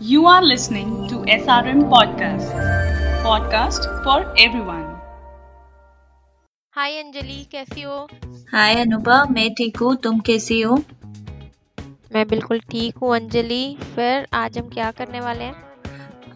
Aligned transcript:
You 0.00 0.26
are 0.26 0.42
listening 0.42 1.08
to 1.08 1.16
SRM 1.24 1.78
Podcast, 1.88 2.50
podcast 3.24 3.86
for 4.04 4.16
everyone. 4.38 4.84
हाय 6.74 6.98
अंजलि 6.98 7.46
कैसी 7.52 7.82
हो? 7.82 8.08
हाय 8.52 8.74
अनुभा 8.74 9.24
मैं 9.24 9.54
ठीक 9.54 9.76
हूँ 9.76 9.96
तुम 9.96 10.20
कैसी 10.20 10.60
हो? 10.60 10.76
मैं 12.14 12.28
बिल्कुल 12.28 12.58
ठीक 12.58 12.96
हूँ 12.96 13.14
अंजलि। 13.14 13.76
फिर 13.94 14.26
आज 14.32 14.58
हम 14.58 14.68
क्या 14.68 14.90
करने 14.90 15.20
वाले 15.20 15.44
हैं? 15.44 15.54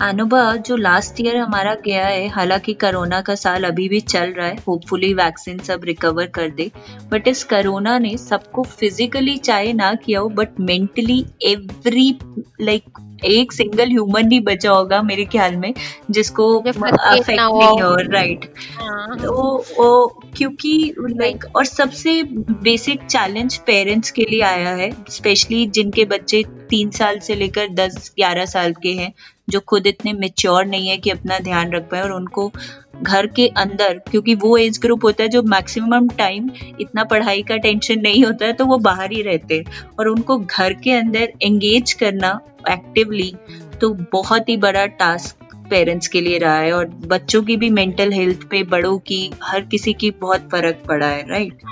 अनुभव 0.00 0.56
जो 0.56 0.76
लास्ट 0.76 1.20
ईयर 1.20 1.36
हमारा 1.36 1.74
गया 1.74 2.06
है 2.06 2.28
हालाँकि 2.28 2.74
कोरोना 2.74 3.20
का 3.20 3.34
साल 3.34 3.64
अभी 3.64 3.88
भी 3.88 4.00
चल 4.00 4.32
रहा 4.32 4.46
है 4.46 4.56
होपफुली 4.68 5.14
वैक्सीन 5.14 5.58
सब 5.58 5.80
रिकवर 5.84 6.26
कर 6.26 6.50
दे 6.50 6.70
बट 7.10 7.28
इस 7.28 7.44
कोरोना 7.44 7.98
ने 7.98 8.16
सबको 8.16 8.62
फिजिकली 8.62 9.36
चाहे 9.36 9.72
ना 9.72 9.94
किया 9.94 10.20
हो 10.20 10.28
बट 10.28 10.60
मेंटली 10.60 11.26
एवरी 11.42 12.18
लाइक 12.60 12.84
एक 13.24 13.52
सिंगल 13.52 13.88
ह्यूमन 13.88 14.26
नहीं 14.26 14.40
बचा 14.40 14.70
होगा 14.70 15.00
मेरे 15.02 15.24
ख्याल 15.24 15.56
में 15.56 15.72
जिसको 16.10 16.46
अफेक्ट 16.60 17.30
नहीं 17.30 17.82
हो। 17.82 17.94
राइट 18.12 18.44
हाँ, 18.80 19.16
तो 19.18 19.64
वो 19.78 20.06
क्योंकि 20.36 20.94
लाइक 20.98 21.44
और 21.56 21.64
सबसे 21.64 22.22
बेसिक 22.62 23.02
चैलेंज 23.06 23.56
पेरेंट्स 23.66 24.10
के 24.10 24.24
लिए 24.30 24.40
आया 24.42 24.70
है 24.74 24.90
स्पेशली 25.10 25.66
जिनके 25.68 26.04
बच्चे 26.04 26.42
तीन 26.70 26.90
साल 26.90 27.18
से 27.18 27.34
लेकर 27.34 27.68
दस 27.74 28.12
ग्यारह 28.16 28.46
साल 28.46 28.72
के 28.82 28.92
हैं 28.92 29.12
जो 29.50 29.60
खुद 29.60 29.86
इतने 29.86 30.12
मेच्योर 30.12 30.64
नहीं 30.66 30.88
है 30.88 30.96
कि 30.96 31.10
अपना 31.10 31.38
ध्यान 31.38 31.72
रख 31.72 31.88
पाए 31.90 32.02
और 32.02 32.12
उनको 32.12 32.50
घर 32.94 33.26
के 33.26 33.46
अंदर, 33.48 33.98
क्योंकि 34.10 34.34
वो 34.34 34.56
एज 34.58 34.78
ग्रुप 34.78 35.04
होता 35.04 35.22
है 35.22 35.28
जो 35.28 35.42
मैक्सिमम 35.44 36.08
टाइम 36.08 36.50
इतना 36.80 37.04
पढ़ाई 37.04 37.42
का 37.42 37.56
टेंशन 37.58 38.00
नहीं 38.00 38.24
होता 38.24 38.46
है 38.46 38.52
तो 38.52 38.66
वो 38.66 38.78
बाहर 38.80 39.12
ही 39.12 39.22
रहते 39.22 39.58
हैं। 39.58 39.84
और 39.98 40.08
उनको 40.08 40.38
घर 40.38 40.72
के 40.74 40.92
अंदर 40.92 41.32
एंगेज 41.42 41.92
करना 41.94 42.38
एक्टिवली 42.70 43.34
तो 43.80 43.90
बहुत 44.12 44.48
ही 44.48 44.56
बड़ा 44.58 44.84
टास्क 44.86 45.54
पेरेंट्स 45.70 46.08
के 46.08 46.20
लिए 46.20 46.38
रहा 46.38 46.58
है। 46.58 46.72
और 46.72 46.86
बच्चों 47.06 47.42
की 47.42 47.56
भी 47.56 47.70
मेंटल 47.70 48.12
हेल्थ 48.12 48.48
पे, 48.50 48.62
बड़ों 48.64 48.96
की, 49.00 49.30
हर 49.42 49.60
किसी 49.62 49.92
की 49.92 50.10
बहुत 50.20 50.48
फ़र्क 50.52 50.82
पड़ा 50.88 51.06
है 51.06 51.28
right 51.28 51.62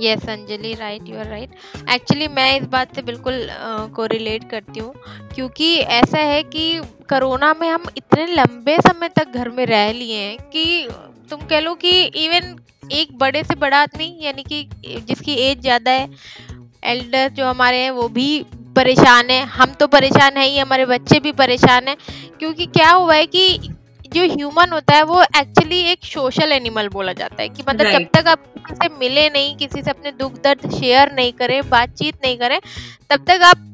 yes 0.00 0.28
Anjali 0.28 0.72
right 0.74 1.08
you 1.08 1.18
are 1.18 1.26
right 1.26 1.50
actually 1.92 2.28
मैं 2.28 2.60
इस 2.60 2.66
बात 2.68 2.94
से 2.94 3.02
बिल्कुल 3.02 3.46
को 3.94 4.06
रिलेट 4.06 4.48
करती 4.50 4.80
हूँ, 4.80 4.92
क्योंकि 5.34 5.74
ऐसा 5.76 6.18
है 6.20 6.42
कि 6.44 6.80
कोरोना 7.10 7.52
में 7.60 7.68
हम 7.68 7.84
इतने 7.96 8.26
लंबे 8.26 8.76
समय 8.80 9.08
तक 9.16 9.32
घर 9.34 9.48
में 9.50 9.64
रह 9.66 9.92
लिए 9.92 10.18
हैं 10.18 10.36
कि 10.50 10.88
तुम 11.30 11.46
कह 11.46 11.60
लो 11.60 11.74
कि 11.76 11.90
इवन 12.24 12.56
एक 12.92 13.16
बड़े 13.18 13.42
से 13.44 13.54
बड़ा 13.56 13.82
आदमी, 13.82 14.16
यानी 14.20 14.42
कि 14.42 14.62
जिसकी 14.84 15.34
एज 15.42 15.60
ज़्यादा 15.60 15.90
है 15.90 16.08
एल्डर 16.86 17.28
जो 17.30 17.46
हमारे 17.46 17.76
हैं, 17.78 17.90
वो 17.92 18.08
भी 18.10 18.44
परेशान 18.76 19.30
है। 19.30 19.42
हम 19.48 19.72
तो 19.72 19.86
परेशान 19.88 20.36
है 20.36 20.46
ही, 20.46 20.58
हमारे 20.58 20.86
बच्चे 20.86 21.20
भी 21.20 21.32
परेशान 21.34 21.88
हैं, 21.88 21.96
क्योंकि 22.38 22.66
क्या 22.68 22.90
हुआ 22.90 23.14
है 23.14 23.26
कि 23.26 23.58
जो 24.14 24.24
ह्यूमन 24.34 24.72
होता 24.72 24.94
है 24.94 25.02
वो 25.04 25.22
एक्चुअली 25.22 25.80
एक 25.90 26.04
सोशल 26.04 26.52
एनिमल 26.52 26.88
बोला 26.88 27.12
जाता 27.12 27.42
है 27.42 27.48
कि 27.48 27.62
मतलब 27.68 27.90
जब 27.90 28.08
तक 28.14 28.28
आप 28.28 28.44
किसी 28.56 28.74
से 28.76 28.88
मिले 28.98 29.28
नहीं 29.30 29.54
किसी 29.56 29.82
से 29.82 29.90
अपने 29.90 30.12
दुख 30.18 30.40
दर्द 30.44 30.70
शेयर 30.72 31.12
नहीं 31.12 31.32
करें 31.32 31.60
बातचीत 31.70 32.14
नहीं 32.24 32.36
करें 32.38 32.58
तब 33.10 33.24
तक 33.28 33.42
आप 33.44 33.70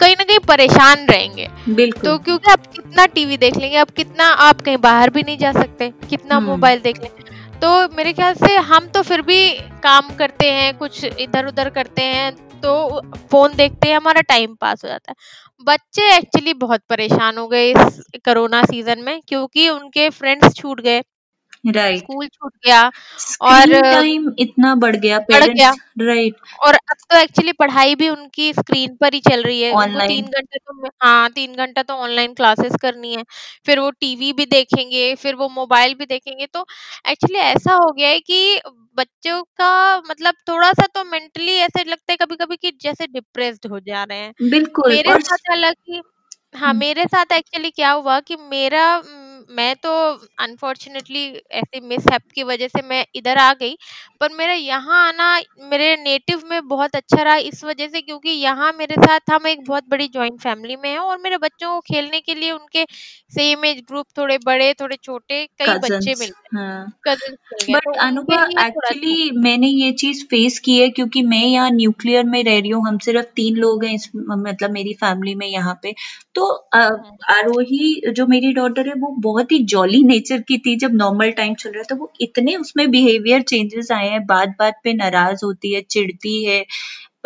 कहीं 0.00 0.14
ना 0.16 0.24
कहीं 0.24 0.38
परेशान 0.38 1.06
रहेंगे। 1.06 1.48
बिल्कुल। 1.68 2.02
तो 2.02 2.18
क्योंकि 2.18 2.50
आप 2.50 2.66
कितना 2.66 3.06
टीवी 3.14 3.36
देख 3.36 3.56
लेंगे 3.56 3.76
आप 3.76 3.90
कितना 3.90 4.24
आप 4.44 4.60
कहीं 4.60 4.76
बाहर 4.80 5.10
भी 5.10 5.22
नहीं 5.22 5.38
जा 5.38 5.52
सकते 5.52 5.88
कितना 6.10 6.36
हम्म। 6.36 6.46
मोबाइल 6.46 6.80
देख 6.80 7.00
लेंगे 7.02 7.26
तो 7.60 7.96
मेरे 7.96 8.12
ख्याल 8.12 8.34
से 8.36 8.56
हम 8.66 8.86
तो 8.88 9.02
फिर 9.02 9.22
भी 9.22 9.40
काम 9.82 10.14
करते 10.18 10.50
हैं 10.50 10.76
कुछ 10.78 11.04
इधर 11.04 11.46
उधर 11.46 11.70
करते 11.70 12.02
हैं 12.04 12.30
तो 12.60 13.00
फ़ोन 13.30 13.54
देखते 13.56 13.88
हैं 13.88 13.96
हमारा 13.96 14.20
टाइम 14.28 14.54
पास 14.60 14.84
हो 14.84 14.88
जाता 14.88 15.12
है। 15.12 15.16
बच्चे 15.60 16.02
एक्चुअली 16.16 16.52
बहुत 16.54 16.80
परेशान 16.88 17.38
हो 17.38 17.46
गए 17.48 17.70
इस 17.70 18.00
कोरोना 18.24 18.62
सीज़न 18.64 19.00
में, 19.02 19.20
क्योंकि 19.28 19.68
उनके 19.68 20.08
फ्रेंड्स 20.10 20.54
छूट 20.56 20.80
गए। 20.80 21.00
राइट 21.64 21.98
स्कूल 21.98 22.26
छूट 22.26 22.52
गया 22.66 22.80
स्क्रीन 23.18 23.74
और- 23.74 23.82
टाइम 23.84 24.30
इतना 24.38 24.74
बढ़ 24.76 24.96
गया 24.96 25.18
बढ़ 25.20 25.44
गया। 25.44 25.70
पेरेंट्स 25.70 26.06
राइट 26.06 26.34
और 26.66 26.74
अब 26.74 26.96
तो 27.10 27.18
एक्चुअली 27.18 27.52
पढ़ाई 27.54 27.94
भी 27.94 28.08
उनकी 28.08 28.52
स्क्रीन 28.52 28.94
पर 28.96 29.14
ही 29.14 29.20
चल 29.20 29.42
रही 29.42 29.60
है 29.62 29.72
उनको 29.72 29.82
Online. 29.84 30.08
तीन 30.08 30.24
घंटे 30.26 30.58
तो 30.58 30.88
हाँ 31.02 31.28
तीन 31.30 31.54
घंटा 31.56 31.82
तो 31.82 31.94
ऑनलाइन 31.96 32.34
क्लासेस 32.34 32.76
करनी 32.82 33.14
है 33.14 33.24
फिर 33.66 33.78
वो 33.80 33.90
टीवी 34.00 34.32
भी 34.32 34.46
देखेंगे 34.48 35.14
फिर 35.16 35.34
वो 35.34 35.48
मोबाइल 35.50 35.94
भी 35.94 36.06
देखेंगे 36.06 36.46
तो 36.48 36.64
एक्चुअली 37.08 37.38
ऐसा 37.40 37.74
हो 37.74 37.90
गया 37.92 38.08
है 38.08 38.20
कि 38.20 38.60
बच्चों 38.98 39.42
का 39.58 39.72
मतलब 40.00 40.34
थोड़ा 40.48 40.70
सा 40.72 40.86
तो 40.94 41.04
मेंटली 41.06 41.56
ऐसे 41.58 41.84
लगता 41.84 42.12
है 42.12 42.16
कभी 42.16 42.36
कभी 42.36 42.56
कि 42.56 42.70
जैसे 42.82 43.06
डिप्रेस्ड 43.08 43.66
हो 43.70 43.80
जा 43.80 44.02
रहे 44.04 44.18
हैं 44.18 44.50
बिल्कुल 44.50 44.92
मेरे 44.92 45.12
और 45.12 45.20
साथ 45.22 45.50
हालाँकि 45.50 46.02
हाँ 46.54 46.68
हम्म। 46.68 46.78
मेरे 46.78 47.04
साथ 47.06 47.32
एक्चुअली 47.32 47.70
क्या 47.70 47.90
हुआ 47.92 48.18
कि 48.20 48.36
मेरा 48.50 48.84
म, 49.50 49.74
तो 49.74 49.90
अनफॉर्चुनेटली 50.38 51.24
ऐसे 51.52 51.80
मिसहैप 51.82 52.22
की 52.34 52.42
वजह 52.42 52.68
से 52.68 52.82
मैं 52.82 53.04
इधर 53.14 53.38
आ 53.38 53.52
गई 53.54 53.76
पर 54.20 54.32
मेरा 54.32 54.52
यहाँ 54.52 55.06
आना 55.08 55.28
मेरे 55.70 55.94
नेटिव 55.96 56.42
में 56.50 56.68
बहुत 56.68 56.96
अच्छा 56.96 57.22
रहा 57.22 57.36
इस 57.48 57.64
वजह 57.64 57.88
से 57.88 58.00
क्योंकि 58.00 58.30
यहाँ 58.30 58.72
मेरे 58.72 58.94
साथ 58.96 59.30
हम 59.30 59.46
एक 59.46 59.64
बहुत 59.64 59.88
बड़ी 59.88 60.08
जॉइंट 60.08 60.40
फैमिली 60.40 60.76
में 60.76 60.88
हैं 60.90 60.98
और 60.98 61.18
मेरे 61.18 61.38
बच्चों 61.38 61.74
को 61.74 61.80
खेलने 61.88 62.20
के 62.20 62.34
लिए 62.34 62.50
उनके 62.50 62.84
सेम 63.32 63.64
एज 63.64 63.82
ग्रुप 63.88 64.06
थोड़े 64.18 64.38
बड़े 64.46 64.72
थोड़े 64.74 64.96
छोटे 65.02 65.44
कई 65.58 65.78
बच्चे 65.78 65.88
कजन्स 65.88 66.20
मिल 66.20 66.28
गए 66.28 66.58
हाँ। 66.58 66.86
कजिन्स 67.08 67.38
मिल 67.52 67.66
गए 67.66 67.74
बट 67.74 67.84
तो 67.84 67.90
उनके 67.90 68.00
अनुभा 68.00 68.36
लिए 68.36 68.66
थोड़ा 68.66 68.66
एक्चुअली 68.66 69.30
मैंने 69.40 69.66
ये 69.68 69.92
चीज़ 69.94 70.24
फेस 70.24 70.58
की 70.58 70.78
है 70.80 70.88
क्योंकि 70.90 71.22
मैं 71.24 71.44
यहाँ 71.44 71.70
न्यूक्लियर 71.70 72.24
में 72.24 72.42
रह 72.44 72.58
रही 72.60 72.70
हूँ 72.70 72.86
हम 72.88 72.98
सिर्फ़ 73.00 73.26
तीन 73.36 73.56
लोग 73.56 73.84
हैं 73.84 73.94
इस 73.94 74.10
मतलब 74.16 74.70
मेरी 74.70 74.94
फैमिली 74.94 75.34
में 75.34 75.46
यहाँ 75.46 75.78
पे। 75.82 75.94
तो 76.38 76.44
आरोही 77.28 78.12
जो 78.12 78.26
मेरी 78.26 78.52
डॉटर 78.52 78.88
है 78.88 78.94
वो 78.98 79.08
बहुत 79.22 79.52
ही 79.52 79.58
जॉली 79.66 80.02
नेचर 80.04 80.40
की 80.48 80.58
थी 80.58 80.76
जब 80.78 80.94
नॉर्मल 80.94 81.30
टाइम 81.32 81.54
चल 81.54 81.70
रहा 81.70 81.82
था 81.84 81.94
वो 81.94 82.10
इतने 82.20 82.56
उसमें 82.56 82.90
बिहेवियर 82.90 83.42
चेंजेस 83.44 83.92
आए 83.92 84.08
हैं 84.08 84.24
बात 84.26 84.54
बात 84.58 84.80
पे 84.84 84.92
नाराज़ 84.94 85.44
होती 85.44 85.72
है 85.74 85.80
चिढ़ती 85.90 86.44
है 86.44 86.64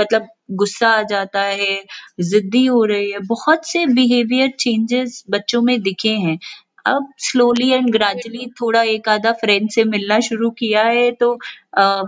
मतलब 0.00 0.28
गुस्सा 0.54 0.88
आ 0.90 1.02
जाता 1.04 1.40
है 1.42 1.76
जिद्दी 2.22 2.64
हो 2.66 2.84
रही 2.84 3.10
है 3.10 3.18
बहुत 3.26 3.66
से 3.68 3.86
बिहेवियर 3.88 4.50
चेंजेस 4.60 5.22
बच्चों 5.30 5.62
में 5.62 5.80
दिखे 5.82 6.14
हैं। 6.18 6.38
अब 6.86 7.08
स्लोली 7.20 7.70
एंड 7.70 7.90
ग्रेजुअली 7.92 8.46
थोड़ा 8.60 8.82
एक 8.84 9.08
आधा 9.08 9.32
फ्रेंड 9.32 9.68
से 9.70 9.84
मिलना 9.84 10.18
शुरू 10.20 10.50
किया 10.58 10.82
है 10.84 11.10
तो 11.12 11.32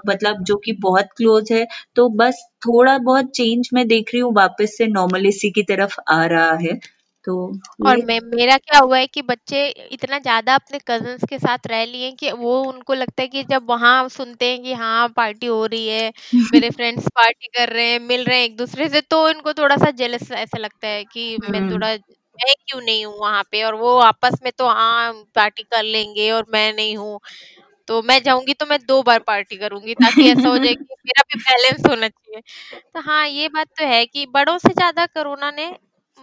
मतलब 0.09 0.43
जो 0.45 0.57
कि 0.65 0.73
बहुत 0.81 1.09
क्लोज 1.17 1.53
है 1.53 1.67
तो 1.97 2.09
बस 2.17 2.45
थोड़ा 2.67 2.97
बहुत 3.01 3.31
चेंज 3.37 3.71
मैं 3.75 3.87
देख 3.89 4.11
रही 4.15 4.21
हूँ 4.23 4.33
वापस 4.37 4.77
से 4.79 4.87
नॉर्मलिसी 4.89 5.51
की 5.51 5.63
तरफ़ 5.65 5.97
आ 6.11 6.25
रहा 6.27 6.53
है। 6.63 6.79
तो 7.25 7.35
और 7.87 8.05
मैं 8.07 8.19
मेरा 8.27 8.57
क्या 8.59 8.79
हुआ 8.79 8.99
है 8.99 9.07
कि 9.07 9.23
बच्चे 9.25 9.67
इतना 9.93 10.19
ज़्यादा 10.19 10.55
अपने 10.55 10.79
कजन्स 10.89 11.25
के 11.29 11.39
साथ 11.39 11.67
रह 11.67 11.85
लिए 11.85 12.05
हैं 12.05 12.15
कि 12.17 12.33
वो 12.35 12.61
उनको 12.63 12.95
लगता 12.95 13.23
है 13.23 13.29
कि 13.29 13.43
जब 13.45 13.67
वहाँ 13.69 14.09
सुनते 14.11 14.51
हैं 14.51 14.63
कि 14.63 14.73
हाँ 14.75 15.09
पार्टी 15.17 15.47
हो 15.47 15.65
रही 15.67 15.87
है 15.89 16.13
मेरे 16.53 16.71
फ्रेंड्स 16.77 17.09
पार्टी 17.11 17.47
कर 17.49 17.73
रहे 17.73 17.87
हैं 17.87 18.01
मिल 18.03 18.25
रहे 18.25 18.39
हैं 18.39 18.45
एक 18.45 18.57
दूसरे 18.57 18.89
से 18.89 19.01
तो 19.07 19.29
इनको 19.31 19.53
थोड़ा 19.53 19.77
सा 19.77 19.91
जेलस 19.93 20.31
ऐसा 20.35 20.59
लगता 20.59 20.89
है 20.89 21.05
कि 21.05 21.37
मैं 21.43 21.61
हम्म। 21.61 21.73
थोड़ा 21.73 21.89
मैं 21.89 22.55
क्यों 22.61 22.81
नहीं 22.81 23.05
हूँ 23.07 23.19
वहाँ 23.19 23.43
पे 23.53 23.63
और 23.63 23.75
वो 23.77 23.97
आपस 24.03 24.39
में 24.45 24.53
तो 24.59 24.69
हाँ 24.71 25.13
पार्टी 25.35 25.63
कर 25.63 25.83
लेंगे 25.85 26.31
और 26.31 26.47
मैं 26.49 26.73
नहीं 26.73 26.97
हूँ 26.97 27.19
तो 27.89 28.01
मैं 28.03 28.23
जाऊँगी 28.23 28.55
तो 28.55 28.67
मैं 28.67 28.79
दो 28.87 29.03
बार 29.03 29.19
पार्टी 29.27 29.57
करूँगी 29.57 29.95
ताकि 29.95 30.29
ऐसा 30.31 30.49
हो 30.49 30.57
जाए 30.59 30.75
कि 30.75 30.95
मेरा 31.07 31.23
भी 31.25 31.39
बैलेंस 31.41 31.87
होना 31.89 32.09
चाहिए 32.09 32.41
तो 32.95 33.01
हाँ 33.01 33.27
ये 33.29 33.49
बात 33.49 33.69
तो 33.79 33.87
है 33.87 34.05
कि 34.07 34.27
बड़ों 34.35 34.57
से 34.59 34.73
ज़्यादा 34.73 35.07
कोरोना 35.09 35.51
ने 35.51 35.67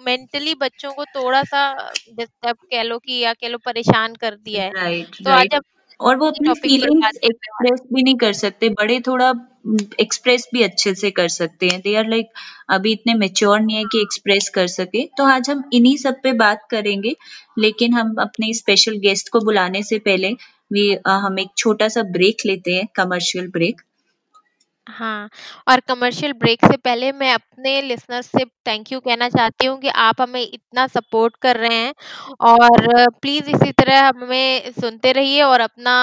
मेंटली 0.06 0.54
बच्चों 0.56 0.92
को 0.94 1.06
थोड़ा 1.06 1.42
सा 1.44 1.62
डिस्टर्ब 2.10 2.56
कह 2.72 2.84
लो 2.84 2.98
कि 3.00 3.20
या 3.20 3.34
कह 3.34 3.48
लो 3.48 3.58
परेशान 3.66 4.16
कर 4.16 4.36
दिया 4.36 4.64
है 4.64 4.72
राइट 4.74 5.16
तो 5.16 5.30
आज 5.30 5.38
राइट 5.38 5.54
हम 5.56 5.62
और 6.00 6.16
वो 6.18 6.28
अपनी 6.28 6.54
फीलिंग्स 6.62 7.18
एक्सप्रेस 7.24 7.82
भी 7.94 8.04
नहीं 8.04 8.16
कर 8.18 8.34
सकते 8.34 8.70
बड़े 8.70 9.00
थोड़ा 9.00 9.30
एक्सप्रेस 10.02 10.48
भी 10.54 10.62
अच्छे 10.64 10.94
से 10.96 11.12
कर 11.12 11.28
सकते 11.28 11.68
हैं। 11.68 11.80
दे 11.82 11.96
आर 11.96 12.08
लाइक 12.10 12.28
अभी 12.70 12.92
इतने 12.92 13.14
मेच्योर 13.14 13.60
नहीं 13.60 13.78
है 13.78 13.84
कि 13.92 14.02
एक्सप्रेस 14.02 14.50
कर 14.50 14.68
सके 14.68 15.06
तो 15.18 15.26
आज 15.26 15.50
हम 15.50 15.64
इन्हीं 15.74 15.96
सब 15.98 16.16
पे 16.24 16.34
बात 16.34 16.66
करेंगे 16.72 17.16
लेकिन 17.60 17.94
हम 17.94 18.16
अपने 18.20 18.54
स्पेशल 18.54 18.98
गेस्ट 18.98 19.30
को 19.30 19.40
बुलाने 19.40 19.84
से 19.84 20.00
पहले 20.00 20.34
भी 20.74 20.90
हम 21.08 21.40
एक 21.40 21.50
छोटा 21.58 21.88
सा 21.90 22.04
ब्रेक 22.12 22.46
लेते 22.46 22.76
हैं 22.76 22.88
कमर्शियल 22.96 23.48
ब्रेक 23.50 23.82
हाँ 24.88 25.30
और 25.68 25.80
कमर्शियल 25.80 26.32
ब्रेक 26.34 26.66
से 26.66 26.78
पहले 26.78 27.12
मैं 27.12 27.34
अपने 27.34 27.82
लिसनर्स 27.82 28.26
से 28.28 28.46
थैंक 28.68 28.92
यू 28.92 29.00
कहना 29.00 29.28
चाहती 29.30 29.66
हूँ 29.66 29.78
कि 29.80 29.88
आप 29.90 30.22
हमें 30.22 30.42
इतना 30.42 30.86
सपोर्ट 30.90 31.36
कर 31.42 31.58
रहे 31.58 31.76
हैं 31.76 31.94
और 32.44 33.10
प्लीज़ 33.22 33.50
इसी 33.52 33.72
तरह 33.74 34.08
हमें 34.08 34.72
सुनते 34.80 35.12
रहिए 35.12 35.42
और 35.44 35.62
अपना 35.62 35.96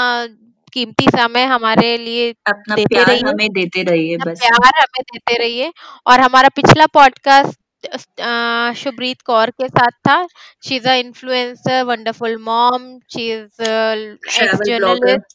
कीमती 0.73 1.07
समय 1.11 1.45
हमारे 1.47 1.97
लिए 1.99 2.31
अपना 2.47 2.77
देते 2.77 2.87
प्यार 2.87 3.05
रहिए 3.05 3.23
हमें 3.23 3.49
देते 3.53 3.83
रहिए 3.85 4.17
अपना 4.17 4.25
बस। 4.25 4.41
प्यार 4.41 4.81
हमें 4.81 5.03
देते 5.05 5.37
रहिए 5.39 5.73
और 6.07 6.21
हमारा 6.21 6.49
पिछला 6.57 6.87
पॉडकास्ट 6.95 7.59
शुभ्रीत 8.79 9.21
कौर 9.23 9.51
के 9.53 9.69
साथ 9.69 9.91
था। 10.09 10.17
She 10.63 10.77
is 10.77 10.89
a 10.89 10.95
influencer 10.97 11.83
wonderful 11.85 12.37
mom 12.45 12.89
she 13.13 13.31
is 13.33 13.63
ex 14.39 14.61
travel 14.61 14.71
blogger 14.71 15.17
journalist 15.17 15.35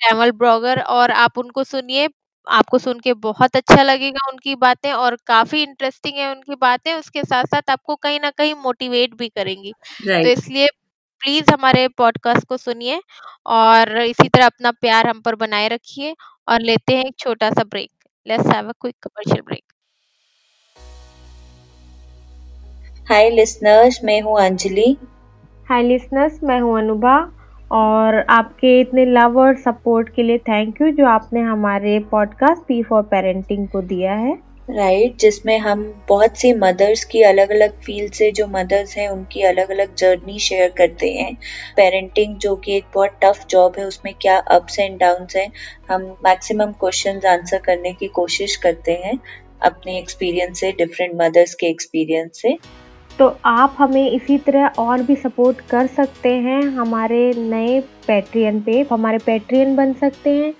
travel 0.00 0.30
blogger 0.34 0.80
और 0.82 1.10
आप 1.12 1.38
उनको 1.38 1.64
सुनिए। 1.66 2.08
आपको 2.46 2.78
सुन 2.78 3.00
के 3.00 3.12
बहुत 3.14 3.56
अच्छा 3.56 3.82
लगेगा 3.82 4.28
उनकी 4.28 4.54
बातें 4.54 4.92
और 4.92 5.16
काफ़ी 5.26 5.62
इंटरेस्टिंग 5.62 6.18
है 6.18 6.30
उनकी 6.30 6.54
बातें, 6.54 6.94
उसके 6.94 7.22
साथ-साथ 7.24 7.70
आपको 7.70 7.96
कहीं 7.96 8.20
न 8.24 8.30
कहीं 8.30 8.54
मोटिवेट 8.54 9.14
भी 9.14 9.28
करेंगी। 9.28 9.72
तो 9.72 10.08
राइट 10.08 10.26
इसलिए 10.28 10.66
प्लीज़ 11.22 11.50
हमारे 11.52 11.88
पॉडकास्ट 11.88 12.46
को 12.46 12.56
सुनिए 12.56 13.00
और 13.46 13.98
इसी 13.98 14.28
तरह 14.28 14.46
अपना 14.46 14.70
प्यार 14.70 15.06
हम 15.06 15.20
पर 15.20 15.34
बनाए 15.34 15.68
रखिए 15.68 16.14
और 16.48 16.60
लेते 16.60 16.96
हैं 16.96 17.04
एक 17.04 17.14
छोटा-सा 17.18 17.64
break. 17.64 17.90
Let's 18.26 18.46
have 18.46 18.68
a 18.68 18.72
quick 18.72 18.96
commercial 19.02 19.40
break. 19.40 19.62
Hi 23.10 23.30
listeners 23.30 24.00
मैं 24.04 24.20
हूँ 24.20 24.40
अंजलि 24.40 24.96
हाय 25.70 25.82
लिसनर्स 25.82 26.38
मैं 26.42 26.60
हूँ 26.60 26.78
अनुभा 26.78 27.16
और 27.70 28.18
आपके 28.30 28.80
इतने 28.80 29.04
लव 29.06 29.38
और 29.38 29.56
सपोर्ट 29.56 30.08
के 30.08 30.22
लिए 30.22 30.38
थैंक 30.38 30.80
यू 30.80 30.90
जो 30.90 31.06
आपने 31.06 31.40
हमारे 31.40 31.98
पॉडकास्ट 32.10 32.62
पी 32.62 32.82
फॉर 32.82 33.02
पेरेंटिंग 33.02 33.68
को 33.68 33.82
दिया 33.82 34.14
है। 34.14 34.34
राइट 34.70 35.02
right, 35.02 35.20
जिसमें 35.20 35.58
हम 35.58 35.82
बहुत 36.08 36.36
सी 36.36 36.52
मदर्स 36.52 37.04
की 37.04 37.22
अलग 37.22 37.50
अलग 37.50 37.80
फ़ील्ड 37.80 38.12
से 38.12 38.30
जो 38.32 38.46
मदर्स 38.46 38.96
हैं 38.96 39.08
उनकी 39.08 39.42
अलग 39.42 39.70
अलग 39.70 39.94
जर्नी 39.94 40.38
शेयर 40.38 40.72
करते 40.78 41.10
हैं। 41.12 41.34
पेरेंटिंग 41.76 42.36
जो 42.36 42.54
कि 42.56 42.76
एक 42.76 42.84
बहुत 42.94 43.18
टफ 43.22 43.44
जॉब 43.50 43.78
है 43.78 43.84
उसमें 43.84 44.12
क्या 44.20 44.36
अप्स 44.38 44.78
एंड 44.78 44.98
डाउन्स 44.98 45.36
हैं 45.36 45.50
हम 45.90 46.02
मैक्सिमम 46.26 46.72
क्वेश्चंस 46.72 47.24
आंसर 47.26 47.58
करने 47.58 47.92
की 47.92 48.06
कोशिश 48.14 48.56
करते 48.56 48.92
हैं 49.04 49.18
अपने 49.62 49.98
एक्सपीरियंस 49.98 50.60
से 50.60 50.72
डिफरेंट 50.72 51.12
मदर्स 51.14 51.54
के 51.54 51.66
एक्सपीरियंस 51.66 52.42
से। 52.42 52.56
तो 53.18 53.26
आप 53.46 53.76
हमें 53.78 54.10
इसी 54.10 54.36
तरह 54.38 54.72
और 54.78 55.02
भी 55.02 55.14
सपोर्ट 55.16 55.60
कर 55.70 55.86
सकते 55.86 56.32
हैं 56.38 56.62
हमारे 56.62 57.32
नए 57.36 57.80
पैट्रियन 58.06 58.60
पे। 58.60 58.86
हमारे 58.90 59.18
पैट्रियन 59.18 59.74
बन 59.76 59.92
सकते 59.92 60.30
हैं। 60.30 60.52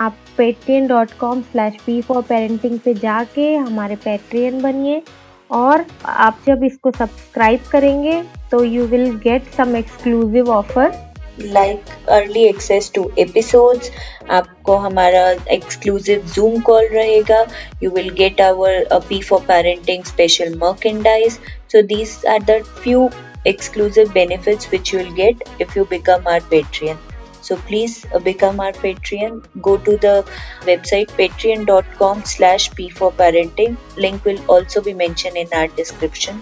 आप 0.00 0.16
Patreon 0.36 0.86
dot 0.86 1.12
com 1.20 1.40
slash 1.42 1.76
P 1.86 2.00
for 2.02 2.22
parenting 2.22 2.78
पे 2.78 2.94
जाके 2.94 3.54
हमारे 3.56 3.96
पैट्रियन 4.04 4.60
बनिए 4.62 5.02
और 5.50 5.84
आप 6.06 6.38
जब 6.46 6.64
इसको 6.64 6.90
सब्सक्राइब 6.90 7.60
करेंगे 7.72 8.22
तो 8.50 8.62
you 8.64 8.84
will 8.86 9.10
get 9.24 9.50
some 9.56 9.76
exclusive 9.76 10.50
offer 10.50 11.09
Like 11.39 11.89
early 12.11 12.43
access 12.47 12.91
to 12.95 13.09
episodes 13.19 13.91
आपको 14.37 14.75
हमारा 14.85 15.29
एक्सक्लूसिव 15.51 16.25
जूम 16.35 16.59
कॉल 16.69 16.87
रहेगा 16.91 17.45
you 17.83 17.89
will 17.95 18.09
get 18.17 18.41
our 18.41 18.87
P 19.09 19.21
for 19.21 19.41
parenting 19.47 20.03
special 20.03 20.55
merchandise 20.63 21.39
So 21.69 21.81
these 21.81 22.23
are 22.23 22.39
the 22.39 22.63
few 22.83 23.09
exclusive 23.43 24.13
benefits 24.13 24.71
which 24.71 24.93
you 24.93 24.99
will 24.99 25.13
get 25.13 25.41
if 25.59 25.75
you 25.75 25.83
become 25.85 26.25
our 26.25 26.39
Patreon. 26.39 26.97
So 27.41 27.57
please 27.57 28.05
uh, 28.13 28.19
become 28.19 28.61
our 28.61 28.71
Patreon. 28.71 29.43
Go 29.61 29.75
to 29.77 29.97
the 29.97 30.25
website 30.61 31.11
patreon.com 31.17 32.23
slash 32.23 32.71
p 32.71 32.89
for 32.89 33.11
parenting. 33.11 33.75
Link 33.97 34.23
will 34.23 34.39
also 34.47 34.81
be 34.81 34.93
mentioned 34.93 35.35
in 35.35 35.49
our 35.53 35.67
description. 35.67 36.41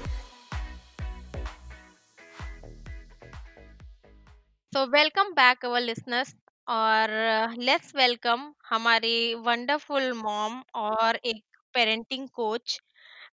So 4.72 4.80
welcome 4.90 5.32
back 5.34 5.64
our 5.64 5.80
listeners 5.80 6.34
और 6.66 7.10
let's 7.58 7.94
welcome 7.96 8.40
हमारी 8.70 9.34
wonderful 9.46 10.12
mom 10.16 10.60
और 10.80 11.16
एक 11.26 11.42
parenting 11.74 12.26
coach 12.34 12.78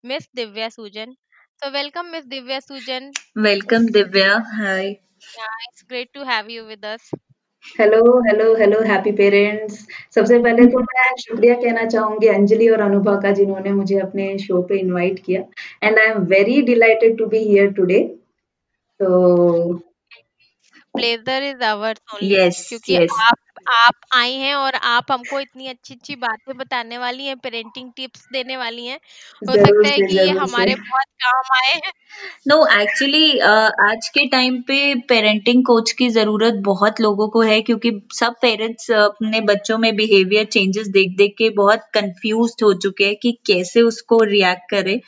miss 0.04 0.28
Divya 0.36 0.68
सूजन 0.68 1.14
So 1.62 1.70
welcome 1.70 2.10
Miss 2.10 2.24
Divya 2.26 2.60
Sujan. 2.60 3.10
Welcome 3.36 3.86
Divya. 3.88 4.42
Hi. 4.54 5.00
Yeah, 5.34 5.56
it's 5.66 5.82
great 5.84 6.12
to 6.14 6.24
have 6.24 6.50
you 6.50 6.66
with 6.66 6.84
us. 6.84 7.10
Hello 7.78 8.00
hello 8.22 8.54
hello 8.56 8.80
happy 8.88 9.12
parents 9.18 9.78
सबसे 10.14 10.38
पहले 10.42 10.66
तो 10.72 10.78
मैं 10.80 11.14
शुक्रिया 11.20 11.54
कहना 11.60 11.84
चाहूँगी 11.86 12.28
अंजलि 12.28 12.68
और 12.68 12.80
अनुभा 12.80 13.14
का 13.22 13.30
जिन्होंने 13.38 13.72
मुझे 13.72 13.98
अपने 14.00 14.26
शो 14.38 14.60
पे 14.68 14.78
इनवाइट 14.78 15.18
किया 15.26 15.40
and 15.82 15.98
I 15.98 16.10
am 16.10 16.18
very 16.34 16.60
delighted 16.70 17.16
to 17.18 17.26
be 17.26 17.38
here 17.44 17.72
today 17.78 18.00
तो 19.00 19.80
pleasure 20.94 21.42
is 21.42 21.62
ours 21.64 22.14
only 22.14 22.34
Yes, 22.34 22.68
क्योंकि 22.68 22.96
yes. 22.96 23.20
आप 23.22 23.38
आप 23.68 23.94
आई 24.12 24.32
हैं 24.32 24.54
और 24.54 24.74
आप 24.74 25.06
हमको 25.10 25.38
इतनी 25.40 25.66
अच्छी 25.68 25.94
अच्छी 25.94 26.14
बातें 26.16 26.56
बताने 26.56 26.98
वाली 26.98 27.26
हैं 27.26 27.36
पेरेंटिंग 27.38 27.90
टिप्स 27.96 28.26
देने 28.32 28.56
वाली 28.56 28.86
हैं 28.86 28.96
हो 28.96 29.52
ज़रूर 29.52 29.66
सकता 29.66 29.88
है 29.88 29.96
से 29.96 30.06
कि 30.06 30.18
ये 30.18 30.24
ज़रूर 30.26 30.42
हमारे 30.42 30.74
बहुत 30.74 31.06
काम 31.24 31.54
आए 31.56 31.80
नो 32.48 32.58
एक्चुअली 32.80 33.38
आज 33.84 34.08
के 34.08 34.26
टाइम 34.28 34.60
पे 34.62 34.78
पेरेंटिंग 35.08 35.64
कोच 35.64 35.92
की 35.92 36.08
ज़रूरत 36.10 36.54
बहुत 36.64 37.00
लोगों 37.00 37.28
को 37.28 37.40
है 37.42 37.60
क्योंकि 37.62 37.92
सब 38.14 38.34
पेरेंट्स 38.42 38.90
अपने 38.90 39.40
बच्चों 39.52 39.78
में 39.78 39.94
बिहेवियर 39.96 40.44
चेंजेस 40.52 40.88
देख 40.88 41.16
देख 41.16 41.34
के 41.38 41.50
बहुत 41.56 41.88
कंफ्यूज 41.94 42.56
हो 42.62 42.72
चुके 42.78 43.04
हैं 43.04 43.16
कि 43.22 43.32
कैसे 43.46 43.82
उसको 43.82 44.22
रिएक्ट 44.24 44.70
करें। 44.70 44.98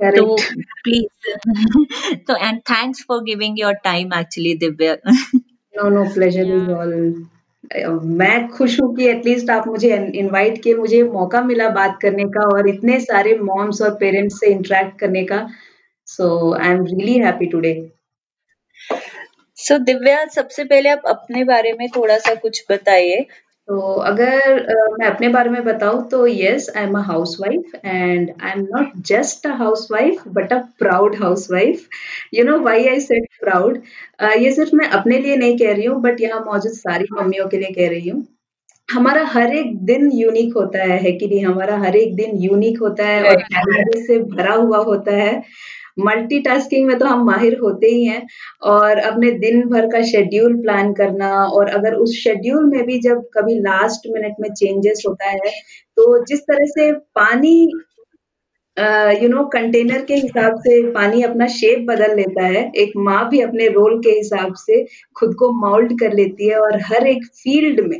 तो 0.00 0.36
प्लीज़ 0.82 2.16
तो 2.28 2.36
and 2.36 2.60
thanks 2.70 3.04
for 3.08 3.22
giving 3.24 3.58
your 3.60 3.74
time 3.84 4.12
actually 4.20 4.54
Divya 4.58 4.96
no 5.04 5.88
no 5.88 6.04
pleasure 6.14 6.54
is 6.56 6.70
all 6.72 6.94
मैं 8.20 8.48
खुश 8.48 8.80
हूँ 8.80 8.94
कि 8.96 9.06
एटलीस्ट 9.08 9.50
आप 9.50 9.66
मुझे 9.68 9.96
इनवाइट 10.18 10.62
किए 10.62 10.74
मुझे 10.74 11.02
मौका 11.02 11.40
मिला 11.42 11.68
बात 11.70 11.98
करने 12.02 12.24
का 12.36 12.46
और 12.54 12.68
इतने 12.68 12.98
सारे 13.00 13.36
मॉम्स 13.38 13.82
और 13.82 13.94
पेरेंट्स 13.94 14.38
से 14.40 14.50
इंटरेक्ट 14.52 14.98
करने 15.00 15.24
का. 15.24 15.46
So 16.08 16.52
I 16.54 16.68
am 16.68 16.84
really 16.86 17.18
happy 17.18 17.46
today 17.46 17.72
so 19.58 19.78
Divya 19.78 20.24
सबसे 20.26 20.64
पहले 20.64 20.88
आप 20.88 21.02
अपने 21.08 21.44
बारे 21.44 21.72
में 21.72 21.88
थोड़ा 21.96 22.16
सा 22.18 22.34
कुछ 22.34 22.64
बताइए। 22.70 23.26
तो 23.70 23.78
अगर 24.04 24.58
अ, 24.60 24.74
मैं 24.98 25.06
अपने 25.06 25.28
बारे 25.28 25.50
में 25.50 25.62
बताऊँ 25.64 26.08
तो 26.10 26.26
yes 26.26 26.68
I 26.76 26.82
am 26.84 26.94
a 26.98 27.02
housewife 27.06 27.74
and 27.84 28.30
I 28.42 28.50
am 28.52 28.60
not 28.70 28.92
just 29.08 29.46
a 29.46 29.50
housewife 29.92 30.22
but 30.38 30.52
a 30.52 30.58
proud 30.78 31.16
housewife 31.52 31.86
you 32.34 32.44
know 32.44 32.58
why 32.60 32.86
I 32.88 33.00
said 33.00 33.26
proud 33.40 33.78
ये 34.38 34.50
सिर्फ़ 34.54 34.74
मैं 34.76 34.88
अपने 34.98 35.18
लिए 35.18 35.36
नहीं 35.36 35.56
कह 35.58 35.72
रही 35.74 35.84
हूँ 35.86 36.00
बट 36.02 36.20
यहाँ 36.20 36.40
मौजूद 36.46 36.72
सारी 36.72 37.06
मम्मियों 37.12 37.48
के 37.48 37.58
लिए 37.58 37.70
कह 37.74 37.88
रही 37.90 38.08
हूँ। 38.08 38.26
हमारा 38.88 39.24
हर 39.34 39.54
एक 39.56 39.76
दिन 39.86 40.10
यूनिक 40.14 40.54
होता 40.56 40.82
है 40.84 40.98
है 41.02 41.12
कि 41.12 41.26
नहीं? 41.28 41.44
हमारा 41.44 41.76
हर 41.78 41.96
एक 41.96 42.14
दिन 42.16 42.36
यूनिक 42.44 42.80
होता 42.80 43.06
है 43.06 43.22
और 43.30 43.42
चैलेंजेस 43.42 44.06
से 44.06 44.18
भरा 44.34 44.54
हुआ 44.54 44.78
होता 44.84 45.12
है। 45.16 45.42
मल्टीटास्किंग 46.04 46.86
में 46.86 46.98
तो 46.98 47.06
हम 47.06 47.24
माहिर 47.26 47.58
होते 47.62 47.86
ही 47.86 48.04
हैं 48.04 48.22
और 48.70 48.98
अपने 49.00 49.30
दिन 49.40 49.62
भर 49.68 49.86
का 49.92 50.02
शेड्यूल 50.06 50.56
प्लान 50.62 50.92
करना 50.94 51.30
और 51.44 51.68
अगर 51.70 51.94
उस 51.96 52.16
शेड्यूल 52.18 52.64
में 52.70 52.82
भी 52.86 52.98
जब 53.00 53.22
कभी 53.34 53.58
लास्ट 53.60 54.08
मिनट 54.12 54.34
में 54.40 54.48
चेंजेस 54.54 55.02
होता 55.08 55.30
है 55.30 55.50
तो 55.96 56.24
जिस 56.24 56.40
तरह 56.40 56.64
से 56.68 56.92
पानी 57.14 57.56
यू 59.22 59.28
नो 59.28 59.44
कंटेनर 59.52 60.04
के 60.04 60.14
हिसाब 60.14 60.58
से 60.60 60.80
पानी 60.92 61.22
अपना 61.22 61.46
शेप 61.48 61.84
बदल 61.88 62.14
लेता 62.16 62.44
है, 62.44 62.70
एक 62.76 62.92
माँ 62.96 63.28
भी 63.30 63.40
अपने 63.40 63.66
रोल 63.68 63.98
के 64.02 64.10
हिसाब 64.10 64.54
से 64.56 64.84
खुद 65.16 65.34
को 65.38 65.50
माउल्ड 65.60 65.92
कर 66.00 66.12
लेती 66.12 66.48
है 66.48 66.56
और 66.58 66.78
हर 66.82 67.06
एक 67.06 67.24
फ़ील्ड 67.42 67.80
में 67.88 67.98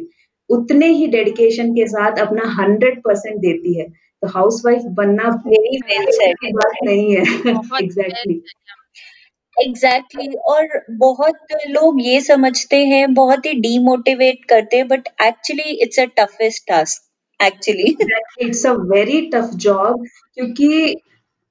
उतने 0.51 0.87
ही 0.89 1.07
डेडिकेशन 1.07 1.73
के 1.75 1.87
साथ 1.89 2.19
अपना 2.19 2.43
हंड्रेड 2.61 3.01
परसेंट 3.03 3.37
देती 3.41 3.79
है। 3.79 3.87
तो 4.23 4.29
हाउसवाइफ 4.29 4.83
बनना 4.83 5.29
वेरी 5.47 5.79
वेल 5.79 6.07
सेड 6.11 6.55
बात 6.55 6.73
नहीं 6.85 7.17
है। 7.17 7.23
Exactly 7.83 8.43
exactly 9.61 10.23
exactly. 10.23 10.39
और 10.39 10.85
बहुत 10.91 11.39
लोग 11.69 11.97
ये 12.03 12.21
समझते 12.21 12.77
हैं 12.77 13.15
बहुत 13.15 13.47
ही 13.47 13.53
डीमोटिवेट 13.53 14.45
करते 14.45 14.77
हैं 14.77 14.89
but 14.89 15.09
actually 15.23 15.63
it's 15.63 16.01
a 16.01 16.05
toughest 16.05 16.69
task 16.69 17.45
actually 17.45 17.97
it's 18.41 18.67
a 18.67 18.73
very 18.73 19.21
tough 19.35 19.51
job 19.55 20.07
क्योंकि 20.35 20.97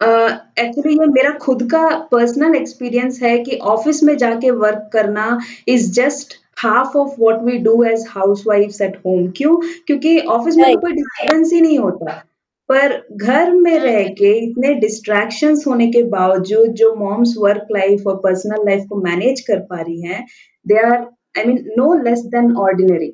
एक्चुअली 0.03 0.95
uh, 0.95 1.01
ये 1.01 1.07
मेरा 1.07 1.31
खुद 1.38 1.63
का 1.63 1.95
पर्सनल 2.11 2.55
एक्सपीरियंस 2.55 3.21
है 3.23 3.38
कि 3.39 3.57
ऑफ़िस 3.57 4.03
में 4.03 4.17
जाके 4.17 4.51
वर्क 4.51 4.89
करना 4.93 5.39
is 5.67 5.91
just 5.91 6.33
half 6.57 6.97
of 6.97 7.19
what 7.19 7.41
we 7.43 7.57
do 7.57 7.83
as 7.83 8.05
हाउसवाइफ्स 8.09 8.81
at 8.81 8.97
home 9.05 9.27
क्यों? 9.38 9.55
क्योंकि 9.88 10.19
ऑफ़िस 10.19 10.55
में 10.55 10.73
तो 10.73 10.79
कोई 10.79 10.91
डिस्टर्बेंस 10.91 11.53
ही 11.53 11.61
नहीं 11.61 11.79
होता। 11.79 12.23
पर 12.69 12.93
घर 13.15 13.51
में 13.51 13.77
रह 13.79 14.03
के 14.13 14.31
इतने 14.43 14.73
डिस्ट्रैक्शन 14.79 15.55
होने 15.67 15.88
के 15.91 16.03
बावजूद 16.09 16.73
जो 16.73 16.93
मॉम्स 16.95 17.33
वर्क 17.38 17.67
लाइफ 17.71 18.07
और 18.07 18.15
पर्सनल 18.23 18.65
लाइफ 18.69 18.85
को 18.89 19.01
मैनेज 19.03 19.41
कर 19.47 19.59
पा 19.69 19.81
रही 19.81 20.01
हैं 20.01 20.25
they 20.65 20.77
are 20.79 20.97
I 21.38 21.43
mean 21.45 21.63
no 21.77 21.93
less 22.03 22.19
than 22.35 22.55
ordinary 22.57 23.09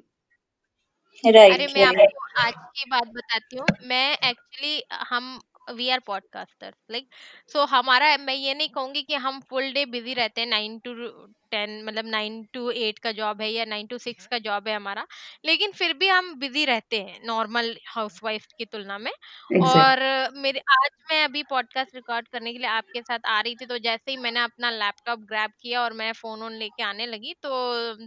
अरे 1.24 1.32
राइट 1.32 1.72
मैं 1.78 1.86
आपको 1.86 2.26
आज 2.42 2.54
की 2.54 2.90
बात 2.90 3.08
बताती 3.08 3.58
हूँ। 3.58 3.66
मैं 3.88 4.12
एक्चुअली 4.30 4.82
हम 5.10 5.40
we 5.74 5.90
are 5.90 6.00
podcaster 6.00 6.74
like 6.92 7.08
so 7.54 7.66
हमारा 7.66 8.16
मैं 8.18 8.34
ये 8.34 8.54
नहीं 8.54 8.70
कहूँगी 8.70 9.02
कि 9.02 9.16
हम 9.16 9.40
फुल 9.40 9.72
डे 9.74 9.86
बिज़ी 9.86 10.14
रहते 10.14 10.42
हैं 10.42 10.48
नाइन 10.48 10.80
टू 10.80 10.94
टेन 11.52 11.84
मतलब 11.86 12.06
नाइन 12.06 12.44
टू 12.54 12.70
एट 12.72 13.00
का 13.00 13.12
जॉब 13.12 13.42
है 13.42 13.50
या 13.52 13.66
नाइन 13.66 13.88
टू 13.88 13.98
सिक्स 13.98 14.28
का 14.28 14.38
जॉब 14.40 14.68
है 14.68 14.76
हमारा 14.76 15.06
लेकिन 15.46 15.72
फिर 15.72 15.94
भी 15.94 16.08
हम 16.08 16.34
बिज़ी 16.40 16.66
रहते 16.66 17.00
हैं 17.02 17.20
नॉर्मल 17.26 17.76
हाउसवाइफ 17.88 18.46
की 18.58 18.66
तुलना 18.66 18.98
में। 18.98 19.12
और 19.64 20.00
मेरे 20.36 20.60
आज 20.60 20.90
मैं 21.12 21.24
अभी 21.24 21.44
पॉडकास्ट 21.44 21.96
रिकॉर्ड 21.96 22.28
करने 22.28 22.52
के 22.54 22.58
लिए 22.58 22.68
आपके 22.68 23.02
साथ 23.02 23.20
आ 23.28 23.40
रही 23.42 23.56
थी 23.56 23.66
तो 23.66 23.78
जैसे 23.78 24.12
ही 24.12 24.18
मैंने 24.18 24.40
अपना 24.40 24.70
लैपटॉप 24.70 25.20
ग्रैब 25.20 25.52
किया 25.62 25.82
और 25.82 25.94
मैं 25.94 26.12
फ़ोन 26.14 26.44
ऑन 26.44 26.54
लेके 26.54 26.84
आने 26.84 27.06
लगी 27.06 27.34
तो 27.44 27.50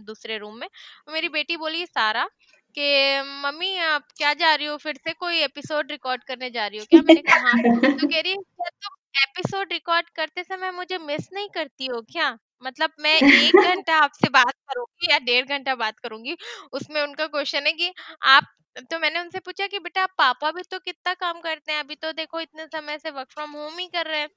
दूसरे 0.01 0.37
रूम 0.37 0.55
में 0.55 0.67
मेरी 1.11 1.29
बेटी 1.29 1.57
बोली 1.57 1.85
सारा 1.85 2.27
कि 2.75 3.21
मम्मी 3.43 3.75
आप 3.83 4.03
क्या 4.17 4.33
जा 4.35 4.53
रही 4.55 4.65
हो? 4.67 4.77
फिर 4.77 4.95
से 4.97 5.13
कोई 5.15 5.39
एपिसोड 5.43 5.91
रिकॉर्ड 5.91 6.23
करने 6.25 6.49
जा 6.51 6.67
रही 6.67 6.79
हो 6.79 6.85
क्या? 6.85 7.01
मैंने 7.03 7.21
कहा 7.23 7.37
हाँ। 7.41 7.57
तो 7.91 8.05
कह 8.05 8.19
रही 8.21 8.31
है 8.31 8.37
क्या 8.37 8.69
तुम 8.69 8.95
एपिसोड 9.23 9.71
रिकॉर्ड 9.73 10.09
करते 10.15 10.43
समय 10.43 10.71
मुझे 10.71 10.97
मिस 10.99 11.27
नहीं 11.33 11.47
करती 11.53 11.85
हो 11.87 12.01
क्या? 12.11 12.37
मतलब 12.63 12.91
मैं 12.99 13.15
एक 13.33 13.61
घंटा 13.63 13.95
आपसे 13.97 14.29
बात 14.29 14.53
करूँगी 14.69 15.11
या 15.11 15.17
डेढ़ 15.21 15.45
घंटा 15.47 15.75
बात 15.75 15.99
करूँगी 15.99 16.35
उसमें 16.73 17.01
उनका 17.01 17.27
क्वेश्चन 17.27 17.65
है 17.65 17.71
कि 17.73 17.91
आप 18.27 18.43
तो 18.91 18.99
मैंने 18.99 19.19
उनसे 19.19 19.39
पूछा 19.39 19.67
कि 19.67 19.79
बेटा 19.79 20.01
आप 20.03 20.09
पापा 20.17 20.51
भी 20.51 20.61
तो 20.71 20.79
कितना 20.79 21.13
काम 21.15 21.39
करते 21.41 21.71
हैं? 21.71 21.79
अभी 21.79 21.95
तो 21.97 22.11
देखो 22.13 22.39
इतने 22.39 22.65
समय 22.67 22.97
से 22.99 23.11
वर्क 23.11 23.31
फ्रॉम 23.31 23.51
होम 23.53 23.77
ही 23.77 23.87
कर 23.89 24.05
रहे 24.07 24.19
हैं। 24.19 24.29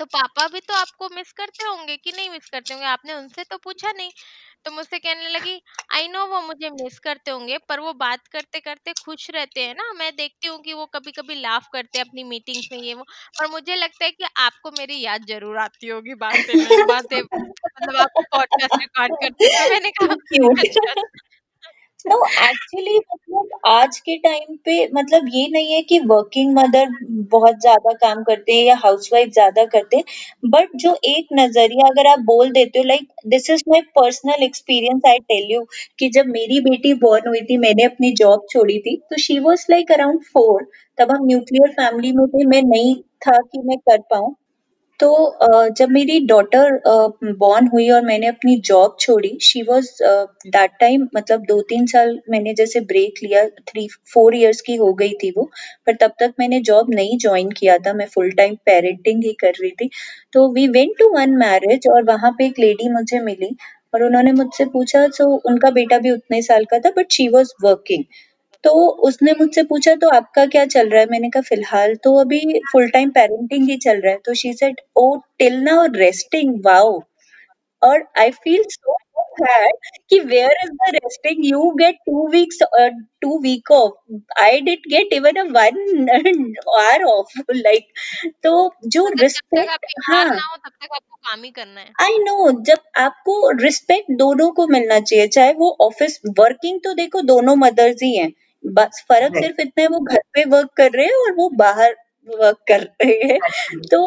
तो 0.00 0.04
पापा 0.08 0.46
भी 0.48 0.60
तो 0.62 0.74
आपको 0.76 1.08
मिस 1.10 1.32
करते 1.34 1.64
होंगे 1.66 1.96
कि 1.98 2.12
नहीं 2.12 2.30
मिस 2.30 2.48
करते 2.48 2.74
होंगे? 2.74 2.86
आपने 2.88 3.14
उनसे 3.14 3.44
तो 3.44 3.56
पूछा 3.60 3.92
नहीं। 3.92 4.10
तो 4.66 4.70
मुझसे 4.72 4.98
कहने 5.00 5.28
लगी 5.30 5.60
आई 5.90 6.08
नो 6.08 6.24
वो 6.26 6.40
मुझे 6.42 6.70
मिस 6.72 6.98
करते 7.00 7.30
होंगे 7.30 7.58
पर 7.68 7.80
वो 7.80 7.92
बात 7.96 8.26
करते 8.28 8.60
करते 8.60 8.92
खुश 9.00 9.30
रहते 9.32 9.60
हैं 9.62 9.74
ना। 9.76 9.92
मैं 9.94 10.10
देखती 10.16 10.48
हूँ 10.48 10.58
कि 10.62 10.72
वो 10.74 10.86
कभी 10.94 11.12
कभी 11.12 11.34
लाफ 11.36 11.68
करते 11.72 11.98
हैं 11.98 12.04
अपनी 12.06 12.24
मीटिंग्स 12.26 12.68
में 12.72 12.78
ये 12.80 12.94
वो। 12.94 13.04
पर 13.34 13.50
मुझे 13.50 13.76
लगता 13.76 14.04
है 14.04 14.10
कि 14.12 14.24
आपको 14.38 14.70
मेरी 14.72 15.00
याद 15.00 15.26
ज़रूर 15.28 15.58
आती 15.60 15.88
होगी 15.88 16.14
बातें 16.18 16.56
बातें 16.86 17.20
मतलब 17.20 17.96
आपको 17.98 18.22
पॉडकास्ट 18.32 18.78
रिकॉर्ड 18.78 19.14
करते 19.16 19.48
तो 19.50 19.66
मैंने 19.66 19.90
कहा 19.92 20.14
अच्छा। 20.60 20.94
नो 22.04 22.16
एक्चुअली 22.42 22.96
मतलब 22.98 23.48
आज 23.66 23.98
के 24.00 24.16
टाइम 24.18 24.54
पे 24.64 24.74
मतलब 24.94 25.26
ये 25.34 25.46
नहीं 25.52 25.72
है 25.74 25.80
कि 25.82 25.98
वर्किंग 26.08 26.52
मदर 26.58 26.88
बहुत 27.32 27.60
ज़्यादा 27.60 27.92
काम 28.02 28.22
करते 28.24 28.52
हैं 28.52 28.64
या 28.64 28.74
हाउसवाइफ 28.84 29.28
ज़्यादा 29.32 29.64
करते 29.74 29.96
हैं 29.96 30.50
बट 30.50 30.76
जो 30.82 30.94
एक 31.06 31.26
नज़रिया 31.32 31.86
अगर 31.88 32.06
आप 32.06 32.20
बोल 32.26 32.50
देते 32.52 32.78
हो 32.78 32.84
like 32.84 33.08
this 33.34 33.50
is 33.50 33.62
my 33.68 33.80
personal 33.96 34.42
experience 34.44 35.02
I 35.08 35.18
tell 35.32 35.52
you 35.52 35.64
कि 35.98 36.08
जब 36.10 36.26
मेरी 36.30 36.60
बेटी 36.60 36.94
बॉर्न 37.04 37.28
हुई 37.28 37.40
थी, 37.40 37.56
मैंने 37.58 37.84
अपनी 37.84 38.12
जॉब 38.14 38.46
छोड़ी 38.52 38.78
थी 38.80 38.96
तो 39.10 39.18
she 39.22 39.38
was 39.40 39.66
like 39.70 39.92
around 39.92 40.22
four 40.32 40.66
तब 40.98 41.10
हम 41.12 41.26
न्यूक्लियर 41.26 41.72
फैमिली 41.72 42.12
में 42.12 42.26
थे, 42.28 42.44
मैं 42.46 42.62
नहीं 42.64 42.94
था 43.26 43.38
कि 43.42 43.62
मैं 43.64 43.76
कर 43.80 43.98
पाऊँ 44.10 44.34
तो 45.00 45.68
जब 45.76 45.90
मेरी 45.90 46.18
डॉटर 46.26 46.80
बॉर्न 47.38 47.66
हुई 47.72 47.88
और 47.90 48.02
मैंने 48.04 48.26
अपनी 48.26 48.56
जॉब 48.66 48.96
छोड़ी 49.00 49.36
शी 49.42 49.62
वाज 49.68 49.88
दैट 50.02 50.70
टाइम 50.80 51.06
मतलब 51.16 51.44
दो 51.48 51.60
तीन 51.70 51.86
साल 51.86 52.18
मैंने 52.30 52.54
जैसे 52.54 52.80
ब्रेक 52.90 53.22
लिया 53.22 53.44
थ्री 53.70 53.86
फोर 54.14 54.34
इयर्स 54.36 54.60
की 54.60 54.76
हो 54.76 54.92
गई 54.94 55.12
थी 55.22 55.30
वो, 55.36 55.44
पर 55.86 55.96
तब 56.00 56.12
तक 56.20 56.34
मैंने 56.40 56.60
जॉब 56.70 56.94
नहीं 56.94 57.18
ज्वाइन 57.18 57.50
किया 57.58 57.76
था, 57.78 57.92
मैं 57.94 58.06
फुल 58.14 58.30
टाइम 58.38 58.54
पेरेंटिंग 58.66 59.24
ही 59.24 59.32
कर 59.40 59.52
रही 59.60 59.70
थी। 59.80 59.90
तो 60.32 60.48
we 60.54 60.66
went 60.68 60.92
to 60.98 61.08
one 61.14 61.36
marriage 61.38 61.88
और 61.92 62.04
वहाँ 62.04 62.30
पे 62.38 62.46
एक 62.46 62.58
लेडी 62.58 62.88
मुझे 62.92 63.20
मिली, 63.20 63.54
और 63.94 64.02
उन्होंने 64.04 64.32
मुझसे 64.32 64.64
पूछा 64.72 65.06
सो 65.14 65.24
उनका 65.50 65.70
बेटा 65.72 65.98
भी 65.98 66.10
उतने 66.10 66.42
साल 66.42 66.64
का 66.70 66.78
था 66.78 66.90
बट 66.98 67.12
शी 67.12 67.28
वॉज़ 67.28 67.52
वर्किंग 67.64 68.04
तो 68.64 68.70
उसने 69.08 69.32
मुझसे 69.34 69.62
पूछा 69.64 69.94
तो 69.96 70.08
आपका 70.16 70.44
क्या 70.46 70.64
चल 70.66 70.88
रहा 70.90 71.00
है? 71.00 71.06
मैंने 71.10 71.28
कहा 71.30 71.42
फ़िलहाल 71.42 71.94
तो 72.04 72.14
अभी 72.20 72.40
फुल 72.72 72.88
टाइम 72.90 73.10
पेरेंटिंग 73.10 73.68
ही 73.70 73.76
चल 73.78 74.00
रहा 74.00 74.12
है। 74.12 74.18
तो 74.24 74.34
she 74.34 74.52
said 74.54 74.80
oh 74.98 75.14
till 75.38 75.60
now 75.64 75.86
resting 75.96 76.54
wow 76.66 77.00
और 77.82 78.04
आई 78.20 78.30
फील 78.42 78.62
सो 78.70 78.96
sad 79.40 79.88
कि 80.10 80.18
where 80.20 80.50
is 80.64 80.70
the 80.72 80.90
resting 80.94 81.44
you 81.46 81.70
get 81.74 81.96
two 82.06 82.26
weeks 82.30 82.58
two 83.22 83.38
week 83.42 83.70
off 83.72 84.40
I 84.42 84.60
did 84.60 84.88
get 84.90 85.12
even 85.12 85.36
a 85.36 85.44
one 85.52 85.78
hour 86.70 87.04
off 87.06 87.32
like 87.52 87.86
तो 88.44 88.52
जो 88.86 89.04
मतलब 89.04 89.16
जब 89.18 89.56
तक 89.56 89.68
आप 89.68 89.80
respect 89.82 89.86
बीमार 89.86 90.16
हाँ। 90.16 90.24
ना 90.26 90.42
हो 90.42 90.56
तब 90.56 90.70
तक 90.72 90.88
आपको 90.94 91.16
काम 91.28 91.42
ही 91.44 91.50
करना 91.50 91.80
है। 91.80 91.86
आई 92.02 92.18
नो 92.24 92.50
जब 92.62 92.78
आपको 92.98 93.50
रिस्पेक्ट 93.62 94.10
दोनों 94.18 94.50
को 94.52 94.66
मिलना 94.68 95.00
चाहिए 95.00 95.26
चाहे 95.28 95.52
वो 95.54 95.76
ऑफ़िस 95.82 96.20
वर्किंग 96.38 96.80
तो 96.84 96.94
देखो 96.94 97.22
दोनों 97.24 97.56
मदर्स 97.56 98.02
ही 98.02 98.16
हैं। 98.16 98.30
बस 98.64 99.04
फ़र्क. 99.08 99.36
सिर्फ़ 99.36 99.60
इतना 99.60 99.82
है 99.82 99.88
वो 99.88 100.00
घर 100.00 100.20
पे 100.34 100.44
वर्क 100.50 100.70
कर 100.76 100.90
रहे 100.92 101.06
हैं 101.06 101.20
और 101.20 101.34
वो 101.36 101.48
बाहर 101.56 101.94
वर्क 102.28 102.58
कर 102.68 102.80
रहे 102.80 103.20
हैं। 103.24 103.38
तो 103.90 104.00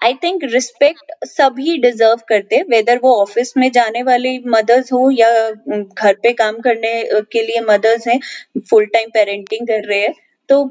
आई 0.00 0.14
थिंक 0.14 0.44
रिस्पेक्ट 0.44 1.12
सभी 1.26 1.76
डिजर्व 1.78 2.20
करते 2.28 2.56
हैं 2.56 2.64
वेदर 2.70 2.98
वो 3.02 3.14
ऑफ़िस 3.16 3.52
में 3.56 3.70
जाने 3.72 4.02
वाली 4.02 4.38
मदर्स 4.48 4.92
हो 4.92 5.10
या 5.10 5.28
घर 5.50 6.14
पे 6.22 6.32
काम 6.32 6.58
करने 6.60 6.92
के 7.32 7.42
लिए 7.42 7.60
मदर्स 7.62 8.06
हैं 8.08 8.18
फुल 8.70 8.86
टाइम 8.94 9.08
पेरेंटिंग 9.14 9.66
कर 9.66 9.88
रहे 9.88 10.00
हैं 10.00 10.14
तो 10.48 10.62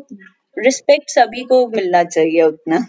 रिस्पेक्ट 0.58 1.10
सभी 1.10 1.44
को 1.44 1.68
मिलना 1.68 2.04
चाहिए 2.06 2.42
उतना। 2.44 2.86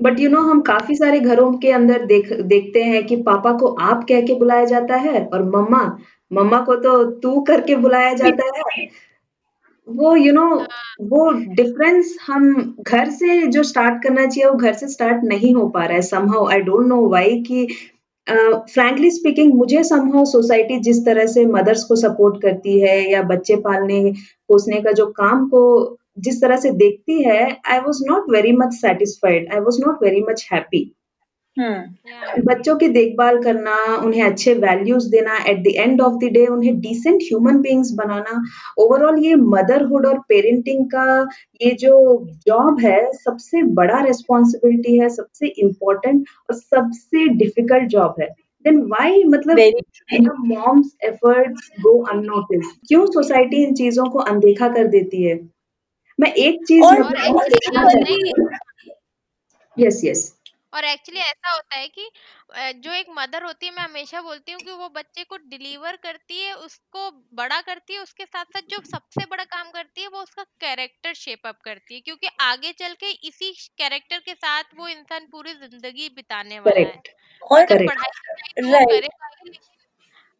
बट 0.00 0.20
यू 0.20 0.28
नो 0.30 0.40
हम 0.42 0.60
काफ़ी 0.62 0.94
सारे 0.94 1.20
घरों 1.20 1.52
के 1.58 1.70
अंदर 1.72 2.04
देख 2.06 2.32
देखते 2.44 2.82
हैं 2.84 3.04
कि 3.06 3.16
पापा 3.22 3.52
को 3.58 3.74
आप 3.82 4.04
कह 4.08 4.20
के 4.20 4.34
बुलाया 4.34 4.64
जाता 4.66 4.96
है 5.00 5.24
और 5.24 5.42
मम्मा 5.46 5.82
मम्मा 6.34 6.60
को 6.64 6.76
तो 6.76 7.02
तू 7.20 7.40
करके 7.48 7.76
बुलाया 7.76 8.12
जाता 8.14 8.50
है। 8.76 8.86
वो 9.88 10.14
यू 10.16 10.24
you 10.24 10.34
नो 10.34 10.48
know, 10.50 10.66
वो 11.02 11.30
डिफरेंस 11.54 12.16
हम 12.26 12.76
घर 12.82 13.10
से 13.10 13.46
जो 13.46 13.62
स्टार्ट 13.62 14.02
करना 14.02 14.26
चाहिए 14.26 14.50
वो 14.50 14.56
घर 14.56 14.72
से 14.72 14.88
स्टार्ट 14.88 15.24
नहीं 15.24 15.54
हो 15.54 15.66
पा 15.68 15.84
रहा 15.84 15.94
है 15.94 16.02
somehow 16.02 16.46
I 16.50 16.60
don't 16.60 16.86
know 16.86 17.00
why 17.08 17.42
कि 17.42 17.66
फ्रैंकली 18.26 19.10
स्पीकिंग 19.10 19.52
मुझे 19.54 19.82
समहाउ 19.84 20.24
सोसाइटी 20.24 20.78
जिस 20.80 21.04
तरह 21.06 21.26
से 21.26 21.44
मदर्स 21.46 21.84
को 21.84 21.96
सपोर्ट 21.96 22.40
करती 22.42 22.78
है 22.80 22.96
या 23.12 23.22
बच्चे 23.32 23.56
पालने 23.66 24.00
पोसने 24.48 24.80
का 24.82 24.92
जो 24.92 25.06
काम 25.16 25.48
को 25.48 25.62
जिस 26.18 26.40
तरह 26.42 26.56
से 26.56 26.70
देखती 26.82 27.22
है 27.22 27.40
I 27.66 27.78
was 27.78 28.04
not 28.10 28.30
very 28.30 28.52
much 28.56 28.72
satisfied 28.74 29.52
I 29.54 29.60
was 29.60 29.80
not 29.86 30.02
very 30.02 30.20
much 30.30 30.48
happy 30.52 30.84
hmm 31.58 32.42
बच्चों 32.42 32.76
की 32.76 32.88
देखभाल 32.88 33.42
करना, 33.42 33.74
उन्हें 33.96 34.22
अच्छे 34.22 34.54
वैल्यूज़ 34.54 35.10
देना, 35.10 35.36
at 35.48 35.58
the 35.58 35.66
end 35.66 36.00
of 36.00 36.14
the 36.14 36.30
day 36.32 36.46
उन्हें 36.46 36.80
डिसेंट 36.80 37.22
ह्यूमन 37.22 37.60
बीइंग्स 37.60 37.90
बनाना, 37.92 38.42
ओवरऑल 38.78 39.18
ये 39.18 39.34
मदरहुड 39.34 40.06
और 40.06 40.18
पेरेंटिंग 40.18 40.86
का 40.86 41.28
ये 41.62 41.70
जो 41.70 42.24
जॉब 42.46 42.80
है, 42.80 43.12
सबसे 43.12 43.62
बड़ा 43.62 44.00
रिस्पॉन्सिबिलिटी 44.00 44.98
है, 44.98 45.08
सबसे 45.08 45.46
इम्पोर्टेंट 45.46 46.26
और 46.50 46.56
सबसे 46.56 47.28
डिफ़िकल्ट 47.28 47.88
जॉब 47.88 48.14
है। 48.20 48.28
देन 48.64 48.80
व्हाई 48.82 49.24
मतलब 49.24 49.56
very 49.56 50.26
moms 50.48 50.96
efforts 51.04 51.70
go 51.80 51.98
unnoticed 52.02 52.86
क्यों 52.88 53.06
सोसाइटी 53.06 53.64
इन 53.64 53.74
चीज़ों 53.74 54.04
को 54.04 54.18
अनदेखा 54.18 54.68
कर 54.68 54.86
देती 54.86 55.22
है? 55.22 55.40
मैं 56.20 56.32
एक 56.32 56.64
चीज़ 56.68 56.84
और 56.84 57.02
और 57.02 57.48
यस, 59.78 60.00
यस। 60.04 60.32
और 60.74 60.84
एक्चुअली 60.84 61.20
ऐसा 61.20 61.52
होता 61.52 61.76
है 61.76 61.88
कि 61.88 62.06
अ, 62.50 62.70
जो 62.74 62.92
एक 62.92 63.06
मदर 63.10 63.44
होती 63.44 63.66
है 63.66 63.72
मैं 63.72 63.82
हमेशा 63.84 64.20
बोलती 64.22 64.52
हूँ 64.52 64.62
कि 64.62 64.72
वो 64.72 64.88
बच्चे 64.90 65.24
को 65.24 65.36
डिलीवर 65.46 65.96
करती 66.02 66.40
है 66.40 66.52
उसको 66.56 67.10
बड़ा 67.34 67.60
करती 67.62 67.94
है 67.94 68.00
उसके 68.00 68.24
साथ 68.26 68.44
साथ 68.48 68.68
जो 68.70 68.80
सबसे 68.86 69.26
बड़ा 69.26 69.44
काम 69.46 69.70
करती 69.72 70.02
है 70.02 70.08
वो 70.08 70.22
उसका 70.22 70.42
कैरेक्टर 70.60 71.14
शेप 71.16 71.46
अप 71.46 71.60
करती 71.64 71.94
है 71.94 72.00
क्योंकि 72.02 72.28
आगे 72.42 72.72
चल 72.74 72.94
के 72.96 73.10
इसी 73.28 73.52
कैरेक्टर 73.78 74.18
के 74.22 74.34
साथ 74.36 74.74
वो 74.76 74.88
इंसान 74.90 75.26
पूरी 75.28 75.54
ज़िंदगी 75.56 76.08
बिताने 76.12 76.60
वाला 76.60 76.86
है 76.86 77.00
करेक्ट, 77.00 77.08
और 77.50 77.66
करेक्ट। 77.66 77.86
पढ़ाई 77.86 78.10
लिखाई 78.10 78.52
तो 78.60 78.68
वो 78.70 78.78
राइट 78.78 78.86
करेगा 78.86 79.28
ही 79.28 79.44
लेकिन 79.46 79.86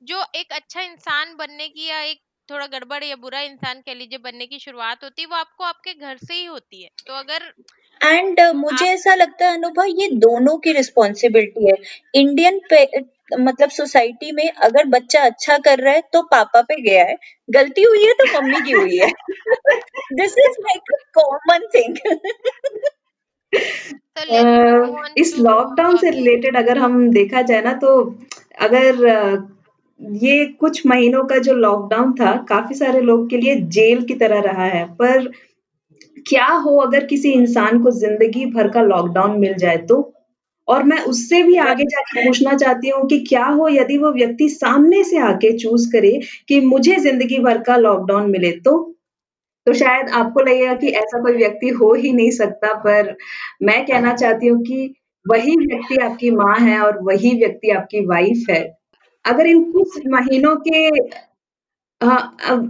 जो 0.02 0.24
एक 0.36 0.52
अच्छा 0.52 0.80
इंसान 0.82 1.34
बनने 1.36 1.68
की 1.70 1.86
या 1.86 2.00
एक 2.04 2.20
थोड़ा 2.50 2.66
गड़बड़ 2.66 3.04
या 3.04 3.16
बुरा 3.16 3.40
इंसान 3.40 3.80
कह 3.80 3.94
लीजिए 3.94 4.18
बनने 4.18 4.46
की 4.46 4.58
शुरुआत 4.58 5.04
होती 5.04 5.22
है 5.22 5.28
वो 5.28 5.36
आपको 5.36 5.64
आपके 5.64 5.94
घर 5.94 6.16
से 6.16 6.34
ही 6.34 6.44
होती 6.44 6.82
है। 6.82 6.90
तो 7.06 7.12
अगर 7.14 7.52
एंड 8.00 8.40
uh, 8.40 8.54
मुझे 8.54 8.86
आप 8.86 8.94
ऐसा 8.94 9.14
लगता 9.14 9.46
है 9.46 9.54
अनुभव 9.54 9.84
ये 9.84 10.08
दोनों 10.08 10.56
की 10.58 10.72
रिस्पॉन्सिबिलिटी 10.72 11.68
है। 11.68 11.76
इंडियन 12.14 12.60
पे 12.70 12.86
मतलब 13.40 13.70
सोसाइटी 13.70 14.32
में 14.32 14.50
अगर 14.50 14.84
बच्चा 14.84 15.22
अच्छा 15.22 15.58
कर 15.58 15.78
रहा 15.78 15.94
है 15.94 16.02
तो 16.12 16.22
पापा 16.22 16.62
पे 16.62 16.80
गया 16.82 17.04
है। 17.04 17.16
गलती 17.50 17.82
हुई 17.82 18.04
है 18.04 18.12
तो 18.12 18.24
मम्मी 18.32 18.60
की 18.60 18.72
हुई 18.72 18.96
है। 18.96 19.10
This 20.12 20.34
is 20.38 20.60
like 20.60 20.92
common 21.18 21.66
thing 21.74 21.96
इस 25.18 25.34
लॉकडाउन 25.38 25.96
से 25.96 26.06
uh, 26.06 26.14
रिलेटेड 26.14 26.56
अगर 26.56 26.78
हम 26.78 27.10
देखा 27.10 27.42
जाए 27.42 27.62
ना 27.62 27.72
तो 27.72 28.18
अगर 28.60 29.06
अ, 29.06 29.53
ये 30.04 30.44
कुछ 30.60 30.86
महीनों 30.86 31.24
का 31.24 31.38
जो 31.38 31.52
लॉकडाउन 31.54 32.12
था, 32.12 32.36
काफ़ी 32.48 32.74
सारे 32.74 33.00
लोग 33.00 33.28
के 33.30 33.36
लिए 33.36 33.54
जेल 33.56 34.02
की 34.02 34.14
तरह 34.14 34.40
रहा 34.40 34.64
है। 34.64 34.84
पर 34.94 35.28
क्या 36.28 36.46
हो 36.46 36.76
अगर 36.78 37.06
किसी 37.06 37.32
इंसान 37.32 37.82
को 37.82 37.90
ज़िंदगी 37.90 38.46
भर 38.46 38.68
का 38.68 38.82
लॉकडाउन 38.82 39.38
मिल 39.40 39.54
जाए 39.54 39.76
तो? 39.78 40.14
और 40.68 40.82
मैं 40.84 40.98
उससे 41.04 41.42
भी 41.42 41.56
आगे 41.58 41.84
जाके 41.84 42.24
पूछना 42.26 42.54
चाहती 42.54 42.88
हूँ 42.88 43.06
कि 43.08 43.18
क्या 43.20 43.44
हो 43.46 43.68
यदि 43.68 43.98
वो 43.98 44.12
व्यक्ति 44.12 44.48
सामने 44.48 45.04
से 45.04 45.18
आके 45.20 45.52
चूज़ 45.58 45.88
करे 45.92 46.20
कि 46.48 46.60
मुझे 46.60 46.96
ज़िंदगी 46.96 47.38
भर 47.38 47.58
का 47.62 47.76
लॉकडाउन 47.76 48.30
मिले 48.30 48.52
तो? 48.52 48.78
तो 49.66 49.72
शायद 49.74 50.10
आपको 50.10 50.40
लगेगा 50.40 50.74
कि 50.74 50.88
ऐसा 50.88 51.22
कोई 51.22 51.32
व्यक्ति 51.36 51.68
हो 51.72 51.92
ही 51.94 52.12
नहीं 52.12 52.30
सकता, 52.30 52.72
पर 52.74 53.16
मैं 53.62 53.84
कहना 53.86 54.14
चाहती 54.14 54.46
हूँ 54.48 54.62
कि 54.64 54.94
वही 55.26 55.56
व्यक्ति 55.58 55.96
आपकी 56.04 56.30
माँ 56.32 56.56
है 56.60 56.80
और 56.80 56.98
वही 57.02 57.34
व्यक्ति 57.38 57.70
आपकी 57.70 58.06
वाइफ 58.06 58.44
है। 58.50 58.62
अगर 59.24 59.46
इन 59.46 59.62
कुछ 59.72 59.98
महीनों 60.08 60.54
के 60.68 60.78
हाँ 62.00 62.18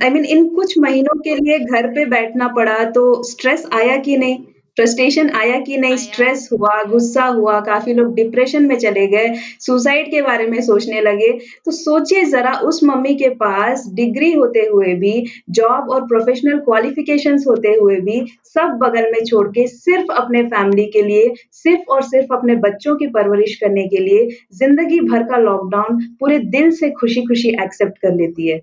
आई 0.03 0.11
मीन 0.11 0.25
इन 0.27 0.49
कुछ 0.55 0.79
महीनों 0.79 1.19
के 1.21 1.35
लिए 1.37 1.59
घर 1.59 1.87
पे 1.95 2.05
बैठना 2.07 2.49
पड़ा 2.57 2.85
तो 2.91 3.03
स्ट्रेस 3.25 3.67
आया 3.73 3.97
कि 3.99 4.17
नहीं? 4.17 4.39
फ्रस्ट्रेशन 4.77 5.31
आया 5.31 5.61
कि 5.61 5.77
नहीं 5.77 5.97
स्ट्रेस 5.97 6.49
हुआ, 6.53 6.83
गुस्सा 6.83 7.25
हुआ, 7.25 7.61
काफ़ी 7.61 7.95
लोग 7.95 8.15
डिप्रेशन 8.15 8.67
में 8.67 8.79
चले 8.79 9.07
गए, 9.07 9.35
सुसाइड 9.61 10.11
के 10.11 10.23
बारे 10.23 10.47
में 10.47 10.61
सोचने 10.63 11.01
लगे। 11.01 11.39
तो 11.65 11.71
सोचिए 11.71 12.25
ज़रा 12.25 12.53
उस 12.53 12.85
मम्मी 12.85 13.15
के 13.15 13.29
पास 13.29 13.85
डिग्री 13.95 14.33
होते 14.33 14.61
हुए 14.61 14.95
भी, 14.95 15.27
जॉब 15.51 15.91
और 15.91 16.07
प्रोफ़ेशनल 16.07 16.59
क्वालिफ़िकेशंस 16.59 17.45
होते 17.49 17.69
हुए 17.69 17.97
भी, 17.97 18.27
सब 18.45 18.79
बगल 18.83 19.11
में 19.13 19.25
छोड़ 19.25 19.49
के 19.49 19.67
सिर्फ़ 19.67 20.13
अपने 20.13 20.43
फैमिली 20.43 20.87
के 20.87 21.03
लिए, 21.03 21.35
सिर्फ़ 21.53 21.91
और 21.91 22.03
सिर्फ़ 22.03 22.35
अपने 22.35 22.57
बच्चों 22.57 22.97
की 22.97 23.07
परवरिश 23.07 23.57
करने 23.57 23.89
के 23.89 23.99
लिए, 23.99 24.29
ज़िंदगी 24.53 25.01
भर 25.01 25.23
का 25.23 25.37
लॉकडाउन 25.37 26.17
पूरे 26.21 26.39
दिल 26.39 26.71
से 26.71 26.91
खुशी-खुशी 26.91 27.49
एक्सेप्ट 27.49 27.99
कर 27.99 28.15
लेती 28.15 28.49
है। 28.49 28.61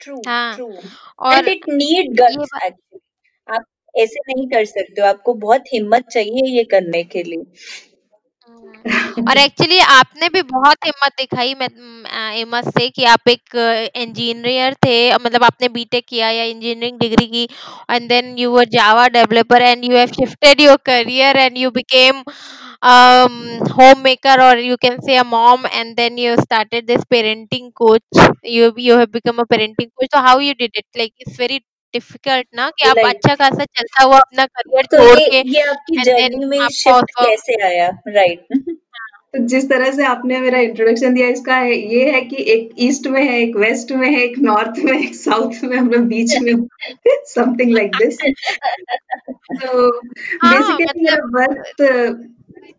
ट्रू 0.00 0.22
हाँ, 0.28 0.56
ट्रू 0.56 0.70
एंड 0.70 0.78
और 1.18 1.48
इट 1.48 1.60
नीड 1.68 1.96
ये 1.96 2.02
गट्स 2.02 2.36
बात 2.36 2.62
एक्चुअली 2.64 3.00
आप 3.48 3.64
ऐसे 3.98 4.20
नहीं 4.28 4.46
कर 4.48 4.64
सकते 4.66 5.00
हो। 5.00 5.06
आपको 5.08 5.34
बहुत 5.46 5.64
हिम्मत 5.74 6.08
चाहिए 6.12 6.56
ये 6.56 6.64
करने 6.72 7.02
के 7.04 7.22
लिए। 7.22 7.44
और 9.20 9.38
एक्चुअली 9.38 9.78
आपने 9.80 10.28
भी 10.34 10.40
बहुत 10.42 10.84
हिम्मत 10.86 11.12
दिखाई 11.18 11.50
एमस 12.40 12.68
से 12.76 12.88
कि 12.90 13.04
आप 13.12 13.28
एक 13.28 13.56
इंजीनियर 13.96 14.74
थे 14.84 14.98
मतलब 15.14 15.44
आपने 15.44 15.68
बीटेक 15.68 16.04
किया 16.08 16.30
या 16.30 16.44
इंजीनियरिंग 16.44 16.98
डिग्री 17.00 17.26
की 17.26 17.42
and 17.90 18.08
then 18.08 18.34
you 18.38 18.50
were 18.52 18.64
Java 18.76 19.06
developer 19.16 19.62
and 19.62 19.84
you 19.84 19.96
have 19.96 20.06
shifted 20.18 20.60
your 20.60 20.76
career 20.86 21.36
and 21.36 21.58
you 21.58 21.70
became 21.70 22.22
homemaker 24.04 24.40
और 24.42 24.58
you 24.60 24.76
can 24.82 25.00
say 25.06 25.16
a 25.16 25.24
mom 25.30 25.66
and 25.66 25.94
then 25.96 26.18
you 26.18 26.36
started 26.42 26.86
this 26.86 27.04
parenting 27.10 27.70
coach 27.82 28.28
you 28.46 28.72
you 28.78 28.96
have 28.98 29.06
become 29.12 29.42
a 29.42 29.44
parenting 29.50 29.88
coach 29.90 30.08
तो 30.12 30.20
how 30.28 30.40
you 30.40 30.52
did 30.58 30.76
it 30.76 30.84
like 30.98 31.12
it's 31.20 31.40
very 31.40 31.60
difficult 31.96 32.44
ना 32.54 32.70
कि 32.70 32.88
आप 32.88 32.98
अच्छा 32.98 33.34
खासा 33.34 33.64
चलता 33.64 34.04
हुआ 34.04 34.18
अपना 34.18 34.44
करियर 34.46 34.86
तो 34.86 34.96
छोड़ 34.96 35.18
ये 35.18 35.42
के 35.42 35.50
ये 35.50 35.60
आपकी 35.60 35.96
एंड 35.96 36.04
देन 36.04 36.30
जर्नी 36.30 36.44
में 36.44 36.58
आपका 36.58 36.68
शिफ्ट 36.68 37.10
कैसे 37.20 37.62
आया? 37.64 37.88
राइट 38.08 38.46
तो 39.34 39.44
जिस 39.44 39.68
तरह 39.68 39.90
से 39.92 40.04
आपने 40.04 40.40
मेरा 40.40 40.58
इंट्रोडक्शन 40.58 41.14
दिया 41.14 41.28
इसका 41.28 41.54
है 41.54 41.74
ये 41.94 42.10
है 42.10 42.20
कि 42.20 42.36
एक 42.52 42.70
ईस्ट 42.78 43.06
में 43.06 43.22
है, 43.22 43.40
एक 43.40 43.56
वेस्ट 43.56 43.92
में 43.92 44.08
है, 44.10 44.20
एक 44.20 44.38
नॉर्थ 44.38 44.78
में, 44.84 45.00
एक 45.00 45.14
साउथ 45.14 45.64
में 45.64 45.76
हम 45.76 45.90
लोग 45.90 46.02
बीच 46.02 46.36
में 46.38 46.52
समथिंग 47.08 47.70
लाइक 47.72 47.90
दिस। 47.96 48.18
तो 49.62 50.00
हाँ, 50.42 50.76
बेसिकली 50.76 51.02
मेरा 51.02 51.26
मतलब 51.26 51.30
बर्थ 51.30 51.82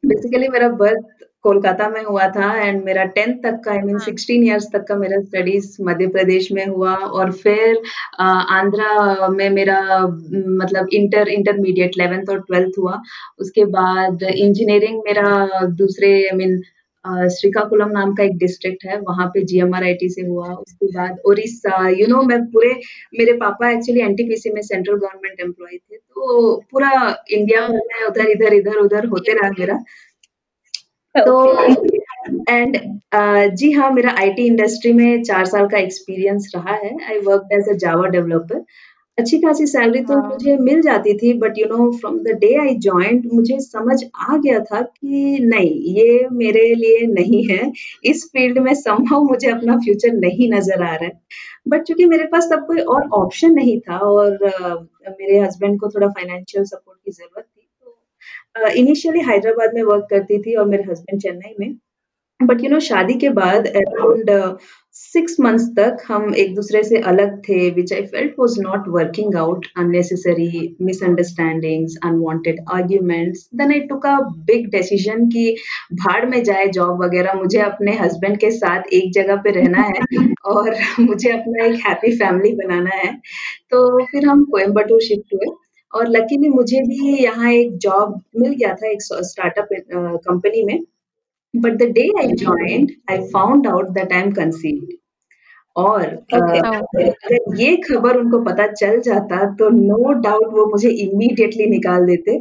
बेसिकली 0.06 0.48
मेरा 0.48 0.70
बर्थ 0.70 1.19
कोलकाता 1.44 1.88
में 1.90 2.02
हुआ 2.04 2.28
था 2.30 2.54
एंड 2.58 2.84
मेरा 2.86 3.04
10th 3.18 3.38
तक 3.44 3.60
का 3.66 3.72
आई 3.72 3.80
मीन। 3.82 4.00
16 4.00 4.44
इयर्स 4.46 4.68
तक 4.74 4.86
का 4.88 4.96
मेरा 4.96 5.20
स्टडीज़ 5.22 5.76
मध्य 5.84 6.08
प्रदेश 6.08 6.52
में 6.52 6.66
हुआ 6.66 6.96
और 6.96 7.32
फिर 7.34 7.82
आंध्रा 8.22 9.28
में 9.30 9.50
मेरा 9.50 9.80
मतलब 10.02 10.88
इंटर 10.94 11.28
इंटरमीडिएट 11.30 11.96
11th 11.96 12.30
और 12.30 12.44
12th 12.52 12.80
हुआ। 12.80 13.00
उसके 13.40 13.66
बाद 13.78 14.24
इंजीनियरिंग 14.26 15.00
मेरा 15.06 15.48
दूसरे 15.78 16.12
आई 16.26 16.38
मीन 16.38 16.62
श्रीकाकुलम 17.32 17.90
नाम 17.90 18.14
का 18.14 18.24
एक 18.24 18.38
डिस्ट्रिक्ट 18.38 18.84
है 18.86 19.00
वहाँ 19.02 19.28
पे 19.34 19.44
जीएमआरआईटी 19.44 20.10
से 20.10 20.22
हुआ। 20.22 20.48
उसके 20.48 20.86
बाद 20.88 21.20
उड़ीसा 21.26 21.88
यू 21.90 22.08
नो 22.08 22.22
मैं 22.24 22.40
पूरे 22.52 22.74
मेरे 23.20 23.34
पापा 23.38 23.70
एक्चुअली 23.72 24.02
एनटीपीसी 24.02 24.50
में 24.54 24.62
सेंट्रल 24.62 24.96
गवर्नमेंट 24.96 25.40
एम्प्लॉय 25.42 25.78
थे 25.78 25.98
तो 25.98 26.56
पूरा 26.72 26.92
इंडिया 27.32 27.68
भर 27.68 27.82
में 27.94 28.06
उधर 28.08 28.30
इधर 28.32 28.54
इधर 28.54 28.78
उधर 28.80 29.06
होते 29.08 29.34
रहा 29.34 29.50
मेरा। 29.60 29.80
तो 31.16 31.34
ओके 31.72 31.98
एंड 32.50 32.78
जी 33.58 33.72
हाँ 33.72 33.90
मेरा 33.92 34.12
आईटी 34.20 34.46
इंडस्ट्री 34.48 34.92
में 34.94 35.24
चार 35.24 35.46
साल 35.46 35.68
का 35.68 35.78
एक्सपीरियंस 35.78 36.52
रहा 36.56 36.74
है. 36.76 36.96
I 37.10 37.20
work 37.20 37.50
as 37.54 37.70
a 37.70 37.74
Java 37.78 38.08
developer 38.08 38.64
अच्छी 39.18 39.38
खासी 39.38 39.66
सैलरी 39.68 40.02
तो 40.02 40.14
हाँ, 40.14 40.30
मुझे 40.30 40.56
मिल 40.58 40.82
जाती 40.82 41.14
थी 41.18 41.34
but 41.40 41.58
you 41.58 41.66
know 41.68 41.92
from 42.00 42.18
the 42.24 42.36
day 42.42 42.54
I 42.62 42.76
joined 42.86 43.26
मुझे 43.34 43.60
समझ 43.60 43.98
आ 44.20 44.38
गया 44.38 44.60
था 44.60 44.82
कि 44.82 45.38
नहीं 45.44 45.96
ये 45.96 46.28
मेरे 46.32 46.64
लिए 46.76 47.06
नहीं 47.08 47.44
है. 47.50 47.72
इस 48.06 48.24
फ़ील्ड 48.34 48.60
में 48.60 48.74
संभव 48.74 49.24
मुझे 49.24 49.50
अपना 49.52 49.78
फ्यूचर 49.78 50.14
नहीं 50.14 50.52
नज़र 50.54 50.84
आ 50.84 50.96
रहा 50.96 51.06
है. 51.06 51.20
बट 51.68 51.84
चूँकि 51.84 52.06
मेरे 52.06 52.26
पास 52.26 52.50
तब 52.52 52.66
कोई 52.68 52.80
और 52.80 53.08
ऑप्शन 53.14 53.54
नहीं 53.54 53.80
था 53.80 53.98
और 53.98 54.38
uh, 54.50 54.78
मेरे 55.20 55.40
हस्बैंड 55.40 55.80
को 55.80 55.90
थोड़ा 55.90 56.08
फाइनेंशियल 56.08 56.64
सपोर्ट 56.66 57.00
की 57.06 57.12
ज़रूरत 57.12 57.46
थी 57.46 57.59
इनिशियली 58.68 59.20
हैदराबाद 59.20 59.72
में 59.74 59.84
वर्क 59.84 60.08
करती 60.10 60.42
थी 60.42 60.56
और 60.56 60.66
मेरे 60.66 60.84
हस्बैंड 60.84 61.22
चेन्नई 61.22 61.56
में। 61.60 61.76
बट 62.44 62.64
यू 62.64 62.70
नो 62.70 62.80
शादी 62.80 63.14
के 63.14 63.30
बाद 63.30 63.68
अराउंड 63.68 64.58
सिक्स 64.92 65.36
मंथ्स 65.40 65.64
तक 65.64 65.98
हम 66.08 66.36
एक 66.36 66.56
दूसरे 66.56 66.84
से 66.84 66.98
अलग 66.98 67.40
थे 67.40 67.70
which 67.70 67.94
I 67.94 68.02
felt 68.02 68.34
was 68.40 68.56
not 68.60 68.84
working 68.88 69.36
out 69.36 69.66
unnecessary 69.78 70.78
misunderstandings 70.82 71.96
unwanted 72.06 72.60
arguments 72.74 73.50
then 73.56 73.72
I 73.72 73.80
took 73.80 74.06
a 74.06 74.20
big 74.22 74.70
decision 74.70 75.26
कि 75.26 75.56
भाड़ 75.94 76.26
में 76.26 76.44
जाए 76.44 76.68
जॉब 76.68 77.04
वगैरह 77.04 77.34
मुझे 77.34 77.60
अपने 77.60 77.92
हस्बैंड 77.92 78.38
के 78.38 78.52
साथ 78.52 78.82
एक 78.94 79.12
जगह 79.14 79.36
पे 79.36 79.52
रहना 79.52 79.82
है 79.82 80.02
और 80.46 80.76
मुझे 81.00 81.30
अपना 81.30 81.66
एक 81.66 81.80
हैप्पी 81.88 82.12
फैमिली 82.12 82.56
बनाना 82.56 82.96
है। 82.96 83.14
तो 83.70 84.06
फिर 84.06 84.26
हम 84.26 84.44
कोयम्बटूर 84.44 85.02
शिफ्ट 85.02 85.34
हुए। 85.34 85.69
और 85.94 86.08
लकीली 86.08 86.50
मुझे 86.50 86.82
भी 86.88 87.18
यहाँ 87.24 87.52
एक 87.52 87.78
जॉब 87.78 88.22
मिल 88.40 88.54
गया 88.54 88.74
था 88.76 88.90
एक 88.92 89.02
स्टार्टअप 89.02 89.68
कंपनी 90.28 90.64
में। 90.64 90.80
But 91.54 91.78
the 91.78 91.86
day 91.94 92.08
I 92.22 92.26
joined, 92.40 92.92
I 93.12 93.16
found 93.30 93.68
out 93.68 93.88
that 93.94 94.12
I'm 94.18 94.34
conceived. 94.34 94.92
और 95.76 96.02
अ, 96.02 96.38
ओके 96.38 96.60
ओह, 96.60 96.76
अगर 96.76 97.62
ये 97.62 97.76
खबर 97.88 98.18
उनको 98.18 98.40
पता 98.44 98.68
चल 98.72 99.00
जाता 99.02 99.46
तो 99.56 99.70
नो 99.70 100.12
डाउट 100.22 100.54
वो 100.54 100.66
मुझे 100.72 100.90
इमीडिएटली 100.90 101.66
निकाल 101.70 102.06
देते। 102.06 102.38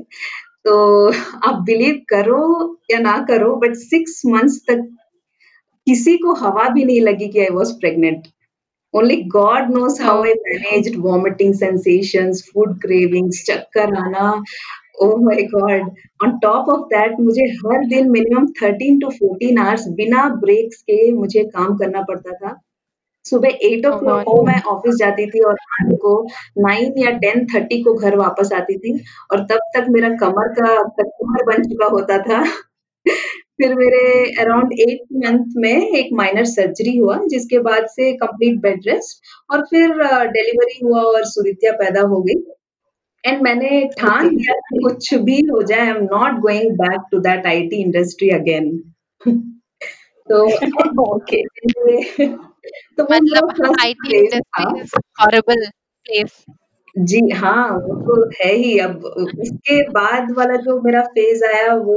तो 0.65 0.77
आप 1.49 1.63
बिलीव 1.67 2.01
करो 2.09 2.43
या 2.91 2.99
ना 2.99 3.17
करो 3.29 3.55
बट 3.57 3.75
सिक्स 3.77 4.23
मंथ्स 4.27 4.61
तक 4.69 4.89
किसी 5.87 6.17
को 6.19 6.35
हवा 6.35 6.69
भी 6.69 6.85
नहीं 6.85 7.01
लगी 7.01 7.29
कि 7.29 7.41
I 7.41 7.49
was 7.53 7.73
pregnant 7.81 8.27
Only 8.95 9.17
God 9.25 9.71
knows 9.71 9.99
how 9.99 10.25
I 10.25 10.35
managed 10.47 10.97
vomiting 10.97 11.53
sensations, 11.55 12.43
food 12.43 12.79
cravings, 12.85 13.43
चक्कर 13.47 13.95
आना. 13.97 14.43
Oh 15.01 15.17
my 15.25 15.43
God! 15.53 15.91
On 16.25 16.33
top 16.41 16.69
of 16.69 16.87
that, 16.93 17.19
मुझे 17.21 17.43
हर 17.59 17.85
दिन 17.89 18.11
मिनिमम 18.11 18.47
13 18.61 19.01
टू 19.01 19.11
14 19.11 19.59
आवर्स 19.59 19.87
बिना 19.99 20.29
ब्रेक्स 20.45 20.83
के 20.83 21.13
मुझे 21.13 21.45
काम 21.57 21.77
करना 21.77 22.03
पड़ता 22.03 22.33
था. 22.33 22.55
सुबह 23.25 23.59
एट 23.63 23.87
ओ 23.87 23.99
क्लॉक 23.99 24.23
को 24.25 24.43
मैं 24.47 24.61
ऑफ़िस 24.73 24.95
जाती 24.95 25.27
थी 25.27 25.41
और 25.41 25.55
रात 25.55 25.95
को 26.03 26.13
नाइन 26.59 26.99
या 26.99 27.11
10:30 27.25 27.83
को 27.85 27.95
घर 27.95 28.17
वापस 28.17 28.53
आती 28.53 28.79
थी 28.79 28.99
और 29.33 29.45
तब 29.51 29.71
तक 29.77 29.87
मेरा 29.91 30.09
कमर 30.21 30.49
का 30.59 30.77
कमर 31.03 31.45
बन 31.45 31.63
चुका 31.65 31.87
होता 31.87 32.19
था. 32.19 32.43
फिर 33.59 33.75
मेरे 33.75 34.03
अराउंड 34.41 34.73
एट 34.81 35.01
मंथ 35.15 35.55
में 35.57 35.89
एक 35.91 36.09
माइनर 36.13 36.45
सर्जरी 36.45 36.97
हुआ 36.97 37.17
जिसके 37.27 37.59
बाद 37.61 37.87
से 37.87 38.13
कंप्लीट 38.17 38.61
बेड 38.61 38.87
रेस्ट 38.87 39.53
और 39.53 39.63
फिर 39.63 39.91
डिलीवरी 40.29 40.79
हुआ 40.85 41.01
और 41.03 41.25
सुदित्या 41.25 41.73
पैदा 41.73 42.01
हो 42.09 42.21
गई। 42.23 42.41
एंड 43.25 43.43
मैंने 43.43 43.81
ठान 43.99 44.29
लिया 44.29 44.55
कुछ 44.83 45.15
भी 45.15 45.37
हो 45.51 45.63
जाए 45.63 45.81
I 45.81 45.89
am 45.89 46.03
not 46.05 46.39
going 46.41 46.71
back 46.79 47.01
to 47.13 47.19
that 47.21 47.47
IT 47.47 47.83
industry 47.83 48.29
again 48.31 48.77
तो 50.29 50.45
ओके 51.05 51.43
तो 52.99 53.05
मतलब 53.05 53.75
IT 53.81 54.17
industry 54.19 54.81
is 54.81 54.95
horrible 55.21 55.67
place 56.07 56.45
जी 56.99 57.19
हाँ, 57.31 57.69
वो 57.79 57.95
तो 58.07 58.29
है 58.41 58.53
ही 58.55 58.79
अब 58.79 59.05
उसके 59.05 59.81
बाद 59.91 60.31
वाला 60.37 60.57
जो 60.63 60.81
मेरा 60.83 61.03
फ़ेज़ 61.09 61.45
आया 61.45 61.75
वो 61.77 61.97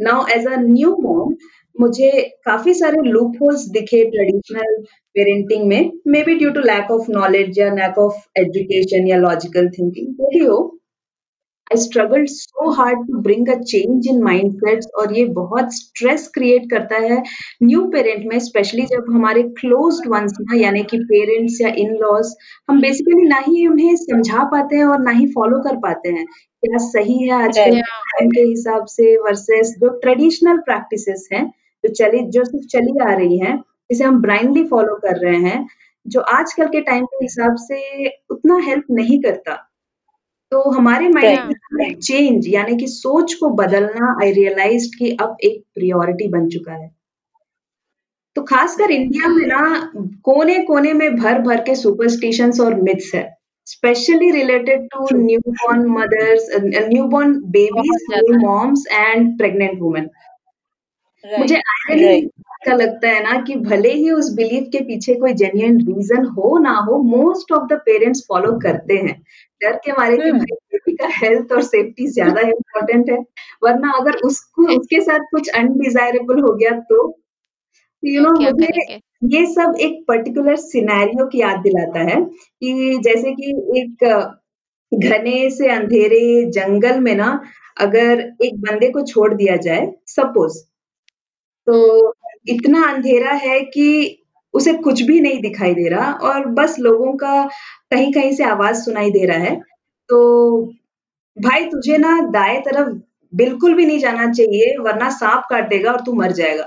now 0.00 0.26
as 0.36 0.46
a 0.48 0.56
new 0.60 0.90
mom 1.02 1.34
मुझे 1.76 2.10
काफ़ी 2.44 2.74
सारे 2.74 3.02
लूप 3.10 3.32
होल्स 3.42 3.66
दिखे 3.70 4.04
ट्रेडिशनल 4.10 4.76
पेरेंटिंग 5.16 5.66
में, 5.68 5.90
may 6.08 6.22
be 6.22 6.34
due 6.38 6.50
to 6.50 6.60
lack 6.62 6.90
of 6.90 7.10
knowledge 7.10 7.58
या 7.58 7.68
लैक 7.74 7.98
ऑफ़ 7.98 8.22
एजुकेशन 8.40 9.06
या 9.08 9.16
लॉजिकल 9.18 9.68
थिंकिंग, 9.68 10.06
जो 10.14 10.28
भी 10.30 10.44
हो। 10.44 10.58
I 11.70 11.76
struggled 11.80 12.28
so 12.28 12.70
hard 12.70 12.98
to 13.06 13.18
bring 13.22 13.48
a 13.48 13.54
change 13.60 14.06
in 14.08 14.22
mindsets 14.22 14.86
और 14.98 15.12
ये 15.16 15.24
बहुत 15.38 15.74
स्ट्रेस 15.74 16.26
क्रिएट 16.34 16.70
करता 16.70 16.96
है 16.96 17.22
न्यू 17.62 17.80
पेरेंट 17.92 18.24
में 18.32 18.38
स्पेशली 18.38 18.82
जब 18.86 19.06
हमारे 19.14 19.42
क्लोज्ड 19.60 20.08
वंस 20.12 20.36
ना 20.40 20.56
यानी 20.60 20.82
कि 20.92 20.98
पेरेंट्स 21.10 21.60
या 21.60 21.68
इन-लॉज़ 21.78 22.34
हम 22.70 22.80
बेसिकली 22.80 23.26
ना 23.28 23.38
ही 23.48 23.66
उन्हें 23.68 23.94
समझा 23.96 24.44
पाते 24.50 24.76
हैं 24.76 24.84
और 24.84 25.02
ना 25.02 25.10
ही 25.10 25.26
फॉलो 25.26 25.58
कर 25.62 25.76
पाते 25.78 26.08
हैं। 26.08 26.24
क्या 26.26 26.78
सही 26.78 27.18
है 27.22 27.34
आजकल 27.42 27.80
टाइम 27.80 28.30
के 28.30 28.40
हिसाब 28.42 28.84
से 28.88 29.16
वर्सेस 29.18 29.74
जो 29.80 29.88
ट्रेडिशनल 29.98 30.58
प्रैक्टिसेस 30.60 31.28
हैं, 31.32 31.44
जो 31.84 31.92
चली 31.94 32.22
जो 32.30 32.44
सिर्फ़ 32.44 32.66
चली 32.68 32.98
आ 33.10 33.14
रही 33.14 33.38
हैं, 33.38 33.56
जिसे 33.90 34.04
हम 34.04 34.20
ब्लाइंडली 34.22 34.64
फॉलो 34.68 34.94
कर 34.96 35.16
रहे 35.18 35.40
हैं, 35.40 35.66
जो 36.06 36.20
आजकल 36.32 36.66
के 36.68 36.80
टाइम 36.80 37.04
के 37.04 37.24
हिसाब 37.24 37.56
से 37.60 38.08
उतना 38.30 38.58
हेल्प 38.66 38.84
नहीं 38.90 39.20
करता। 39.22 39.62
तो 40.50 40.70
हमारे 40.70 41.08
माइंड 41.08 41.54
में 41.72 41.94
चेंज 41.94 42.48
यानी 42.48 42.76
कि 42.76 42.86
सोच 42.86 43.34
को 43.34 43.48
बदलना 43.48 44.18
आई 44.22 44.32
रियलाइज़ 44.32 44.96
कि 44.98 45.16
अब 45.20 45.36
एक 45.44 45.62
प्रियोरिटी 45.74 46.28
बन 46.28 46.48
चुका 46.48 46.72
है। 46.72 46.90
तो 48.36 48.42
खासकर 48.42 48.90
इंडिया 48.90 49.28
में 49.28 49.46
ना 49.46 49.92
कोने-कोने 50.22 50.92
में 50.92 51.16
भर-भर 51.16 51.56
के 51.56 51.74
सुपरस्टिशंस 51.74 52.60
और 52.60 52.74
मिथ्स 52.74 53.14
है। 53.14 53.36
Specially 53.64 54.30
related 54.30 54.80
to 54.82 55.08
newborn 55.48 55.86
mothers 55.86 56.48
newborn 57.04 57.32
babies. 57.32 58.36
Moms 58.44 58.84
and 58.92 59.38
pregnant 59.38 59.80
women 59.80 60.10
मुझे 61.38 61.56
आयरनी 61.56 62.20
का 62.66 62.74
लगता 62.74 63.08
है 63.08 63.22
ना 63.22 63.40
कि 63.40 63.54
भले 63.54 63.92
ही 63.92 64.10
उस 64.10 64.32
बिलीफ 64.34 64.68
के 64.72 64.80
पीछे 64.80 65.14
कोई 65.14 65.32
जेन्युइन 65.32 65.78
रीजन 65.80 66.24
हो 66.26 66.58
ना 66.58 66.72
हो 66.88 66.98
most 67.02 67.52
of 67.52 67.66
the 67.74 67.78
parents 67.86 68.24
follow 68.28 68.52
करते 68.58 68.94
हैं। 68.94 69.14
डर 69.60 69.76
के 69.76 69.92
मारे 69.92 70.16
कि 70.16 70.30
भाई 70.32 70.56
बेबी 70.72 70.92
का 70.96 71.08
हेल्थ 71.12 71.52
और 71.52 71.62
सेफ्टी 71.62 72.06
ज़्यादा 72.06 72.40
इम्पोर्टेंट 72.40 73.10
है 73.10 73.18
वरना 73.64 73.90
अगर 73.90 74.16
उसको 74.24 74.66
उसके 74.78 75.00
साथ 75.00 75.18
कुछ 75.30 75.48
अनडिजायरेबल 75.48 76.40
हो 76.40 76.54
गया 76.54 76.70
तो 76.70 77.18
यू 78.02 78.24
तो 78.24 78.30
नो 78.30 78.40
मुझे 78.40 78.98
ये 79.24 79.46
सब 79.46 79.76
एक 79.80 80.04
पर्टिकुलर 80.08 80.56
सिनेरियो 80.56 81.26
की 81.26 81.40
याद 81.40 81.58
दिलाता 81.58 82.00
है 82.00 82.20
कि 82.24 82.98
जैसे 83.04 83.32
कि 83.32 83.50
एक 83.80 84.04
घने 84.92 85.50
से 85.50 85.68
अंधेरे 85.68 86.44
जंगल 86.50 87.00
में 87.00 87.14
ना 87.14 87.40
अगर 87.80 88.20
एक 88.42 88.60
बंदे 88.60 88.88
को 88.88 89.02
छोड़ 89.02 89.34
दिया 89.34 89.56
जाए 89.56 89.92
सपोज़ 90.06 90.64
तो 91.66 91.74
हम्म 91.98 92.12
इतना 92.48 92.82
अंधेरा 92.88 93.30
है 93.38 93.60
कि 93.66 93.86
उसे 94.54 94.72
कुछ 94.78 95.00
भी 95.02 95.20
नहीं 95.20 95.40
दिखाई 95.42 95.74
दे 95.74 95.88
रहा 95.88 96.12
और 96.24 96.46
बस 96.54 96.76
लोगों 96.80 97.12
का 97.16 97.32
कहीं-कहीं 97.90 98.32
से 98.34 98.44
आवाज़ 98.44 98.82
सुनाई 98.84 99.10
दे 99.10 99.24
रहा 99.26 99.38
है। 99.38 99.54
तो 100.08 100.20
भाई 101.36 101.64
तुझे 101.66 101.98
ना 101.98 102.18
दाएँ 102.32 102.60
तरफ़ 102.62 102.90
बिल्कुल 103.32 103.74
भी 103.74 103.86
नहीं 103.86 103.98
जाना 104.00 104.30
चाहिए 104.32 104.76
वरना 104.80 105.10
साँप 105.12 105.44
काट 105.50 105.68
देगा 105.70 105.92
और 105.92 106.00
तू 106.06 106.12
मर 106.14 106.32
जाएगा। 106.32 106.64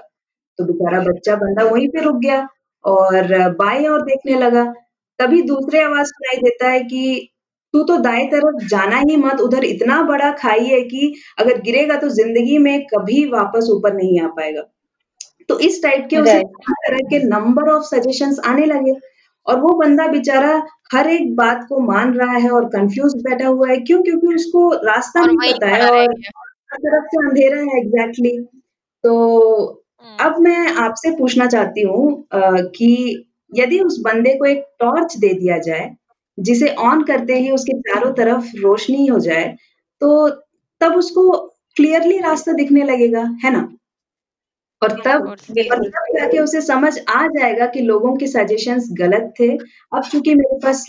तो 0.60 0.66
बेचारा 0.66 1.00
बच्चा 1.04 1.36
बंदा 1.38 1.64
वहीं 1.66 1.88
पे 1.90 2.02
रुक 2.04 2.18
गया 2.18 2.48
और 2.86 3.28
बाएँ 3.56 3.88
ओर 3.90 4.02
देखने 4.04 4.40
लगा। 4.40 4.64
तभी 5.20 5.42
दूसरे 5.44 5.82
आवाज़ 5.84 6.08
सुनाई 6.08 6.38
देता 6.44 6.70
है 6.70 6.82
कि 6.86 7.30
तू 7.74 7.84
तो 7.86 7.98
दाएँ 8.00 8.28
तरफ़ 8.30 8.66
जाना 8.68 8.98
ही 9.02 9.16
मत, 9.18 9.42
उधर 9.42 9.64
इतना 9.66 10.02
बड़ा 10.04 10.32
खाई 10.40 10.66
है 10.68 10.82
कि 10.86 11.14
अगर 11.40 11.62
गिरेगा 11.64 11.98
तो 11.98 12.10
ज़िंदगी 12.12 12.58
में 12.60 12.82
कभी 12.88 13.26
वापस 13.32 13.70
ऊपर 13.74 13.96
नहीं 13.96 14.22
आ 14.22 14.28
पाएगा। 14.30 14.64
तो 15.50 15.60
इस 15.60 15.82
टाइप 15.84 16.08
के 16.10 16.18
उसे 16.18 16.42
तरह 16.72 16.98
के 16.98 17.24
नंबर 17.24 17.70
ऑफ़ 17.70 17.84
सजेशंस 17.84 18.40
आने 18.46 18.66
लगे 18.66 18.94
और 19.48 19.60
वो 19.60 19.70
बंदा 19.70 20.08
बेचारा 20.08 20.62
हर 20.94 21.10
एक 21.10 21.36
बात 21.36 21.66
को 21.70 21.80
मान 21.80 22.14
रहा 22.14 22.38
है 22.38 22.50
और 22.50 22.66
कंफ्यूज 22.66 23.14
बैठा 23.16 23.48
हुआ 23.48 23.70
है। 23.70 23.78
क्यों? 23.78 24.02
क्योंकि 24.04 24.28
उसको 24.28 24.70
रास्ता 24.86 25.26
नहीं 25.26 25.54
पता 25.54 25.68
है 25.68 25.90
और 25.90 26.14
हर 26.72 26.78
तरफ़ 26.78 27.06
से 27.06 27.28
अंधेरा 27.28 27.58
है 27.58 27.80
एग्ज़ैक्टली। 27.80 28.38
तो 29.04 29.14
हम्म 30.04 30.26
अब 30.26 30.40
मैं 30.40 30.68
आपसे 30.76 31.12
पूछना 31.12 31.46
चाहती 31.46 31.82
हूँ 31.82 32.28
कि 32.70 33.26
यदि 33.56 33.80
उस 33.80 34.00
बंदे 34.02 34.34
को 34.36 34.46
एक 34.46 34.66
टॉर्च 34.80 35.18
दे 35.18 35.34
दिया 35.34 35.58
जाए, 35.58 35.90
जिसे 36.40 36.68
ऑन 36.68 37.04
करते 37.04 37.34
ही 37.34 37.52
उसके 37.52 37.80
चारों 37.80 38.14
तरफ़ 38.14 38.46
रोशनी 38.58 39.06
हो 39.06 39.20
जाए, 39.20 39.56
तो 40.02 40.30
तब 40.82 40.96
उसको 40.96 41.32
क्लियरली 41.76 42.18
रास्ता 42.18 42.52
दिखने 42.52 42.84
लगेगा, 42.84 43.22
है 43.46 43.52
ना? 43.52 43.76
और 44.82 44.92
तब 45.06 45.26
कोर्स 45.26 45.50
और 45.72 45.78
तब 45.86 46.18
जाके 46.20 46.40
उसे 46.40 46.62
समझ 46.62 46.94
आ 47.10 47.26
जाएगा 47.28 47.66
कि 47.68 47.82
लोगों 47.82 48.16
के 48.18 48.28
सजेशंस 48.28 48.88
गलत 48.94 49.34
थे। 49.40 49.48
अब 49.92 50.04
चूँकि 50.04 50.36
मेरे 50.36 50.58
पास 50.64 50.86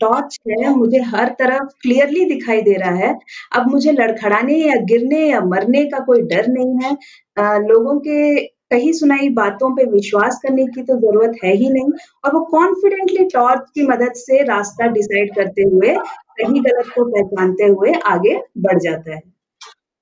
टॉर्च 0.00 0.38
है, 0.48 0.74
मुझे 0.76 1.00
हर 1.06 1.28
तरफ़ 1.38 1.68
क्लियरली 1.82 2.24
दिखाई 2.24 2.62
दे 2.62 2.74
रहा 2.74 2.94
है। 2.96 3.14
अब 3.56 3.70
मुझे 3.70 3.92
लड़खड़ाने 3.92 4.56
या 4.56 4.74
गिरने 4.84 5.26
या 5.28 5.40
मरने 5.46 5.84
का 5.86 5.98
कोई 6.04 6.22
डर 6.22 6.46
नहीं 6.48 6.78
है। 6.84 6.94
अ, 7.36 7.58
लोगों 7.68 7.98
के 8.00 8.44
कही 8.70 8.92
सुनाई 8.92 9.28
बातों 9.30 9.70
पे 9.76 9.84
विश्वास 9.84 10.38
करने 10.42 10.64
की 10.66 10.82
तो 10.82 10.96
ज़रूरत 11.00 11.36
है 11.44 11.52
ही 11.54 11.68
नहीं 11.70 11.92
और 12.24 12.34
वो 12.34 12.40
कॉन्फिडेंटली 12.50 13.24
टॉर्च 13.24 13.70
की 13.74 13.86
मदद 13.86 14.12
से 14.16 14.42
रास्ता 14.44 14.86
डिसाइड 14.88 15.34
करते 15.36 15.62
हुए, 15.62 15.94
सही-गलत 15.94 16.92
को 16.94 17.04
पहचानते 17.04 17.64
हुए 17.64 17.92
आगे 18.06 18.36
बढ़ 18.58 18.78
जाता 18.78 19.14
है। 19.14 19.37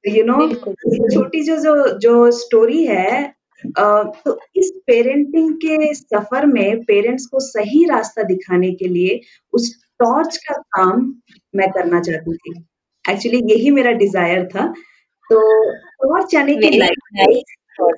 यू 0.06 0.24
नो 0.24 0.46
छोटी 0.54 1.42
जो 1.42 1.56
जो 1.56 1.98
जो 1.98 2.30
स्टोरी 2.30 2.84
है 2.86 3.34
तो 3.76 4.38
इस 4.56 4.70
पेरेंटिंग 4.86 5.52
के 5.56 5.94
सफ़र 5.94 6.46
में 6.46 6.82
पेरेंट्स 6.84 7.26
को 7.26 7.40
सही 7.40 7.84
रास्ता 7.84 8.22
दिखाने 8.22 8.70
के 8.72 8.88
लिए 8.88 9.20
उस 9.52 9.74
टॉर्च 10.00 10.36
का 10.36 10.54
काम 10.76 11.14
मैं 11.54 11.70
करना 11.72 12.00
चाहती 12.00 12.36
थी। 12.36 12.52
एक्चुअली 13.04 13.40
यही 13.52 13.70
मेरा 13.70 13.92
डिज़ायर 13.92 14.44
था। 14.46 14.66
तो 15.30 15.40
टॉर्च 16.02 16.34
यानी 16.34 16.56
कि 16.56 16.68
थॉट 17.80 17.96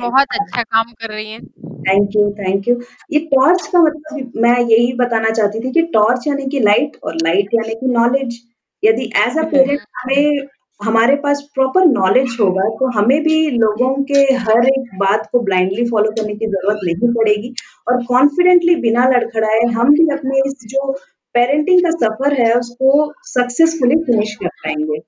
बहुत 0.00 0.26
अच्छा 0.32 0.62
काम 0.62 0.92
कर 0.92 1.08
रही 1.08 1.30
हैं 1.30 1.40
थैंक 1.80 2.16
यू, 2.16 2.30
थैंक 2.32 2.68
यू। 2.68 2.74
ये 3.12 3.18
टॉर्च 3.26 3.66
का 3.66 3.80
मतलब 3.82 4.32
मैं 4.36 4.58
यही 4.60 4.92
बताना 4.94 5.30
चाहती 5.30 5.60
थी 5.60 5.70
कि 5.72 5.82
टॉर्च 5.94 6.26
यानी 6.26 6.46
कि 6.48 6.60
लाइट 6.60 6.96
और 7.04 7.14
लाइट 7.14 7.54
यानी 7.54 7.74
कि 7.74 7.86
नॉलेज। 7.86 8.40
यदि 8.82 9.10
एज़ 9.16 9.38
अ 9.38 9.42
पेरेंट 9.44 9.80
हमें 9.96 10.46
हमारे 10.80 11.14
पास 11.16 11.40
प्रॉपर 11.54 11.84
नॉलेज 11.86 12.36
होगा, 12.40 12.68
तो 12.70 12.90
हमें 12.98 13.22
भी 13.22 13.50
लोगों 13.50 13.92
के 14.04 14.20
हर 14.34 14.66
एक 14.68 14.90
बात 14.98 15.28
को 15.32 15.40
ब्लाइंडली 15.40 15.84
फॉलो 15.90 16.10
करने 16.10 16.34
की 16.34 16.46
ज़रूरत 16.46 16.80
नहीं 16.84 17.12
पड़ेगी 17.14 17.54
और 17.88 18.02
कॉन्फिडेंटली 18.04 18.74
बिना 18.80 19.06
लड़खड़ाए 19.08 19.60
हम 19.74 19.90
भी 19.90 20.08
अपने 20.12 20.40
इस 20.46 20.54
जो 20.68 20.92
पेरेंटिंग 21.34 21.80
का 21.80 21.90
सफ़र 21.98 22.32
है, 22.34 22.52
उसको 22.54 23.12
सक्सेसफुली 23.24 23.96
फिनिश 24.04 24.34
कर 24.34 24.48
पाएँगे। 24.48 24.98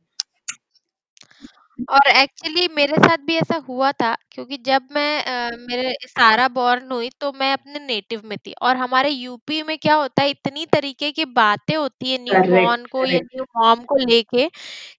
और 1.88 2.09
एक्चुअली 2.11 2.66
मेरे 2.68 2.97
साथ 2.99 3.18
भी 3.27 3.37
ऐसा 3.37 3.57
हुआ 3.68 3.90
था 3.92 4.14
क्योंकि 4.33 4.57
जब 4.66 4.83
मैं 4.92 5.23
अ, 5.25 5.51
मेरे 5.61 5.92
सारा 6.09 6.47
बॉर्न 6.51 6.90
हुई 6.92 7.09
तो 7.21 7.33
मैं 7.35 7.53
अपने 7.53 7.79
नेटिव 7.79 8.23
में 8.27 8.37
थी 8.38 8.53
और 8.62 8.77
हमारे 8.77 9.11
यूपी 9.11 9.62
में 9.62 9.77
क्या 9.79 9.95
होता 9.95 10.23
है 10.23 10.31
इतनी 10.31 10.66
तरीके 10.66 11.11
की 11.12 11.25
बातें 11.35 11.75
होती 11.77 12.12
है 12.12 12.18
न्यू 12.25 12.42
करेक्ट, 12.42 12.53
बॉर्न 12.53 12.85
को 12.87 13.05
या 13.05 13.18
करेक्ट। 13.18 13.27
न्यू 13.27 13.45
मॉम 13.57 13.85
को 13.87 13.97
लेके 14.01 14.49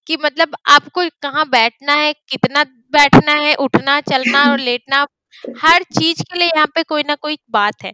कि 0.08 0.18
मतलब 0.20 0.56
आपको 0.70 1.10
कहाँ 1.22 1.48
बैठना 1.50 1.94
है, 1.96 2.14
कितना 2.30 2.64
बैठना 2.94 3.34
है, 3.38 3.56
उठना, 3.58 4.02
चलना 4.04 4.50
और 4.52 4.60
लेटना, 4.60 5.08
हर 5.58 5.84
चीज़ 5.94 6.24
के 6.24 6.40
लिए 6.40 6.50
यहाँ 6.50 6.68
पे 6.76 6.84
कोई 6.86 7.04
ना 7.04 7.16
कोई 7.18 7.38
बात 7.52 7.84
है। 7.84 7.94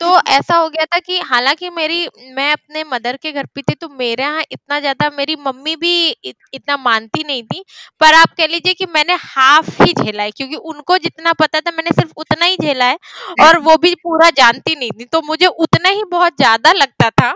तो 0.00 0.08
ऐसा 0.30 0.56
हो 0.56 0.68
गया 0.68 0.84
था 0.86 0.98
कि 1.00 1.18
हालाँकि 1.20 1.68
मेरी 1.70 2.06
मैं 2.32 2.50
अपने 2.52 2.82
मदर 2.86 3.16
के 3.16 3.32
घर 3.32 3.46
पे 3.54 3.62
थी 3.62 3.74
तो 3.76 3.88
मेरे 3.90 4.22
यहाँ 4.22 4.42
इतना 4.52 4.78
ज़्यादा 4.80 5.08
मेरी 5.16 5.36
मम्मी 5.38 5.74
भी 5.76 5.92
इत 6.10 6.36
इतना 6.54 6.76
मानती 6.78 7.24
नहीं 7.24 7.42
थी। 7.44 7.62
पर 8.00 8.14
आप 8.14 8.34
कह 8.38 8.46
लीजिए 8.46 8.74
कि 8.74 8.86
मैंने 8.88 9.14
हाफ़ 9.20 9.82
ही 9.82 9.92
झेला 9.94 10.22
है 10.22 10.30
क्योंकि 10.32 10.56
उनको 10.66 10.98
जितना 10.98 11.32
पता 11.34 11.60
था 11.60 11.70
मैंने 11.76 11.90
सिर्फ़ 11.92 12.12
उतना 12.16 12.46
ही 12.46 12.56
झेला 12.62 12.84
है 12.84 12.98
और 13.40 13.58
वो 13.60 13.76
भी 13.78 13.94
पूरा 14.02 14.30
जानती 14.38 14.74
नहीं 14.74 14.90
थी। 14.92 15.04
तो 15.06 15.22
मुझे 15.22 15.46
उतना 15.46 15.88
ही 15.90 16.04
बहुत 16.10 16.36
ज़्यादा 16.36 16.72
लगता 16.74 17.10
था। 17.12 17.34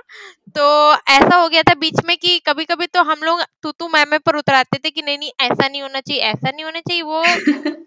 तो 0.55 0.65
ऐसा 1.11 1.37
हो 1.37 1.49
गया 1.49 1.62
था 1.62 1.75
बीच 1.75 2.01
में 2.07 2.17
कि 2.19 2.38
कभी-कभी 2.47 2.87
तो 2.87 3.03
हम 3.03 3.23
लोग 3.23 3.43
तू-तू 3.62 3.88
मैं-मैं 3.88 4.19
पर 4.21 4.37
उतर 4.37 4.55
आते 4.55 4.79
थे 4.79 4.91
कि 4.91 5.03
नहीं-नहीं 5.03 5.31
ऐसा 5.43 5.69
नहीं 5.69 5.83
होना 5.83 6.01
चाहिए, 6.01 6.23
ऐसा 6.23 6.51
नहीं 6.51 6.65
होना 6.65 6.81
चाहिए। 6.81 7.03
वो 7.03 7.35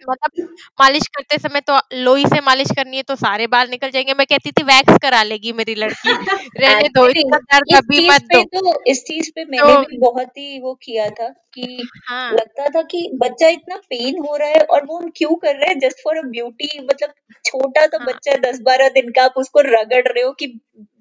मतलब 0.01 0.31
मालिश 0.79 1.07
करते 1.07 1.37
समय 1.39 1.61
तो 1.61 1.77
लोई 1.95 2.25
से 2.25 2.39
मालिश 2.41 2.71
करनी 2.77 2.97
है 2.97 3.03
तो 3.03 3.15
सारे 3.15 3.47
बाल 3.47 3.69
निकल 3.69 3.89
जाएँगे। 3.91 4.13
मैं 4.13 4.25
कहती 4.27 4.51
थी 4.51 4.63
वैक्स 4.63 4.97
करा 5.01 5.21
लेगी 5.23 5.53
मेरी 5.53 5.75
लड़की, 5.75 6.17
रहने 6.57 6.89
दो 6.89 7.05
एक्चुअली 7.05 7.23
दर्द 7.23 7.75
इस 7.75 7.77
अभी 7.77 7.97
चीज़ 7.97 8.11
मत 8.11 8.21
पे 8.29 8.35
दो। 8.35 8.43
तो 8.45 8.83
इस 8.87 9.03
चीज़ 9.03 9.29
पे 9.35 9.43
तो 9.59 9.81
भी 9.81 9.97
बहुत 9.99 10.37
ही 10.37 10.59
वो 10.61 10.73
किया 10.83 11.09
था 11.09 11.27
कि 11.53 11.89
हाँ। 12.07 12.31
लगता 12.31 12.67
था 12.69 12.81
कि 12.81 13.09
बच्चा 13.15 13.47
इतना 13.47 13.75
पेन 13.89 14.17
हो 14.19 14.35
रहा 14.35 14.49
है 14.49 14.59
और 14.69 14.85
वो 14.85 14.97
हम 14.97 15.09
क्यों 15.17 15.35
कर 15.35 15.55
रहे 15.55 15.69
हैं 15.69 15.79
जस्ट 15.79 16.03
फॉर 16.03 16.17
अ 16.17 16.21
ब्यूटी 16.27 16.79
मतलब 16.81 17.13
छोटा 17.45 17.85
हाँ। 17.95 18.05
बच्चा 18.05 18.35
10-12 18.41 18.89
दिन 18.89 19.09
का 19.11 19.23
आप 19.23 19.33
उसको 19.37 19.59
रगड़ 19.61 20.03
रहे 20.07 20.23
हो 20.23 20.31
कि 20.31 20.47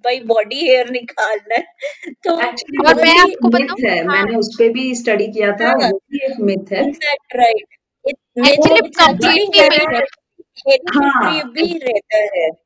भाई 0.04 0.20
बॉडी 0.20 0.56
हेयर 0.56 0.90
निकालना 0.90 1.54
है। 1.54 1.62
तो 2.24 2.40
एक्चुअली 2.40 2.88
और 2.88 2.94
मैं 2.94 3.18
आपको 3.18 3.48
बताऊँ 3.48 3.90
है, 3.90 4.06
हाँ। 4.06 4.16
मैंने 4.16 4.36
उस 4.36 4.54
पे 4.58 4.68
भी 4.68 4.94
स्टडी 4.94 5.26
किया 5.26 5.52
था, 5.52 5.68
हाँ, 5.68 5.90
वो 5.90 6.00
भी 6.12 6.18
एक 6.24 6.40
मिथ 6.40 6.72
है। 6.72 6.84
In fact 6.84 7.36
right. 7.36 7.66
Actually 8.06 8.88
completely 8.88 9.60
myth 9.60 9.72
है। 9.72 11.42
भी 11.44 11.78
रहता 11.78 12.16
है। 12.16 12.64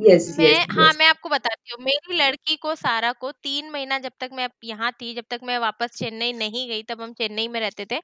यस, 0.00 0.36
मैं 0.38 0.46
यस, 0.46 0.66
हाँ, 0.70 0.88
यस। 0.88 0.96
मैं 0.98 1.06
आपको 1.06 1.28
बताती 1.28 1.70
हूँ, 1.70 1.84
मेरी 1.84 2.16
लड़की 2.16 2.56
को 2.56 2.74
सारा 2.74 3.12
को 3.12 3.30
तीन 3.32 3.70
महीना 3.70 3.98
जब 3.98 4.12
तक 4.20 4.30
मैं 4.32 4.48
यहाँ 4.64 4.92
थी, 4.92 5.14
जब 5.14 5.24
तक 5.30 5.40
मैं 5.42 5.58
वापस 5.58 5.90
चेन्नई 5.96 6.32
नहीं 6.32 6.68
गई, 6.68 6.82
तब 6.82 7.00
हम 7.00 7.12
चेन्नई 7.12 7.48
में 7.48 7.60
रहते 7.60 7.84
थे, 7.84 7.98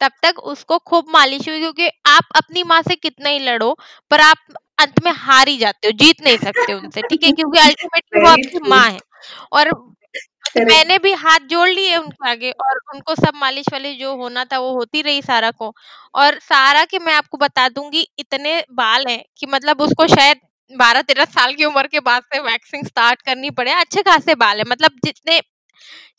तब 0.00 0.12
तक 0.22 0.38
उसको 0.38 0.78
खूब 0.78 1.04
मालिश 1.08 1.48
हुई 1.48 1.58
क्योंकि 1.58 1.88
आप 2.06 2.24
अपनी 2.36 2.62
माँ 2.62 2.82
से 2.82 2.94
कितना 2.94 3.28
ही 3.28 3.38
लड़ो, 3.38 3.76
पर 4.10 4.20
आप 4.20 4.36
अंत 4.80 5.02
में 5.04 5.12
हार 5.14 5.48
ही 5.48 5.56
जाते 5.58 5.88
हो, 5.88 5.92
जीत 5.94 6.22
नहीं 6.22 6.36
सकते 6.38 6.72
उनसे, 6.74 7.02
ठीक 7.02 7.24
है? 7.24 7.32
क्योंकि 7.32 7.58
अल्टीमेटली 7.60 8.20
वो 8.20 8.28
आपकी 8.28 8.68
माँ 8.68 8.88
है 8.88 8.98
और 9.52 9.70
करेक्ट। 10.46 10.70
मैंने 10.70 10.96
भी 11.00 11.12
हाथ 11.16 11.40
जोड़ 11.50 11.68
लिए 11.70 11.96
उनके 11.96 12.28
आगे 12.30 12.50
और 12.62 12.78
उनको 12.94 13.14
सब 13.16 13.34
मालिश-वालिश 13.36 13.96
जो 13.98 14.14
होना 14.16 14.44
था 14.46 14.58
वो 14.60 14.70
होती 14.74 15.02
रही 15.02 15.22
सारा 15.22 15.50
को। 15.52 15.72
और 16.14 16.38
सारा 16.42 16.84
के 16.86 16.98
मैं 17.00 17.14
आपको 17.14 17.38
बता 17.38 17.68
दूँगी 17.70 18.06
इतने 18.18 18.60
बाल 18.74 19.06
हैं 19.08 19.22
कि 19.38 19.46
मतलब 19.48 19.80
उसको 19.82 20.06
शायद 20.08 20.40
12-13 20.72 21.24
साल 21.26 21.54
की 21.54 21.64
उम्र 21.64 21.86
के 21.88 22.00
बाद 22.02 22.22
से 22.24 22.40
वैक्सिंग 22.42 22.86
स्टार्ट 22.86 23.22
करनी 23.22 23.50
पड़े, 23.52 23.72
अच्छे 23.72 24.02
खासे 24.02 24.34
बाल 24.36 24.58
है 24.58 24.64
मतलब 24.68 24.98
जितने 25.04 25.40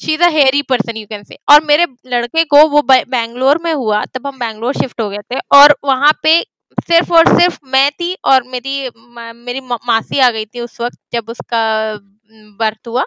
she 0.02 0.13
is 0.13 0.24
a 0.24 0.30
hairy 0.32 0.62
person 0.65 0.97
you 0.97 1.06
can 1.08 1.24
say 1.26 1.38
और 1.50 1.63
मेरे 1.65 1.88
लड़के 2.08 2.43
को 2.45 2.67
वो 2.69 2.82
ब 2.84 3.02
बैंगलोर 3.10 3.60
में 3.63 3.74
हुआ, 3.74 4.04
तब 4.08 4.28
हम 4.28 4.39
बैंगलोर 4.39 4.74
शिफ्ट 4.76 5.02
हो 5.02 5.10
गए 5.10 5.19
थे 5.34 5.39
और 5.54 5.76
वहाँ 5.86 6.12
पे 6.24 6.39
सिर्फ़ 6.82 7.12
और 7.14 7.28
सिर्फ़ 7.32 7.58
मैं 7.68 7.90
थी 7.92 8.14
और 8.26 8.44
मेरी 8.48 8.90
मेरी 9.38 9.62
मासी 9.62 10.20
आ 10.20 10.30
गई 10.32 10.46
थी 10.46 10.60
उस 10.62 10.80
वक़्त 10.82 10.98
जब 11.14 11.30
उसका 11.30 11.64
बर्थ 12.60 12.88
हुआ। 12.88 13.04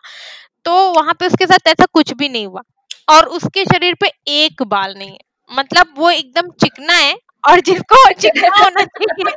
तो 0.66 0.72
वहाँ 0.92 1.14
पे 1.20 1.26
उसके 1.26 1.46
साथ 1.46 1.68
ऐसा 1.68 1.86
कुछ 1.94 2.12
भी 2.14 2.28
नहीं 2.28 2.46
हुआ 2.46 2.62
और 3.08 3.26
उसके 3.30 3.64
शरीर 3.66 3.94
पे 4.00 4.10
एक 4.36 4.62
बाल 4.68 4.94
नहीं 4.98 5.10
है 5.10 5.18
मतलब 5.50 5.94
वो 5.98 6.10
एकदम 6.10 6.50
चिकना 6.60 6.94
है 6.94 7.14
और 7.44 7.60
जिसको 7.62 7.96
चिकना 8.14 8.48
होना 8.58 8.84
चाहिए। 8.84 9.32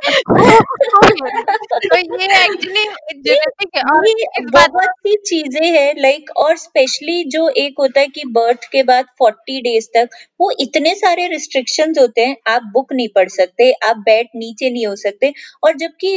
तो 1.84 1.96
ये 1.96 2.26
एक्चुअली 2.44 2.84
जेनेटिक 3.22 3.76
है। 3.76 3.82
और 3.92 4.08
ये 4.10 4.44
बहुत 4.48 4.90
सी 4.98 5.14
चीज़ें 5.26 5.66
हैं 5.68 5.94
लाइक 5.98 6.30
और 6.38 6.56
स्पेशली 6.58 7.22
जो 7.30 7.48
एक 7.58 7.74
होता 7.80 8.00
है 8.00 8.06
कि 8.10 8.24
बर्थ 8.32 8.68
के 8.72 8.82
बाद 8.84 9.06
फोर्टी 9.18 9.60
डेज़ 9.62 9.88
तक 9.96 10.16
वो 10.40 10.50
इतने 10.60 10.94
सारे 10.96 11.26
रिस्ट्रिक्शंस 11.28 11.98
होते 12.00 12.24
हैं 12.26 12.36
आप 12.48 12.70
बुक 12.74 12.92
नहीं 12.92 13.08
पढ़ 13.14 13.28
सकते 13.30 13.70
आप 13.84 13.96
बैठ 14.06 14.26
नीचे 14.36 14.70
नहीं 14.70 14.86
हो 14.86 14.96
सकते। 14.98 15.32
और 15.64 15.76
जबकि 15.78 16.16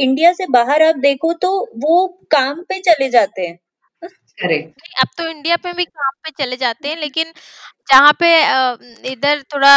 इंडिया 0.00 0.32
से 0.34 0.46
बाहर 0.52 0.82
आप 0.82 0.96
देखो 1.00 1.32
तो 1.42 1.56
वो 1.84 2.06
काम 2.32 2.62
पे 2.68 2.78
चले 2.82 3.08
जाते 3.10 3.42
हैं। 3.42 3.58
करेक्ट। 4.40 4.82
अब 5.00 5.08
तो 5.16 5.26
इंडिया 5.28 5.56
पे 5.58 5.72
भी 5.74 5.84
काम 5.86 6.12
पे 6.24 6.30
चले 6.34 6.56
जाते 6.56 6.88
हैं 6.88 6.96
लेकिन 6.96 7.32
जहाँ 7.88 8.12
पे 8.18 8.28
इधर 9.10 9.42
थोड़ा 9.52 9.72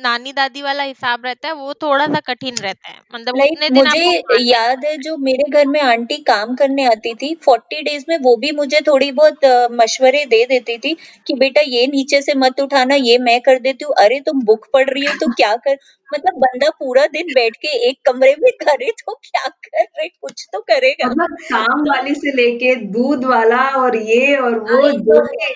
नानी 0.00 0.32
दादी 0.32 0.62
वाला 0.62 0.82
हिसाब 0.84 1.24
रहता 1.26 1.48
है 1.48 1.54
वो 1.56 1.74
थोड़ा 1.82 2.06
सा 2.08 2.20
कठिन 2.24 2.60
रहता 2.60 2.88
है। 2.88 3.00
मतलब 3.12 3.36
लाइक 3.36 3.52
उतने 3.56 3.70
दिन 3.70 3.86
मुझे 3.86 4.00
याद 4.42 4.84
है 4.84 4.96
जो 4.98 5.16
मेरे 5.18 5.44
घर 5.52 5.66
में 5.66 5.80
आंटी 5.82 6.16
काम 6.22 6.54
करने 6.56 6.84
आती 6.86 7.12
थी 7.14 7.34
फोर्टी 7.44 7.80
डेज़ 7.82 8.04
में 8.08 8.16
वो 8.20 8.34
भी 8.36 8.50
मुझे 8.52 8.80
थोड़ी 8.86 9.10
बहुत 9.12 9.44
अ, 9.44 9.68
मशवरे 9.72 10.24
दे 10.26 10.44
देती 10.46 10.76
थी 10.78 10.94
कि 11.26 11.34
बेटा 11.38 11.60
ये 11.68 11.86
नीचे 11.88 12.20
से 12.22 12.34
मत 12.36 12.60
उठाना 12.60 12.94
ये 13.02 13.18
मैं 13.20 13.40
कर 13.42 13.58
देती 13.60 13.84
हूँ। 13.84 13.94
अरे 13.98 14.20
तुम 14.22 14.42
बुक 14.44 14.66
पढ़ 14.72 14.88
रही 14.90 15.04
हो 15.04 15.14
तो 15.18 15.28
क्या 15.36 15.54
कर 15.58 15.76
मतलब 16.14 16.34
बंदा 16.38 16.70
पूरा 16.70 17.06
दिन 17.06 17.26
बैठ 17.34 17.56
के 17.56 17.88
एक 17.88 17.98
कमरे 18.06 18.36
में 18.42 18.52
करे 18.52 18.90
तो 18.90 19.12
क्या 19.12 19.48
कर? 19.48 19.82
रहे 19.82 20.08
कुछ 20.08 20.46
तो 20.52 20.60
करेगा। 20.60 21.08
मतलब 21.08 21.36
काम 21.52 21.80
वाली 21.80 22.14
से 22.14 22.32
लेके 22.36 22.74
दूध 22.74 23.24
वाला 23.24 23.62
और 23.62 23.96
ये 23.96 24.36
और 24.36 24.58
वो 24.58 24.86
आई 24.86 24.92
जो 24.92 25.14
नो 25.14 25.20
भी 25.20 25.54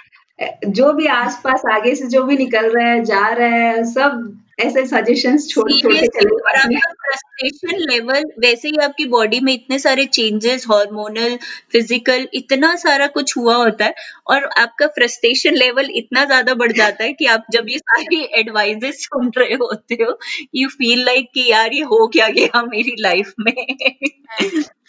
जो 0.67 0.93
भी 0.93 1.07
आसपास 1.07 1.63
आगे 1.73 1.95
से 1.95 2.07
जो 2.07 2.23
भी 2.23 2.37
निकल 2.37 2.71
रहा 2.71 2.89
है 2.89 3.05
जा 3.05 3.29
रहा 3.29 3.49
है 3.49 3.85
सब 3.85 4.43
ऐसे 4.61 4.85
सजेशंस 4.87 5.49
छोड़ 5.49 5.70
छोड़ 5.73 5.92
के 5.94 6.07
चले 6.09 6.31
और 6.31 6.57
आपका 6.57 6.92
फ्रस्ट्रेशन 7.03 7.79
लेवल 7.90 8.25
वैसे 8.40 8.68
ही 8.68 8.77
आपकी 8.85 9.05
बॉडी 9.09 9.40
में 9.40 9.53
इतने 9.53 9.79
सारे 9.79 10.05
चेंजेस 10.09 10.66
हार्मोनल 10.70 11.37
फ़िज़िकल 11.73 12.27
इतना 12.35 12.75
सारा 12.77 13.07
कुछ 13.11 13.37
हुआ 13.37 13.57
होता 13.57 13.85
है 13.85 13.94
और 14.27 14.49
आपका 14.59 14.87
फ्रस्ट्रेशन 14.99 15.55
लेवल 15.55 15.90
इतना 15.94 16.25
ज़्यादा 16.25 16.55
बढ़ 16.55 16.73
जाता 16.73 17.05
है 17.05 17.12
कि 17.12 17.27
आप 17.29 17.44
जब 17.53 17.68
ये 17.68 17.79
सारी 17.79 18.23
एडवाइजेस 18.40 19.05
सुन 19.05 19.31
रहे 19.38 19.55
होते 19.62 19.94
हो 20.03 20.18
यू 20.55 20.68
फील 20.70 21.05
लाइक 21.05 21.31
कि 21.35 21.51
यार 21.51 21.73
ये 21.75 21.83
हो 21.85 22.07
क्या 22.09 22.29
गया 22.31 22.62
मेरी 22.64 22.94
लाइफ 23.01 23.33
में? 23.40 23.55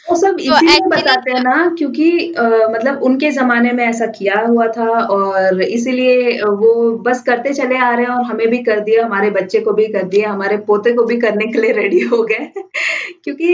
वो 0.09 0.15
सब 0.15 0.31
तो 0.31 0.37
इसीलिए 0.37 0.79
बताते 0.87 1.31
हैं 1.31 1.41
ना 1.41 1.75
क्योंकि 1.77 2.33
अ, 2.33 2.43
मतलब 2.43 3.03
उनके 3.03 3.31
जमाने 3.31 3.71
में 3.71 3.85
ऐसा 3.85 4.05
किया 4.05 4.39
हुआ 4.39 4.67
था 4.67 4.89
और 4.89 5.61
इसीलिए 5.61 6.41
वो 6.41 6.97
बस 6.97 7.21
करते 7.21 7.53
चले 7.53 7.77
आ 7.77 7.93
रहे 7.95 8.05
हैं 8.05 8.11
और 8.11 8.23
हमें 8.23 8.47
भी 8.47 8.57
कर 8.63 8.79
दिया 8.79 9.05
हमारे 9.05 9.29
बच्चे 9.29 9.59
को 9.59 9.73
भी 9.73 9.87
कर 9.87 10.03
दिया 10.03 10.31
हमारे 10.31 10.57
पोते 10.57 10.93
को 10.93 11.03
भी 11.03 11.17
करने 11.17 11.45
के 11.45 11.61
लिए 11.61 11.71
रेडी 11.71 11.99
हो 11.99 12.23
गए। 12.23 12.51
क्योंकि 13.23 13.53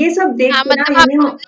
ये 0.00 0.10
सब 0.10 0.34
देख 0.34 0.54
हाँ 0.54 0.64
मतलब 0.64 1.38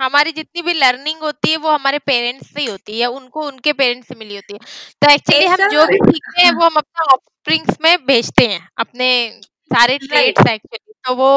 हमारी 0.00 0.32
जितनी 0.32 0.62
भी 0.62 0.72
लर्निंग 0.72 1.18
होती 1.22 1.50
है 1.50 1.56
वो 1.56 1.70
हमारे 1.70 1.98
पेरेंट्स 1.98 2.46
से 2.54 2.60
ही 2.60 2.66
होती 2.66 2.92
है 2.92 2.98
या 2.98 3.08
उनको 3.08 3.46
उनके 3.46 3.72
पेरेंट्स 3.72 4.08
से 4.08 4.14
मिली 4.14 4.34
होती 4.34 4.54
है। 4.54 4.58
तो 5.02 5.12
एक्चुअली 5.12 5.46
हम 5.46 5.56
जो 5.56 5.86
भी 5.86 5.96
सीखते 5.96 6.42
हैं 6.42 6.52
वो 6.60 6.64
हम 6.64 6.74
अपने 6.76 7.04
ऑफस्प्रिंग्स 7.04 7.76
में 7.84 7.96
भेजते 8.06 8.46
हैं 8.46 8.68
अपने 8.76 9.40
सारे 9.70 9.98
ट्रेड्स 9.98 10.46
एक्चुअली 10.46 10.91
तो 11.04 11.14
वो 11.14 11.28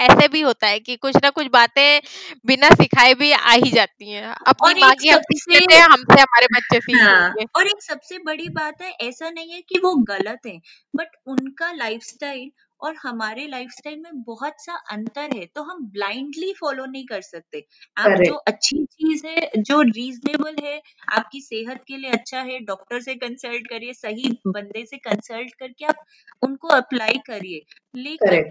ऐसे 0.00 0.28
भी 0.28 0.40
होता 0.40 0.66
है 0.66 0.78
कि 0.80 0.96
कुछ 0.96 1.16
ना 1.22 1.30
कुछ 1.30 1.46
बातें 1.52 2.00
बिना 2.46 2.68
सिखाए 2.74 3.14
भी 3.14 3.30
आ 3.32 3.52
ही 3.54 3.70
जाती 3.70 4.10
हैं। 4.10 4.34
अपनी 4.46 4.68
और 4.68 4.78
माँ 4.80 4.90
एक 4.90 5.00
की 5.00 5.08
हम 5.08 5.20
सीख 5.22 5.42
सबसे 5.42 5.54
लेते 5.54 5.74
हैं 5.74 5.84
हमसे 5.84 6.20
हमारे 6.20 6.46
बच्चे 6.54 6.80
सीख 6.80 6.96
हाँ 6.96 7.28
लेंगे। 7.30 7.46
और 7.56 7.66
एक 7.66 7.82
सबसे 7.82 8.18
बड़ी 8.18 8.48
बात 8.50 8.82
है 8.82 8.90
ऐसा 9.00 9.30
नहीं 9.30 9.52
है 9.52 9.60
कि 9.62 9.78
वो 9.78 9.94
गलत 10.04 10.46
है 10.46 10.58
बट 10.94 11.16
उनका 11.26 11.70
लाइफस्टाइल 11.72 12.50
और 12.80 12.94
हमारे 13.02 13.46
लाइफस्टाइल 13.48 13.98
में 14.00 14.22
बहुत 14.24 14.54
सा 14.60 14.74
अंतर 14.92 15.34
है 15.34 15.44
तो 15.54 15.62
हम 15.62 15.84
ब्लाइंडली 15.92 16.52
फॉलो 16.60 16.84
नहीं 16.86 17.04
कर 17.06 17.20
सकते। 17.22 17.64
आप 17.96 18.20
जो 18.22 18.34
अच्छी 18.48 18.76
चीज़ 18.84 19.26
है 19.26 19.50
जो 19.58 19.80
रीजनेबल 19.82 20.56
है 20.64 20.80
आपकी 21.08 21.40
सेहत 21.40 21.82
के 21.88 21.96
लिए 21.96 22.10
अच्छा 22.10 22.40
है 22.42 22.58
डॉक्टर 22.64 23.00
से 23.00 23.14
कंसल्ट 23.16 23.68
करिए 23.70 23.92
सही 23.94 24.30
बंदे 24.46 24.84
से 24.86 24.96
कंसल्ट 24.98 25.54
करके 25.60 25.84
आप 25.84 26.04
उनको 26.42 26.68
अप्लाई 26.68 27.18
करिए। 27.26 27.62
लेकिन 27.94 28.44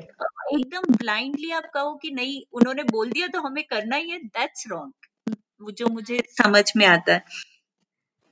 एकदम 0.53 0.93
ब्लाइंडली 0.95 1.51
आप 1.51 1.69
कहो 1.73 1.93
कि 1.95 2.11
नहीं 2.11 2.41
उन्होंने 2.53 2.83
बोल 2.91 3.11
दिया 3.11 3.27
तो 3.27 3.41
हमें 3.41 3.63
करना 3.63 3.95
ही 3.95 4.09
है 4.09 4.19
दैट्स 4.19 4.67
रॉन्ग 4.71 5.71
जो 5.77 5.87
मुझे 5.87 6.21
समझ 6.31 6.63
में 6.77 6.85
आता 6.85 7.13
है। 7.13 7.23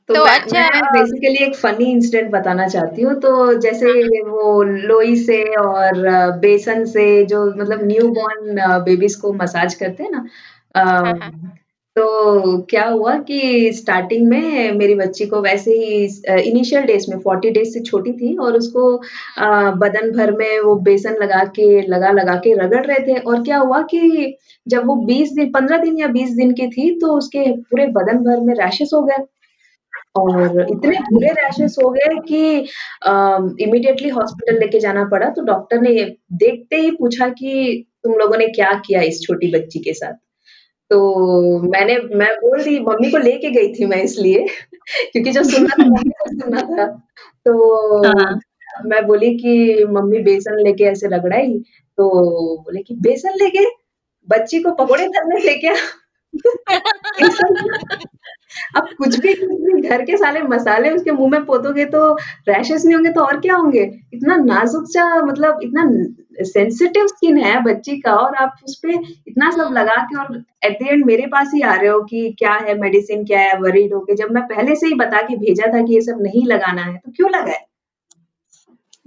तो 0.10 0.14
तो 0.16 0.22
अच्छा 0.24 0.60
मैं 0.72 0.82
बेसिकली 0.94 1.44
एक 1.46 1.56
फनी 1.56 1.86
इंसिडेंट 1.92 2.30
बताना 2.32 2.68
चाहती 2.68 3.02
हूँ। 3.02 3.14
तो 3.22 3.54
जैसे 3.62 3.92
वो 4.24 4.62
लोई 4.64 5.16
से 5.18 5.42
और 5.58 6.02
बेसन 6.40 6.84
से 6.88 7.06
जो 7.26 7.46
मतलब 7.54 7.84
न्यू 7.84 8.08
बॉर्न 8.14 8.56
बेबीज 8.86 9.16
को 9.22 9.32
मसाज 9.36 9.74
करते 9.76 10.04
हैं 10.04 10.12
ना 10.12 10.26
हाँ 10.76 11.14
हाँ। 11.14 11.32
तो 11.96 12.58
क्या 12.70 12.86
हुआ 12.88 13.14
कि 13.30 13.72
स्टार्टिंग 13.74 14.28
में 14.30 14.72
मेरी 14.78 14.96
बच्ची 14.96 15.26
को 15.26 15.42
वैसे 15.42 15.72
ही 15.74 16.04
इनिशियल 16.50 16.84
डेज़ 16.86 17.06
में 17.12 17.18
40 17.20 17.52
डेज़ 17.52 17.70
से 17.74 17.82
छोटी 17.84 18.12
थी 18.14 18.36
और 18.38 18.58
उसको 18.58 18.92
बदन 19.80 20.12
भर 20.18 20.32
में 20.38 20.60
वो 20.62 20.76
बेसन 20.84 21.16
लगा 21.22 21.44
के 21.58 21.82
लगा 21.88 22.12
लगा 22.12 22.36
के 22.46 22.54
रगड़ 22.64 22.86
रहे 22.86 23.00
थे। 23.08 23.18
और 23.20 23.44
क्या 23.44 23.58
हुआ 23.60 23.82
कि 23.94 24.36
जब 24.68 24.86
वो 24.88 24.96
20 25.06 25.32
दिन 25.34 25.52
15 25.52 25.78
दिन 25.80 25.98
या 26.00 26.08
20 26.10 26.32
दिन 26.38 26.52
की 26.54 26.68
थी 26.70 26.90
तो 27.02 27.18
उसके 27.18 27.52
पूरे 27.62 27.88
बदन 27.98 28.20
भर 28.26 28.40
में 28.42 28.54
रैशेस 28.56 28.92
हो 28.94 29.02
गए। 29.04 29.24
और 30.18 30.62
इतने 30.62 30.98
बुरे 31.14 31.28
रैशेस 31.28 31.76
हो 31.84 31.90
गए 31.90 32.16
कि 32.28 32.58
इमीडिएटली 33.64 34.10
हॉस्पिटल 34.10 34.60
लेके 34.60 34.80
जाना 34.80 35.06
पड़ा। 35.06 35.30
तो 35.30 35.42
डॉक्टर 35.42 35.82
ने 35.82 36.16
देखते 36.34 36.76
ही 36.76 36.92
पूछा 36.92 37.28
कि 37.30 37.86
तुम 38.04 38.14
लोगों 38.14 38.38
ने 38.38 38.48
क्या 38.48 38.72
किया 38.86 39.02
इस 39.02 39.22
छोटी 39.22 39.52
बच्ची 39.52 39.80
के 39.80 39.94
साथ? 39.94 40.14
तो 40.90 41.60
मैंने 41.60 41.98
मैं 42.16 42.36
बोल 42.36 42.64
दी 42.64 42.80
मम्मी 42.80 43.12
को 43.12 43.18
लेके 43.18 43.50
गई 43.50 43.74
थी 43.74 43.86
मैं 43.86 44.04
इसलिए 44.04 44.48
क्योंकि 45.12 45.32
जो 45.32 45.44
सुनना 45.44 45.76
था 45.80 45.86
मम्मी 45.90 46.10
को 46.10 46.30
सुनना 46.30 46.62
था। 46.62 46.86
तो 47.46 47.98
हाँ। 48.08 48.40
मैं 48.86 49.06
बोली 49.08 49.38
कि 49.38 49.86
मम्मी 49.86 50.20
बेसन 50.20 50.60
लेके 50.64 50.84
ऐसे 50.84 51.08
रगड़ाई 51.08 51.60
तो 51.98 52.10
बोले 52.58 52.84
कि 52.84 52.96
बेसन 52.96 53.30
लेके? 53.30 53.66
बच्ची 54.30 54.60
को 54.60 54.72
पकोड़े 54.72 55.08
तलने 55.08 55.40
ले 55.40 55.56
क्या? 55.56 55.76
अब 58.78 58.88
कुछ 58.98 59.20
भी 59.20 59.34
कुछ 59.34 59.62
भी 59.64 59.82
घर 59.90 60.02
के 60.02 60.18
सारे 60.18 60.42
मसाले 60.44 60.90
उसके 60.90 61.12
मुँह 61.12 61.30
में 61.32 61.46
पोतोगे 61.46 61.86
तो 61.86 62.14
रैशेस 62.50 62.86
नहीं 62.86 62.96
होंगे 62.96 63.12
तो 63.12 63.22
और 63.22 63.40
क्या 63.40 63.56
होंगे? 63.56 63.84
इतना 64.14 64.36
नाजुक 64.36 64.86
सा 64.88 65.08
मतलब 65.26 65.60
इतना 65.64 65.84
सेंसिटिव 66.44 67.08
स्किन 67.08 67.38
है 67.38 67.60
बच्ची 67.64 67.98
का 68.02 68.14
और 68.16 68.36
आप 68.36 68.56
उस 68.66 68.76
पर 68.86 68.92
इतना 69.28 69.52
सब 69.52 69.74
लगा 69.74 69.96
के 70.04 70.18
और 70.18 70.44
एट 70.66 70.78
द 70.84 70.88
एंड 70.88 71.06
मेरे 71.06 71.26
पास 71.28 71.52
ही 71.56 71.62
आ 71.62 71.74
रहे 71.76 71.90
हो 71.90 72.02
कि 72.02 72.30
क्या 72.40 72.54
है 72.54 72.78
मेडिसिन 72.80 73.24
क्या 73.26 73.40
है 73.40 73.58
वरीड 73.60 73.94
होके 73.94 74.16
जब 74.16 74.32
मैं 74.32 74.44
पहले 74.48 74.76
से 74.76 74.88
ही 74.88 74.96
बता 74.96 75.22
के 75.22 75.36
भेजा 75.38 75.72
था 75.74 75.82
कि 75.82 75.94
ये 75.94 76.02
सब 76.02 76.22
नहीं 76.22 76.46
लगाना 76.48 76.82
है 76.82 76.98
तो 76.98 77.12
क्यों 77.12 77.30
लगाए? 77.32 77.60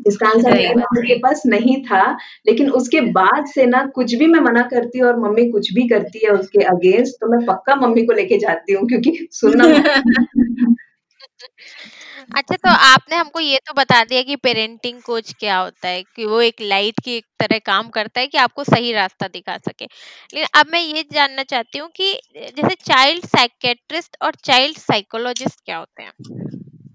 इसका 0.07 0.29
आंसर 0.29 0.55
मेरे 0.55 0.75
मम्मी 0.75 1.09
के 1.09 1.15
पास 1.15 1.43
नहीं 1.47 1.83
था 1.83 2.13
लेकिन 2.47 2.71
उसके 2.71 3.01
बाद 3.01 3.47
से 3.47 3.67
ना 3.67 3.87
कुछ 3.87 4.15
भी 4.15 4.27
मैं 4.27 4.41
मना 4.41 4.63
करती 4.63 4.99
हूँ 4.99 5.09
और 5.09 5.21
मम्मी 5.21 5.51
कुछ 5.51 5.73
भी 5.73 5.89
करती 5.89 6.19
है 6.25 6.31
उसके 6.31 6.65
अगेंस्ट 6.65 7.15
तो 7.15 7.37
मैं 7.37 7.47
पक्का 7.47 7.75
मम्मी 7.75 8.03
को 8.03 8.13
लेके 8.13 8.39
जाती 8.39 8.73
हूँ 8.73 8.89
क्योंकि 8.89 9.29
सुनना 9.33 9.65
अच्छा 12.35 12.57
तो 12.57 12.71
आपने 12.71 13.17
हमको 13.17 13.41
ये 13.41 13.57
तो 13.57 13.73
बता 13.73 14.05
दिया 14.05 14.23
कि 14.23 14.37
पेरेंटिंग 14.37 15.03
कोच 15.03 15.35
क्या 15.41 15.59
होता 15.59 15.89
है 15.89 16.03
कि 16.03 16.25
वो 16.25 16.41
एक 16.41 16.55
लाइट 16.61 16.95
की 17.05 17.17
एक 17.17 17.25
तरह 17.41 17.59
काम 17.59 17.89
करता 17.89 18.21
है 18.21 18.27
कि 18.27 18.39
आपको 18.39 18.65
सही 18.65 18.93
रास्ता 18.93 19.29
दिखा 19.29 19.57
सके। 19.57 19.85
लेकिन 20.35 20.61
अब 20.61 20.67
मैं 20.73 20.81
ये 20.81 21.05
जानना 21.13 21.43
चाहती 21.43 21.79
हूँ 21.79 21.89
कि 21.97 22.13
जैसे 22.37 22.75
चाइल्ड 22.75 23.27
साइकेट्रिस्ट 23.27 24.17
और 24.23 24.35
चाइल्ड 24.45 24.79
साइकोलॉजिस्ट 24.79 25.61
क्या 25.65 25.77
होते 25.77 26.03
हैं? 26.03 26.13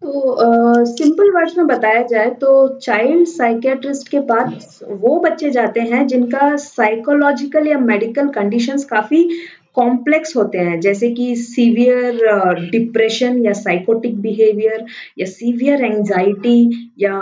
तो 0.04 0.86
सिंपल 0.86 1.30
वर्ड्स 1.32 1.58
में 1.58 1.68
बताया 1.68 2.02
जाए 2.08 2.30
तो 2.40 2.68
चाइल्ड 2.78 3.28
साइकियाट्रिस्ट 3.28 4.08
के 4.10 4.20
पास 4.32 4.80
वो 5.02 5.20
बच्चे 5.20 5.50
जाते 5.52 5.82
हैं 5.92 6.06
जिनका 6.08 6.56
साइकोलॉजिकल 6.58 7.68
या 7.68 7.78
मेडिकल 7.80 8.28
कंडीशंस 8.30 8.86
काफ़ी 8.86 9.24
कॉम्प्लेक्स 9.76 10.36
होते 10.38 10.58
हैं। 10.58 10.80
जैसे 10.80 11.10
कि 11.12 11.36
सीवियर 11.36 12.20
डिप्रेशन 12.72 13.38
या 13.46 13.54
साइकोटिक 13.54 14.20
बिहेवियर 14.22 14.86
या 15.20 15.26
सीवियर 15.26 15.84
एंजाइटी 15.86 16.92
या 17.00 17.20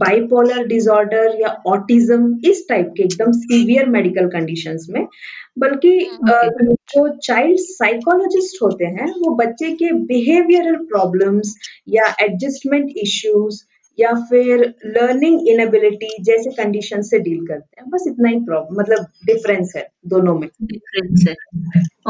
बाइपोलर 0.00 0.66
डिसऑर्डर 0.66 1.36
या 1.40 1.56
ऑटिज्म 1.66 2.40
इस 2.50 2.66
टाइप 2.68 2.92
के 2.96 3.02
एकदम 3.02 3.32
सीवियर 3.32 3.88
मेडिकल 3.90 4.26
कंडीशंस 4.28 4.86
में। 4.90 5.06
बल्कि 5.56 5.98
अ, 6.00 6.12
ओके 6.14 6.74
जो 6.74 7.08
चाइल्ड 7.18 7.58
साइकोलॉजिस्ट 7.60 8.62
होते 8.62 8.84
हैं 8.84 9.06
वो 9.18 9.34
बच्चे 9.36 9.70
के 9.72 9.92
बिहेवियरल 10.06 10.76
प्रॉब्लम्स 10.84 11.54
या 11.88 12.14
एडजस्टमेंट 12.20 12.90
इश्यूज़ 12.96 13.62
या 13.98 14.12
फिर 14.30 14.60
लर्निंग 14.86 15.48
इनएबिलिटी 15.48 16.08
जैसे 16.22 16.50
कंडीशन 16.52 17.02
से 17.02 17.18
डील 17.18 17.46
करते 17.46 17.80
हैं। 17.80 17.90
बस 17.90 18.04
इतना 18.08 18.28
ही 18.28 18.38
प्रॉब्लम 18.44 18.80
मतलब 18.80 19.06
डिफरेंस 19.26 19.72
है 19.76 19.86
दोनों 20.06 20.34
में। 20.38 20.48
डिफरेंस 20.62 21.24
है। 21.28 21.34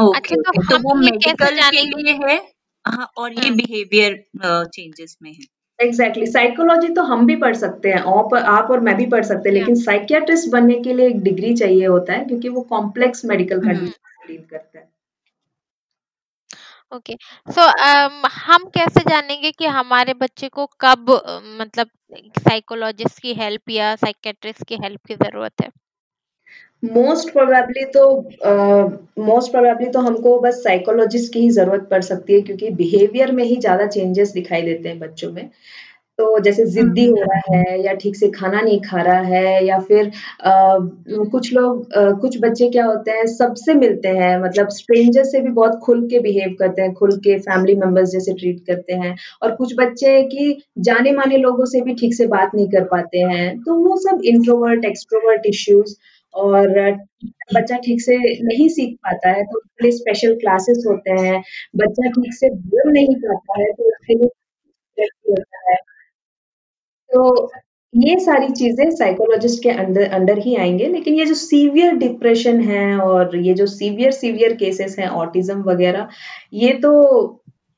ओके 0.03 0.17
अच्छा 0.17 0.35
तो 0.35 0.49
ओके 0.49 0.67
तो 0.69 0.75
हम 0.75 0.81
वो 0.83 1.01
ये 1.01 1.09
कैसे 1.11 1.31
मेडिकल 1.31 1.49
के 1.49 1.55
जानेंगे? 1.55 2.03
लिए 2.03 2.13
है? 2.27 2.37
हाँ 2.85 3.11
और 3.17 3.33
ये 3.33 3.47
हम्म 3.47 3.55
बिहेवियर 3.57 4.23
चेंजेस 4.45 5.17
में 5.23 5.31
है। 5.31 5.45
Exactly 5.83 6.23
exactly. 6.23 6.33
साइकोलॉजी 6.33 6.89
तो 6.93 7.03
हम 7.03 7.25
भी 7.25 7.35
पढ़ 7.35 7.55
सकते 7.55 7.89
हैं 7.89 8.01
आप 8.13 8.33
आप 8.35 8.71
और 8.71 8.79
मैं 8.79 8.95
भी 8.97 9.05
पढ़ 9.05 9.23
सकते 9.25 9.49
हैं 9.49 9.55
लेकिन 9.55 9.75
साइकियाट्रिस्ट 9.83 10.51
बनने 10.51 10.79
के 10.79 10.93
लिए 10.93 11.07
एक 11.07 11.21
डिग्री 11.23 11.53
चाहिए 11.55 11.85
होता 11.85 12.13
है 12.13 12.25
क्योंकि 12.25 12.49
वो 12.49 12.61
कॉम्प्लेक्स 12.69 13.25
मेडिकल 13.25 13.59
कंडीशन 13.59 14.27
डील 14.27 14.43
करता 14.51 14.79
है। 14.79 14.91
ओके 16.91 17.15
सो 17.47 17.61
हम 18.35 18.65
कैसे 18.73 19.01
जानेंगे 19.09 19.51
कि 19.51 19.65
हमारे 19.77 20.13
बच्चे 20.13 20.49
को 20.49 20.65
कब 20.81 21.09
मतलब 21.61 21.89
साइकोलॉजिस्ट 22.39 23.19
की 23.19 23.33
हेल्प 23.33 23.69
या 23.69 23.95
साइकेट्रिस्ट 23.95 24.63
की 24.67 24.75
हेल्प 24.83 25.05
की 25.07 25.15
ज़रूरत 25.15 25.61
है? 25.61 25.69
मोस्ट 26.83 27.29
प्रोबेबली 27.33 27.83
तो 27.93 28.05
मोस्ट 29.23 29.47
uh, 29.47 29.51
प्रोबेबली 29.51 29.89
तो 29.91 29.99
हमको 29.99 30.39
बस 30.39 30.63
साइकोलॉजिस्ट 30.63 31.33
की 31.33 31.39
ही 31.39 31.49
ज़रूरत 31.51 31.87
पड़ 31.91 32.01
सकती 32.03 32.33
है 32.33 32.41
क्योंकि 32.41 32.69
बिहेवियर 32.75 33.31
में 33.31 33.43
ही 33.43 33.55
ज़्यादा 33.57 33.85
चेंजेस 33.87 34.31
दिखाई 34.31 34.61
देते 34.61 34.89
हैं 34.89 34.99
बच्चों 34.99 35.31
में। 35.31 35.49
तो 36.19 36.39
जैसे 36.39 36.65
जिद्दी 36.67 37.05
हो 37.07 37.15
रहा 37.21 37.57
है 37.59 37.79
या 37.85 37.93
ठीक 37.93 38.15
से 38.15 38.29
खाना 38.31 38.61
नहीं 38.61 38.79
खा 38.81 39.01
रहा 39.01 39.21
है 39.21 39.65
या 39.65 39.79
फिर 39.81 40.07
अ, 40.07 40.51
कुछ 41.31 41.53
लोग 41.53 41.87
कुछ 42.21 42.37
बच्चे 42.41 42.69
क्या 42.69 42.85
होते 42.85 43.11
हैं 43.11 43.25
सबसे 43.27 43.73
मिलते 43.75 44.09
हैं 44.17 44.37
मतलब 44.43 44.69
स्ट्रेंजर 44.71 45.23
से 45.23 45.41
भी 45.41 45.49
बहुत 45.51 45.79
खुल 45.83 46.05
के 46.09 46.19
बिहेव 46.19 46.55
करते 46.59 46.81
हैं 46.81 46.93
खुल 46.93 47.15
के 47.19 47.37
फैमिली 47.39 47.75
मेंबर्स 47.75 48.09
जैसे 48.11 48.33
ट्रीट 48.33 48.59
करते 48.67 48.93
हैं 48.95 49.15
और 49.43 49.55
कुछ 49.55 49.73
बच्चे 49.79 50.21
कि 50.27 50.57
जाने 50.81 51.11
माने 51.13 51.37
लोगों 51.37 51.65
से 51.65 51.81
भी 51.81 51.95
ठीक 51.95 52.13
से 52.15 52.27
बात 52.27 52.51
नहीं 52.55 52.67
कर 52.69 52.83
पाते 52.87 53.19
हैं। 53.31 53.57
तो 53.59 53.75
वो 53.79 53.97
सब 53.99 54.21
इंट्रोवर्ट 54.25 54.85
एक्सट्रोवर्ट 54.85 55.45
इश्यूज़ 55.47 55.95
और 56.35 56.67
बच्चा 57.55 57.77
ठीक 57.77 58.01
से 58.01 58.17
नहीं 58.43 58.67
सीख 58.69 58.95
पाता 59.03 59.29
है 59.31 59.43
तो 59.43 59.57
उसके 59.59 59.83
लिए 59.83 59.91
स्पेशल 59.93 60.35
क्लासेस 60.37 60.83
होते 60.87 61.11
हैं। 61.21 61.41
बच्चा 61.77 62.09
ठीक 62.11 62.33
से 62.35 62.49
बोल 62.51 62.91
नहीं 62.93 63.15
पाता 63.17 63.59
है 63.61 63.71
तो 63.73 63.87
उसके 63.89 64.15
लिए 64.15 64.29
होता 65.29 65.71
है। 65.71 65.77
तो 67.09 67.49
ये 67.93 68.17
सारी 68.19 68.47
चीज़ें 68.51 68.89
साइकोलॉजिस्ट 68.91 69.61
के 69.63 69.69
अंडर 69.71 70.03
अंडर 70.13 70.37
ही 70.39 70.55
आएँगे 70.57 70.87
लेकिन 70.89 71.13
ये 71.15 71.25
जो 71.25 71.33
सीवियर 71.35 71.95
डिप्रेशन 71.97 72.61
है 72.61 72.97
और 72.99 73.35
ये 73.37 73.53
जो 73.53 73.65
सीवियर 73.67 74.11
सीवियर 74.13 74.53
केसेस 74.57 74.95
हैं 74.99 75.07
ऑटिज़्म 75.09 75.61
वग़ैरह, 75.63 76.07
ये 76.55 76.73
तो 76.75 76.91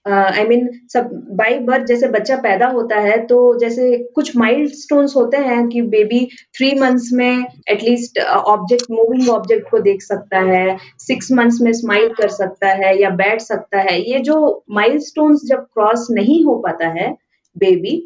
आई 0.06 0.44
मीन 0.46 0.68
सब 0.94 1.10
बाय 1.38 1.58
बर्थ 1.60 1.86
जैसे 1.86 2.08
बच्चा 2.08 2.36
पैदा 2.38 2.68
होता 2.68 2.96
है, 2.96 3.18
तो 3.26 3.60
जैसे 3.60 3.98
कुछ 4.16 4.36
माइल्ड 4.38 4.60
माइलस्टोन्स 4.60 5.16
होते 5.16 5.38
हैं 5.38 5.68
कि 5.68 5.82
बेबी 5.94 6.20
थ्री 6.58 6.74
मंथ्स 6.80 7.10
में 7.14 7.46
at least 7.70 8.20
object 8.20 8.92
moving 8.92 9.30
object 9.30 9.70
को 9.72 9.80
देख 9.80 10.02
सकता 10.02 10.40
है, 10.42 10.78
सिक्स 11.00 11.32
मंथ्स 11.32 11.62
में 11.62 11.72
स्माइल 11.74 12.14
कर 12.14 12.30
सकता 12.30 12.68
है 12.84 13.02
या 13.02 13.10
बैठ 13.10 13.42
सकता 13.42 13.80
है। 13.80 14.00
ये 14.12 14.20
जो 14.20 14.36
माइल्ड 14.70 14.92
माइलस्टोन्स 14.92 15.46
जब 15.46 15.66
क्रॉस 15.74 16.08
नहीं 16.12 16.44
हो 16.46 16.56
पाता 16.58 16.88
है 16.90 17.12
बेबी, 17.56 17.98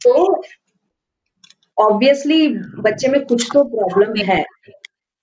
तो 0.00 0.42
ऑब्वियसली 1.78 2.48
बच्चे 2.82 3.08
में 3.08 3.24
कुछ 3.24 3.48
तो 3.54 3.64
प्रॉब्लम 3.64 4.14
है 4.26 4.44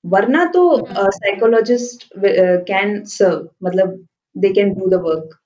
वरना 0.03 0.43
तो 0.45 0.63
साइकोलॉजिस्ट 0.91 2.07
कैन 2.67 3.03
सर्व 3.05 3.49
मतलब 3.63 4.05
they 4.35 4.49
can 4.49 4.73
do 4.73 4.89
the 4.89 5.01
work 5.03 5.37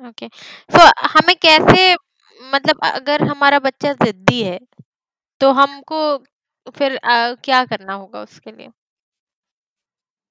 okay. 0.00 0.28
So 0.70 0.78
हमें 1.08 1.34
कैसे 1.38 1.94
मतलब 2.40 2.80
अगर 2.86 3.22
हमारा 3.24 3.58
बच्चा 3.60 3.92
जिद्दी 4.04 4.42
है 4.42 4.58
तो 5.40 5.52
हमको 5.54 6.00
फिर 6.74 6.96
अ, 6.96 7.34
क्या 7.44 7.64
करना 7.66 7.94
होगा 7.94 8.22
उसके 8.22 8.52
लिए? 8.52 8.70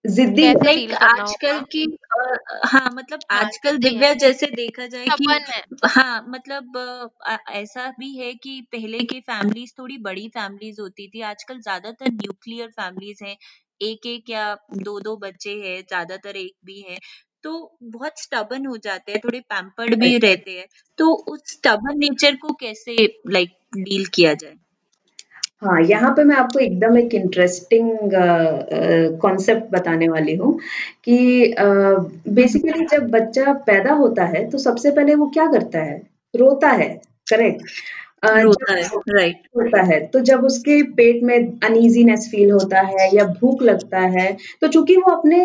जिद्दी 0.05 0.43
कैसे 0.43 0.55
लाइक 0.55 0.77
डील 0.77 0.95
करना 0.95 1.23
आजकल 1.23 1.29
होगा 1.49 1.65
की 1.71 1.83
अ, 1.85 2.35
हाँ 2.67 2.89
मतलब 2.91 3.25
हाँ 3.31 3.41
आजकल 3.41 3.77
जिद्दी 3.77 3.95
है 3.95 4.05
दिव्या 4.05 4.13
जैसे 4.15 4.47
देखा 4.51 4.85
जाए 4.87 5.09
कि 5.11 5.27
stubborn 5.27 5.49
है। 5.49 5.61
हाँ 5.87 6.25
मतलब 6.29 6.77
अ, 7.21 7.37
ऐसा 7.51 7.89
भी 7.99 8.15
है 8.17 8.33
कि 8.35 8.59
पहले 8.71 9.03
की 9.05 9.19
फैमिलीज़ 9.21 9.73
थोड़ी 9.79 9.97
बड़ी 10.01 10.27
फैमिलीज़ 10.29 10.81
होती 10.81 11.07
थी 11.09 11.21
आजकल 11.23 11.59
ज़्यादातर 11.61 12.11
न्यूक्लियर 12.11 12.69
फैमिलीज़ 12.71 13.23
हैं। 13.23 13.35
एक 13.81 14.05
एक 14.07 14.29
या 14.29 14.53
दो 14.75 14.99
दो 14.99 15.15
बच्चे 15.19 15.53
हैं 15.59 15.81
ज़्यादातर 15.83 16.35
एक 16.37 16.53
भी 16.65 16.81
है। 16.81 16.97
तो 17.45 17.77
बहुत 17.85 18.19
स्टबन 18.19 18.65
हो 18.65 18.75
जाते 18.77 19.11
हैं 19.11 19.21
थोड़े 19.25 19.39
पैम्पर्ड 19.39 19.95
भी 19.95 20.17
रहते 20.17 20.51
हैं। 20.51 20.65
तो 20.97 21.09
उस 21.29 21.41
स्टबन 21.47 21.97
नेचर 21.99 22.35
को 22.35 22.53
कैसे 22.53 22.95
लाइक 23.29 23.49
डील 23.77 24.05
किया 24.13 24.33
जाए? 24.33 24.53
हाँ, 25.63 25.81
यहाँ 25.81 26.11
पे 26.11 26.23
मैं 26.23 26.35
आपको 26.35 26.59
एकदम 26.59 26.97
एक 26.97 27.13
इंटरेस्टिंग 27.13 27.97
कॉन्सेप्ट 29.21 29.71
बताने 29.71 30.07
वाली 30.09 30.35
हूँ 30.35 30.53
कि 31.05 31.17
बेसिकली 32.29 32.85
जब 32.85 33.09
बच्चा 33.09 33.53
पैदा 33.67 33.93
होता 33.93 34.25
है 34.27 34.49
तो 34.49 34.57
सबसे 34.57 34.91
पहले 34.91 35.15
वो 35.15 35.27
क्या 35.33 35.45
करता 35.51 35.79
है? 35.79 36.01
रोता 36.33 36.69
है 36.73 36.89
करेक्ट 37.29 37.61
रोता 38.33 38.73
है 38.73 38.83
राइट 39.09 39.47
होता 39.57 39.81
है 39.83 39.99
तो 40.07 40.19
जब 40.29 40.43
उसके 40.45 40.81
पेट 40.93 41.23
में 41.23 41.35
अनईजीनेस 41.37 42.27
फील 42.31 42.51
होता 42.51 42.81
है 42.81 43.09
या 43.15 43.25
भूख 43.41 43.61
लगता 43.63 43.99
है 44.17 44.31
तो 44.61 44.67
चूँकि 44.67 44.95
वो 44.97 45.11
अपने 45.11 45.39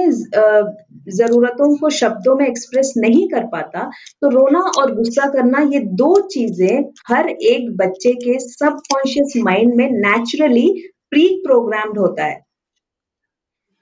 जरूरतों 1.17 1.75
को 1.77 1.91
शब्दों 1.91 2.35
में 2.37 2.47
एक्सप्रेस 2.47 2.93
नहीं 2.97 3.29
कर 3.29 3.47
पाता 3.47 3.91
तो 4.23 4.29
रोना 4.31 4.61
और 4.81 4.95
गुस्सा 4.97 5.29
करना 5.33 5.61
ये 5.73 5.81
दो 5.97 6.15
चीज़ें 6.29 6.85
हर 7.09 7.29
एक 7.29 7.71
बच्चे 7.77 8.13
के 8.25 8.39
सबकॉन्शियस 8.41 9.33
माइंड 9.45 9.75
में 9.75 9.89
नेचुरली 9.93 10.69
प्री 11.11 11.27
प्रोग्राम्ड 11.47 11.99
होता 11.99 12.25
है। 12.25 12.41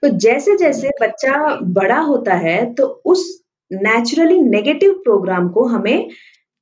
तो 0.03 0.09
जैसे 0.19 0.55
जैसे 0.57 0.89
बच्चा 1.01 1.33
बड़ा 1.73 1.99
होता 2.01 2.33
है 2.37 2.73
तो 2.73 2.85
उस 3.05 3.23
नेचुरली 3.71 4.39
नेगेटिव 4.41 4.93
प्रोग्राम 5.03 5.49
को 5.49 5.65
हमें 5.67 6.09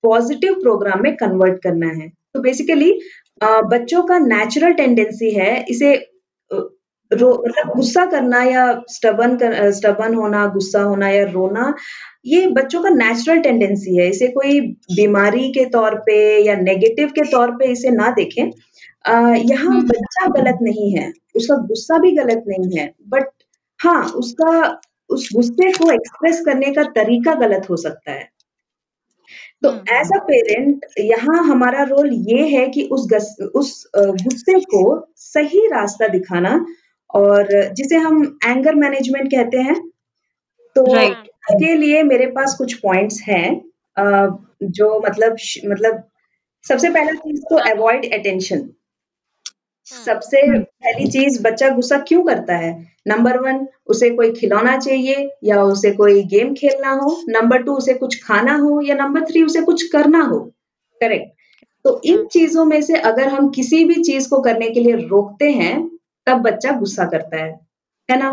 पॉजिटिव 0.04 0.54
प्रोग्राम 0.54 1.04
में 1.04 1.16
कन्वर्ट 1.16 1.62
करना 1.64 1.88
है। 1.94 2.10
तो 2.36 2.40
बेसिकली 2.42 2.92
बच्चों 3.44 4.02
का 4.04 4.18
नेचुरल 4.20 4.74
टेंडेंसी 4.74 5.32
है 5.32 5.66
इसे 5.70 5.94
मतलब 7.12 7.72
गुस्सा 7.76 8.06
करना 8.06 8.42
या 8.44 8.64
स्टबन 8.90 9.36
कर 9.38 9.72
स्टबन 9.72 10.14
होना 10.16 10.46
गुस्सा 10.54 10.82
होना 10.84 11.10
या 11.10 11.24
रोना 11.32 11.74
ये 12.26 12.48
बच्चों 12.50 12.82
का 12.84 12.90
नेचुरल 12.90 13.40
टेंडेंसी 13.42 13.96
है। 13.98 14.10
इसे 14.10 14.28
कोई 14.28 14.60
बीमारी 14.96 15.48
के 15.54 15.66
तौर 15.70 15.96
पे 16.06 16.18
या 16.46 16.56
नेगेटिव 16.56 17.10
के 17.16 17.24
तौर 17.32 17.52
पे 17.52 17.72
इसे 17.72 17.90
ना 17.92 18.10
देखें। 18.12 18.44
यहाँ 18.44 19.66
हम्म। 19.66 19.82
बच्चा 19.88 20.28
गलत 20.32 20.58
नहीं 20.62 20.92
है 20.98 21.12
उसका 21.36 21.56
गुस्सा 21.68 21.98
भी 21.98 22.12
गलत 22.12 22.44
नहीं 22.48 22.78
है 22.80 22.92
बट 23.10 23.30
हाँ 23.80 24.04
उसका 24.18 24.52
उस 25.10 25.30
गुस्से 25.36 25.72
को 25.74 25.92
एक्सप्रेस 25.92 26.42
करने 26.46 26.74
का 26.74 26.84
तरीका 26.96 27.34
गलत 27.40 27.70
हो 27.70 27.78
सकता 27.78 28.12
है। 28.12 28.28
तो 29.64 29.70
हम्म 29.70 29.96
एज 29.96 30.10
अ 30.16 30.20
पेरेंट 30.20 30.86
यहाँ 31.00 31.44
हमारा 31.44 31.84
रोल 31.84 32.14
ये 32.14 32.48
है 32.48 32.68
कि 32.70 32.84
उस 32.92 33.08
गस, 33.14 33.36
उस 33.56 33.86
अ, 33.86 34.02
गुस्से 34.02 34.60
को 34.60 35.08
सही 35.18 35.68
रास्ता 35.68 36.08
दिखाना 36.08 36.66
और 37.16 37.48
जिसे 37.74 37.96
हम 37.96 38.40
एंगर 38.46 38.76
मैनेजमेंट 38.76 39.32
कहते 39.32 39.58
हैं। 39.58 39.76
तो 40.76 40.94
राइट 40.94 41.16
हाँ 41.18 41.24
इसके 41.24 41.76
लिए 41.76 42.04
मेरे 42.04 42.26
पास 42.28 42.56
कुछ 42.58 42.74
पॉइंट्स 42.74 43.22
हैं 43.22 43.62
अ, 43.98 44.38
जो 44.64 45.00
मतलब 45.00 45.38
श- 45.38 45.62
मतलब 45.66 46.04
सबसे 46.66 46.90
पहला 46.90 47.12
चीज़ 47.12 47.42
तो 47.42 47.58
हाँ। 47.58 47.72
अवॉइड 47.72 48.14
अटेंशन 48.14 48.58
हम्म 48.58 48.70
सबसे 49.88 50.40
हम्म 50.42 50.60
पहली 50.60 51.08
चीज़ 51.08 51.42
बच्चा 51.44 51.70
गुस्सा 51.70 51.98
क्यों 51.98 52.24
करता 52.24 52.56
है? 52.56 52.72
नंबर 53.08 53.38
वन 53.38 53.68
उसे 53.88 54.10
कोई 54.10 54.32
खिलौना 54.32 54.78
चाहिए 54.78 55.30
या 55.44 55.62
उसे 55.64 55.92
कोई 55.92 56.24
गेम 56.24 56.54
खेलना 56.54 56.92
हो? 56.92 57.22
नंबर 57.30 57.62
टू 57.64 57.74
उसे 57.74 57.94
कुछ 57.94 58.24
खाना 58.24 58.56
हो? 58.56 58.82
या 58.82 58.96
नंबर 58.96 59.26
थ्री 59.26 59.44
उसे 59.44 59.62
कुछ 59.62 59.84
करना 59.84 60.24
हो? 60.24 60.40
करेक्ट 61.02 61.32
तो 61.86 62.02
इन 62.06 62.18
हाँ। 62.18 62.26
चीज़ों 62.26 62.66
में 62.66 62.82
से 62.82 62.98
अगर 62.98 63.28
हम 63.28 63.50
किसी 63.50 63.84
भी 63.86 64.02
चीज़ 64.04 64.30
को 64.30 64.42
करने 64.42 64.70
के 64.70 64.80
लिए 64.80 64.96
रोकते 64.96 65.52
हैं 65.52 65.76
तब 66.28 66.42
बच्चा 66.42 66.72
गुस्सा 66.72 67.06
करता 67.06 67.44
है। 67.44 67.52
है 68.10 68.20
ना? 68.20 68.32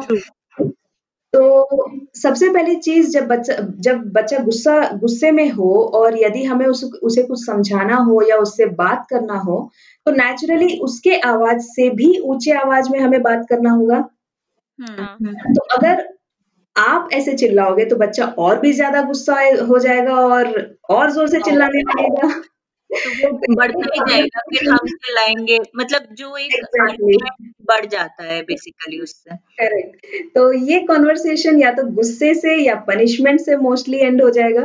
तो 1.33 1.91
सबसे 2.15 2.49
पहली 2.49 2.75
चीज़ 2.77 3.11
जब 3.11 3.27
बच्चा 3.27 3.55
जब 3.81 4.03
बच्चा 4.13 4.39
गुस्सा 4.39 4.91
गुस्से 4.95 5.31
में 5.31 5.51
हो 5.51 5.71
और 5.95 6.19
यदि 6.19 6.45
हमें 6.45 6.67
उस, 6.67 6.85
उसे 7.03 7.23
कुछ 7.23 7.47
समझाना 7.47 7.97
हो 7.97 8.21
या 8.29 8.37
उससे 8.37 8.67
बात 8.67 9.07
करना 9.11 9.39
हो 9.39 9.71
तो 10.07 10.13
नेचुरली 10.13 10.79
उसके 10.79 11.17
आवाज़ 11.27 11.61
से 11.67 11.89
भी 11.91 12.19
ऊँचे 12.21 12.53
आवाज़ 12.53 12.91
में 12.93 12.99
हमें 13.01 13.23
बात 13.23 13.47
करना 13.51 13.71
होगा। 13.71 13.97
हम्म 14.79 15.05
हाँ। 15.05 15.53
तो 15.55 15.63
अगर 15.77 16.09
आप 16.77 17.09
ऐसे 17.13 17.35
चिल्लाओगे 17.35 17.85
तो 17.85 17.97
बच्चा 17.97 18.27
और 18.39 18.61
भी 18.61 18.73
ज़्यादा 18.73 19.03
गुस्सा 19.03 19.35
हो 19.67 19.79
जाएगा 19.79 20.15
और 20.17 20.79
और 20.91 21.11
ज़ोर 21.11 21.29
से 21.29 21.41
चिल्लाने 21.41 21.83
लगेगा। 21.83 22.29
तो 22.91 23.55
बढ़ता 23.57 23.91
ही 23.95 24.01
जाएगा 24.11 24.41
फिर 24.51 24.71
हम 24.71 24.87
चिल्लाएँगे। 24.89 25.59
मतलब 25.77 26.07
जो 26.15 26.37
एक 26.37 26.53
बढ़ 27.69 27.87
जाता 27.87 28.25
है 28.25 28.43
बेसिकली 28.43 29.01
उससे। 29.01 29.37
करेक्ट 29.37 30.35
तो 30.37 30.53
ये 30.53 30.81
कॉन्वर्सेशन 30.81 31.61
या 31.61 31.73
तो 31.73 31.85
गुस्से 31.93 32.35
से 32.35 32.57
या 32.57 32.75
पनिशमेंट 32.89 33.41
से 33.41 33.57
मोस्टली 33.59 33.99
एंड 33.99 34.23
हो 34.23 34.31
जाएगा। 34.31 34.63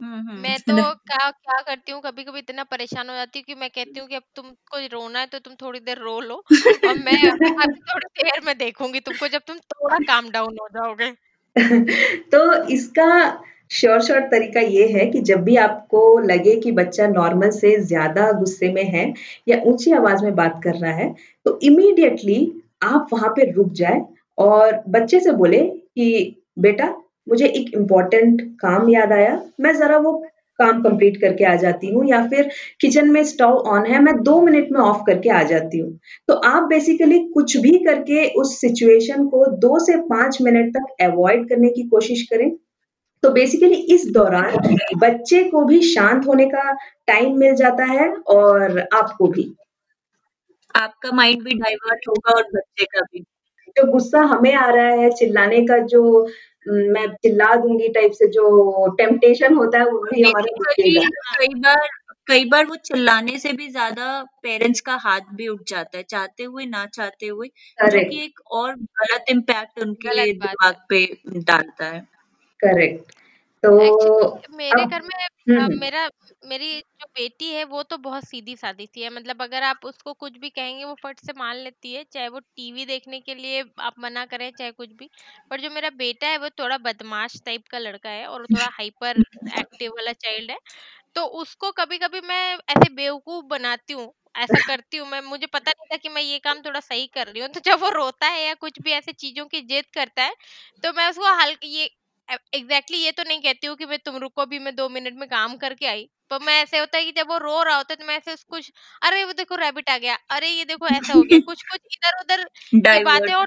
मैं 0.00 0.58
तो 0.60 0.74
क्या 1.02 1.30
क्या 1.30 1.60
करती 1.60 1.92
हूँ 1.92 2.00
कभी 2.02 2.24
कभी 2.24 2.38
इतना 2.38 2.64
परेशान 2.64 3.08
हो 3.10 3.14
जाती 3.14 3.38
हूँ 3.38 3.44
कि 3.44 3.54
मैं 3.54 3.68
कहती 3.70 4.00
हूँ 4.00 4.08
कि 4.08 4.14
अब 4.14 4.22
तुमको 4.36 4.78
रोना 4.92 5.20
है 5.20 5.26
तो 5.26 5.38
तुम 5.38 5.54
थोड़ी 5.54 5.80
देर 5.80 5.98
रो 5.98 6.18
लो 6.20 6.34
और 6.86 6.94
मैं 6.96 7.16
अभी 7.30 7.80
थोड़ी 7.82 8.06
देर 8.22 8.40
में 8.44 8.56
देखूँगी 8.58 9.00
तुमको 9.00 9.28
जब 9.28 9.42
तुम 9.46 9.58
थोड़ा 9.58 9.98
काम 9.98 10.30
डाउन 10.30 10.56
हो 10.60 10.68
जाओगे। 10.68 11.10
तो 12.32 12.62
इसका 12.68 13.08
श्योर 13.70 14.02
शॉर्ट 14.02 14.24
तरीका 14.24 14.60
ये 14.60 14.86
है 14.88 15.06
कि 15.06 15.20
जब 15.20 15.42
भी 15.44 15.56
आपको 15.56 16.18
लगे 16.18 16.54
कि 16.60 16.72
बच्चा 16.72 17.06
नॉर्मल 17.06 17.50
से 17.50 17.76
ज़्यादा 17.80 18.30
गुस्से 18.32 18.72
में 18.72 18.84
है 18.84 19.12
या 19.48 19.60
ऊँची 19.66 19.92
आवाज़ 19.92 20.24
में 20.24 20.34
बात 20.34 20.60
कर 20.64 20.74
रहा 20.74 20.92
है 20.92 21.14
तो 21.46 21.58
इमीडिएटली 21.62 22.40
आप 22.82 23.08
वहाँ 23.12 23.30
पे 23.30 23.50
रुक 23.50 23.72
जाए 23.72 24.00
और 24.38 24.82
बच्चे 24.88 25.20
से 25.20 25.32
बोले 25.32 25.62
कि 25.64 26.36
बेटा 26.58 26.86
मुझे 27.28 27.46
एक 27.46 27.70
इम्पोर्टेंट 27.74 28.42
काम 28.60 28.88
याद 28.90 29.12
आया। 29.12 29.40
मैं 29.60 29.74
जरा 29.76 29.98
वो 29.98 30.12
काम 30.58 30.82
कंप्लीट 30.82 31.20
करके 31.20 31.44
आ 31.44 31.54
जाती 31.56 31.92
हूँ 31.94 32.04
या 32.08 32.26
फिर 32.26 32.48
किचन 32.80 33.10
में 33.10 33.22
स्टोव 33.24 33.58
ऑन 33.68 33.86
है 33.86 34.02
मैं 34.02 34.14
दो 34.22 34.40
मिनट 34.42 34.68
में 34.72 34.80
ऑफ़ 34.80 35.02
करके 35.06 35.30
आ 35.30 35.42
जाती 35.42 35.78
हूँ। 35.78 35.98
तो 36.28 36.34
आप 36.34 36.62
बेसिकली 36.62 37.18
कुछ 37.34 37.56
भी 37.56 37.70
करके 37.84 38.26
उस 38.40 38.60
सिचुएशन 38.60 39.26
को 39.26 39.44
दो 39.56 39.78
से 39.78 39.96
पाँच 40.06 40.38
मिनट 40.42 40.74
तक 40.76 41.04
अवॉइड 41.04 41.48
करने 41.48 41.68
की 41.68 41.82
कोशिश 41.88 42.22
करें। 42.22 42.50
तो 43.22 43.30
बेसिकली 43.30 43.74
इस 43.94 44.06
दौरान 44.10 44.76
बच्चे 44.98 45.44
को 45.44 45.64
भी 45.64 45.80
शांत 45.82 46.26
होने 46.26 46.46
का 46.46 46.72
टाइम 47.06 47.38
मिल 47.38 47.54
जाता 47.54 47.84
है 47.84 48.08
और 48.28 48.78
आपको 48.94 49.26
भी। 49.26 49.52
आपका 50.74 51.12
माइंड 51.12 51.42
भी 51.42 51.54
डाइवर्ट 51.54 52.08
होगा 52.08 52.32
और 52.32 52.42
बच्चे 52.54 52.84
का 52.84 53.00
भी। 53.00 53.20
जो 53.76 53.92
गुस्सा 53.92 54.20
हमें 54.20 54.54
आ 54.54 54.70
रहा 54.70 54.90
है 54.92 55.10
चिल्लाने 55.10 55.60
का 55.62 55.78
जो 55.78 56.26
मैं 56.68 57.06
चिल्ला 57.14 57.54
दूँगी 57.54 57.88
टाइप 57.88 58.12
से 58.12 58.28
जो 58.28 58.46
टेम्पटेशन 58.96 59.54
होता 59.54 59.78
है 59.78 59.84
वो 59.84 60.00
भी 60.02 60.22
हमारे 60.22 60.72
कई 61.38 61.54
बार 61.60 61.88
कई 62.28 62.44
बार 62.44 62.64
वो 62.66 62.76
चिल्लाने 62.76 63.38
से 63.38 63.52
भी 63.52 63.68
ज़्यादा 63.68 64.06
पेरेंट्स 64.42 64.80
का 64.80 64.94
हाथ 64.96 65.20
भी 65.34 65.48
उठ 65.48 65.60
जाता 65.68 65.98
है 65.98 66.04
चाहते 66.04 66.44
हुए 66.44 66.64
ना 66.66 66.84
चाहते 66.86 67.26
हुए 67.26 67.48
जो 67.84 68.08
कि 68.10 68.24
एक 68.24 68.40
और 68.52 68.74
गलत 68.74 69.24
इम्पैक्ट 69.30 69.82
उनके 69.82 70.32
दिमाग 70.32 70.74
पे 70.88 71.04
डालता 71.28 71.86
है। 71.86 72.00
करेक्ट 72.60 73.17
तो 73.74 73.90
मेरे 74.52 74.84
घर 74.86 75.02
में। 75.02 75.16
मेरा 75.72 76.08
मेरी 76.42 76.78
जो 76.80 77.06
बेटी 77.10 77.48
है 77.48 77.64
वो 77.66 77.82
तो 77.84 77.96
बहुत 77.98 78.24
सीधी-सादी 78.24 78.86
सी 78.86 79.02
है 79.02 79.10
मतलब 79.10 79.42
अगर 79.42 79.62
आप 79.64 79.84
उसको 79.84 80.12
कुछ 80.14 80.36
भी 80.38 80.50
कहेंगे 80.50 80.84
वो 80.84 80.94
फट 80.96 81.20
से 81.20 81.32
मान 81.34 81.56
लेती 81.56 81.92
है, 81.94 82.04
चाहे 82.04 82.28
वो 82.28 82.40
टीवी 82.40 82.84
देखने 82.86 83.20
के 83.20 83.34
लिए 83.34 83.64
आप 83.80 83.94
मना 83.98 84.24
करें 84.26 84.50
चाहे 84.52 84.70
कुछ 84.72 84.92
भी। 84.94 85.08
पर 85.50 85.60
जो 85.60 85.70
मेरा 85.70 85.90
बेटा 85.96 86.26
है 86.28 86.38
वो 86.38 86.48
थोड़ा 86.58 86.78
बदमाश 86.80 87.40
टाइप 87.44 87.64
का 87.68 87.78
लड़का 87.80 88.10
है 88.10 88.26
और 88.28 88.46
थोड़ा 88.48 88.68
हाइपर 88.70 89.22
एक्टिव 89.54 89.90
वाला 89.92 90.12
चाइल्ड 90.14 90.50
है। 90.50 90.58
तो 91.16 91.24
उसको 91.36 91.72
कभी-कभी 91.74 92.20
मैं 92.22 92.42
ऐसे 92.70 92.90
बेवकूफ़ 92.92 93.44
बनाती 93.48 93.92
हूँ, 93.94 94.12
ऐसा 94.36 94.60
करती 94.62 94.96
हूँ 94.96 95.08
मैं 95.08 95.20
मुझे 95.22 95.46
पता 95.48 95.70
नहीं 95.72 95.86
था 95.92 95.96
कि 95.98 96.08
मैं 96.10 96.22
ये 96.22 96.38
काम 96.40 96.60
थोड़ा 96.62 96.80
सही 96.82 97.06
कर 97.10 97.26
रही 97.28 97.42
हूँ। 97.42 97.48
तो 97.50 97.60
जब 97.62 97.80
वो 97.80 97.90
रोता 97.92 98.26
है 98.28 98.42
या 98.42 98.54
कुछ 98.56 98.80
भी 98.82 98.92
ऐसी 98.92 99.12
चीज़ों 99.14 99.46
की 99.48 99.60
ज़िद 99.64 99.86
करता 99.94 100.22
है, 100.24 100.34
तो 100.84 100.92
मैं 100.94 101.08
उसको 101.10 101.34
हल्क 101.36 101.60
ये 101.66 101.90
एग्जैक्टली 102.28 102.98
ये 102.98 103.10
तो 103.12 103.22
नहीं 103.24 103.40
कहती 103.42 103.66
हूँ 103.66 103.76
कि 103.76 103.86
मैं 103.86 103.98
तुम 103.98 104.16
रुको 104.18 104.44
भी 104.46 104.58
मैं 104.58 104.74
दो 104.76 104.88
मिनट 104.88 105.14
में 105.16 105.28
काम 105.28 105.56
करके 105.56 105.86
आई। 105.86 106.08
पर 106.30 106.38
मैं 106.42 106.60
ऐसे 106.62 106.78
होता 106.78 106.98
है 106.98 107.04
कि 107.04 107.12
जब 107.12 107.28
वो 107.28 107.36
रो 107.38 107.62
रहा 107.62 107.76
होता 107.76 107.92
है 107.92 107.96
तो 107.96 108.06
मैं 108.06 108.16
ऐसे 108.16 108.34
कुछ 108.48 108.70
अरे 109.02 109.22
वो 109.24 109.32
देखो 109.32 109.56
रैबिट 109.56 109.90
आ 109.90 109.96
गया। 109.98 110.14
अरे 110.30 110.48
ये 110.48 110.64
देखो 110.64 110.88
ऐसा 110.88 111.14
हो 111.14 111.22
गया। 111.22 111.38
कुछ 111.40 111.62
कुछ 111.62 111.80
इधर 111.88 112.20
उधर 112.20 112.44
की 112.88 113.00
बातें 113.00 113.32
और 113.34 113.46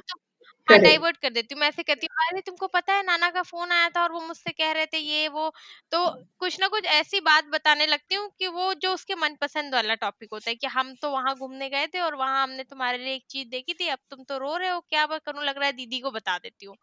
हाँ 0.72 0.78
डाइवर्ट 0.80 1.17
कर 1.17 1.30
देती 1.32 1.53
हूँ। 1.55 1.59
मैं 1.61 1.67
ऐसे 1.67 1.84
कहती 1.84 2.07
हूँ 2.07 2.26
अरे 2.28 2.41
तुमको 2.43 2.67
पता 2.69 2.93
है 2.93 3.03
नाना 3.03 3.30
का 3.32 3.41
फ़ोन 3.43 3.72
आया 3.72 3.89
था 3.89 4.03
और 4.03 4.11
वो 4.11 4.19
मुझसे 4.22 4.51
कह 4.53 4.72
रहे 4.72 4.86
थे 4.88 4.97
ये 4.99 5.28
वो। 5.30 5.49
तो 5.91 6.05
कुछ 6.39 6.59
ना 6.59 6.67
कुछ 6.69 6.86
ऐसी 6.91 7.19
बात 7.22 7.45
बताने 7.47 7.86
लगती 7.88 8.15
हूँ 8.15 8.30
कि 8.39 8.47
वो 8.49 8.74
जो 8.78 8.93
उसके 8.93 9.15
मनपसंद 9.17 9.74
वाला 9.74 9.95
टॉपिक 9.97 10.30
होता 10.34 10.49
है 10.49 10.55
कि 10.57 10.67
हम 10.69 10.93
तो 10.97 11.11
वहाँ 11.11 11.36
घूमने 11.38 11.69
गए 11.69 11.88
थे 11.88 11.99
और 12.01 12.15
वहाँ 12.15 12.43
हमने 12.43 12.63
तुम्हारे 12.65 12.97
लिए 12.97 13.13
एक 13.15 13.24
चीज़ 13.30 13.47
देखी 13.49 13.74
थी 13.76 13.88
अब 13.89 13.99
तुम 14.09 14.24
तो 14.26 14.38
रो 14.39 14.55
रहे 14.57 14.69
हो 14.69 14.80
क्या 14.89 15.05
करूँ 15.17 15.43
लग 15.43 15.57
रहा 15.57 15.65
है 15.65 15.74
दीदी 15.74 15.99
को 15.99 16.11
बता 16.11 16.38
देती 16.39 16.65
हूँ। 16.65 16.76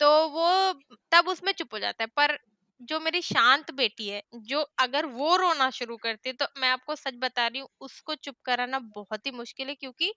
तो 0.00 0.10
वो 0.30 0.72
तब 1.12 1.28
उसमें 1.28 1.52
चुप 1.54 1.74
हो 1.74 1.78
जाता 1.80 2.04
है। 2.04 2.08
पर 2.18 2.38
जो 2.84 2.98
मेरी 3.00 3.20
शांत 3.22 3.70
बेटी 3.74 4.08
है 4.08 4.22
जो 4.44 4.60
अगर 4.80 5.06
वो 5.08 5.34
रोना 5.36 5.68
शुरू 5.72 5.96
करती 5.98 6.28
है 6.28 6.34
तो 6.36 6.46
मैं 6.58 6.68
आपको 6.70 6.96
सच 6.96 7.14
बता 7.18 7.46
रही 7.46 7.60
हूँ 7.60 7.68
उसको 7.82 8.14
चुप 8.16 8.36
कराना 8.44 8.78
बहुत 8.94 9.26
ही 9.26 9.30
मुश्किल 9.32 9.68
है 9.68 9.74
क्योंकि 9.76 10.12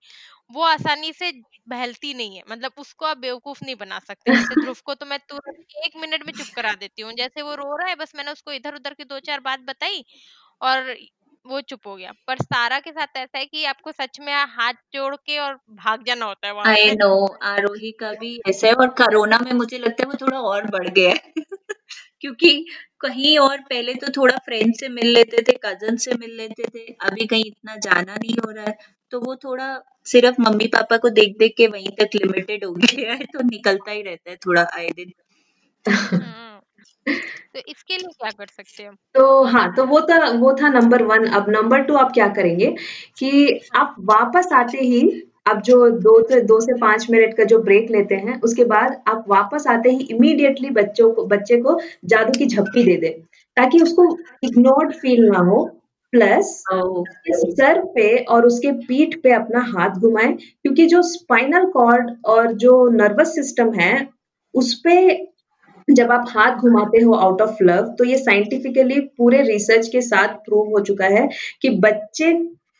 वो 0.51 0.63
आसानी 0.63 1.11
से 1.13 1.32
बहलती 1.68 2.13
नहीं 2.13 2.38
है। 2.38 2.43
मतलब 2.49 2.74
उसको 2.78 3.05
आप 3.05 3.18
बेवकूफ़ 3.20 3.63
नहीं 3.65 3.76
बना 3.78 3.99
सकते। 4.01 4.32
जैसे 4.32 4.55
ध्रुव 4.57 4.78
को 4.86 4.93
तो 4.95 5.05
मैं 5.05 5.20
तुरंत 5.22 5.86
एक 5.86 5.97
मिनट 5.97 6.24
में 6.24 6.32
चुप 6.34 6.49
करा 6.53 6.74
देती 6.76 7.01
हूँ। 7.01 7.13
जैसे 7.13 7.41
वो 7.43 7.55
रो 7.55 7.76
रहा 7.78 7.89
है 7.89 7.95
बस 7.97 8.13
मैंने 8.15 8.32
उसको 8.32 8.51
इधर 8.53 8.76
उधर 8.76 8.93
की 8.93 9.03
दो 9.05 9.20
चार 9.22 9.39
बात 9.41 9.59
बताई 9.65 10.03
और 10.61 10.95
वो 11.45 11.61
चुप 11.63 11.88
हो 11.88 11.95
गया। 11.95 12.11
पर 12.28 12.39
सारा 12.43 12.80
के 12.82 12.91
साथ 12.93 13.18
ऐसा 13.18 13.38
है 13.38 13.45
कि 13.47 13.63
आपको 13.68 13.91
सच 13.93 14.20
में 14.22 14.34
हाथ 14.51 14.74
जोड़ 14.93 15.15
के 15.18 15.38
और 15.39 15.59
भाग 15.78 16.03
जाना 16.05 16.26
होता 16.26 16.47
है 16.47 16.53
वहाँ 16.53 16.68
आई 16.68 16.91
नो 16.93 17.07
आरोही 17.45 17.91
का 17.99 18.11
भी 18.15 18.30
ऐसा 18.47 18.68
है 18.68 18.74
और 18.76 18.88
कोरोना 18.97 19.39
में 19.39 19.51
मुझे 19.55 19.78
लगता 19.80 20.03
है 20.03 20.09
वो 20.09 20.18
थोड़ा 20.22 20.39
और 20.43 20.70
बढ़ 20.72 20.88
गया 20.89 21.09
है। 21.11 21.34
क्योंकि 22.28 22.65
कहीं 23.01 23.38
और 23.38 23.57
पहले 23.57 23.93
तो 23.93 24.07
थोड़ा 24.07 24.36
फ्रेंड 24.38 24.73
से 24.75 24.88
मिल 24.89 25.07
लेते 25.07 25.41
थे 25.41 25.53
कज़न 25.65 25.97
से 25.97 26.11
मिल 26.19 26.38
लेते 26.38 26.63
थे 26.63 26.80
अभी 27.01 27.25
कहीं 27.25 27.45
इतना 27.45 27.75
जाना 27.75 28.15
नहीं 28.15 28.36
हो 28.45 28.51
रहा 28.51 28.65
है 28.65 28.78
तो 29.11 29.19
वो 29.19 29.36
थोड़ा 29.36 29.82
सिर्फ़ 30.05 30.41
मम्मी 30.41 30.67
पापा 30.67 30.97
को 30.97 31.09
देख 31.09 31.36
देख 31.39 31.53
के 31.57 31.67
वहीं 31.67 31.89
तक 31.89 32.09
लिमिटेड 32.15 32.65
हो 32.65 32.71
गया 32.73 33.13
है 33.13 33.23
तो 33.23 33.43
निकलता 33.43 33.91
ही 33.91 34.01
रहता 34.01 34.30
है 34.30 34.36
थोड़ा 34.36 34.67
आए 34.78 34.89
दिन। 34.89 35.13
हाँ। 35.89 36.61
तो 37.53 37.61
इसके 37.67 37.97
लिए 37.97 38.07
क्या 38.07 38.32
कर 38.32 38.45
सकते 38.45 38.84
हैं? 38.84 38.91
तो 39.15 39.43
हाँ 39.43 39.73
तो 39.75 39.86
वो 39.86 40.01
था 40.01 40.30
वो 40.30 40.53
था 40.53 40.69
नंबर 40.69 41.03
वन 41.03 41.25
अब 41.25 41.49
नंबर 41.49 41.82
टू 41.82 41.95
आप 41.95 42.11
क्या 42.13 42.28
करेंगे 42.28 42.75
कि 43.17 43.59
आप 43.75 43.95
वापस 43.99 44.49
आते 44.53 44.78
ही 44.78 45.01
आप 45.48 45.62
जो 45.66 45.89
दो 45.89 46.22
से 46.30 46.41
दो 46.41 46.60
से 46.60 46.74
पाँच 46.80 47.08
मिनट 47.10 47.34
का 47.38 47.43
जो 47.43 47.60
ब्रेक 47.60 47.91
लेते 47.91 48.16
हैं 48.18 48.39
उसके 48.41 48.64
बाद 48.66 49.02
आप 49.08 49.26
वापस 49.28 49.68
आते 49.68 49.89
ही 49.89 50.08
इमीडिएटली 50.12 50.70
बच्चों 50.70 51.12
को 51.14 51.26
बच्चे 51.26 51.58
को 51.58 51.80
जादू 52.06 52.38
की 52.39 52.45
झप्पी 52.45 52.84
दे 52.84 52.95
दें 52.98 53.22
ताकि 53.58 53.82
उसको 53.82 54.08
इग्नोर्ड 54.43 54.93
फील 54.93 55.28
ना 55.30 55.39
हो 55.39 55.64
प्लस 56.14 56.64
सर 57.30 57.80
पे 57.95 58.18
और 58.26 58.45
उसके 58.45 58.72
पीठ 58.72 59.16
पे 59.24 59.32
अपना 59.32 59.60
हाथ 59.68 60.00
घुमाएँ 60.00 60.34
क्योंकि 60.34 60.86
जो 60.86 61.02
स्पाइनल 61.02 61.66
कॉर्ड 61.72 62.12
और 62.26 62.52
जो 62.56 62.88
नर्वस 62.89 63.36
सिस्टम 63.36 63.74
है 63.74 64.08
उस 64.54 64.74
पे 64.84 64.98
जब 65.88 66.12
आप 66.12 66.26
हाथ 66.30 66.56
घुमाते 66.58 67.02
हो 67.02 67.14
आउट 67.16 67.41
ऑफ़ 67.41 67.64
लव 67.64 67.95
तो 67.98 68.04
ये 68.04 68.18
साइंटिफिकली 68.18 69.00
पूरे 69.18 69.41
रिसर्च 69.41 69.88
के 69.88 70.02
साथ 70.02 70.36
प्रूव 70.45 70.70
हो 70.70 70.80
चुका 70.80 71.06
है 71.06 71.28
कि 71.62 71.70
बच्चे 71.80 72.32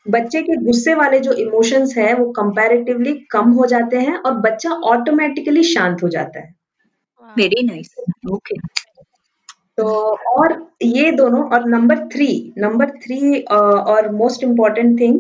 बच्चे 0.10 0.42
के 0.42 0.56
गुस्से 0.66 0.94
वाले 0.94 1.20
जो 1.20 1.34
इमोशंस 1.40 1.94
है 1.98 2.14
वो 2.14 2.26
कंपैरेटिवली 2.32 3.14
कम 3.32 3.52
हो 3.52 3.66
जाते 3.66 3.98
हैं 3.98 4.16
और 4.16 4.34
बच्चा 4.42 4.70
ऑटोमेटिकली 4.92 5.64
शांत 5.66 6.04
हो 6.04 6.10
जाता 6.10 6.40
है। 6.40 6.54
वेरी 7.22 7.66
नाइस 7.68 7.96
ओके 8.32 8.58
तो 9.78 9.86
और 10.30 10.54
ये 10.84 11.12
दोनों 11.12 11.44
और 11.54 11.68
नंबर 11.70 11.98
थ्री 12.10 12.28
नंबर 12.58 12.90
थ्री 13.00 13.40
और 13.42 14.10
मोस्ट 14.12 14.44
इंपॉर्टेंट 14.44 15.00
थिंग 15.00 15.20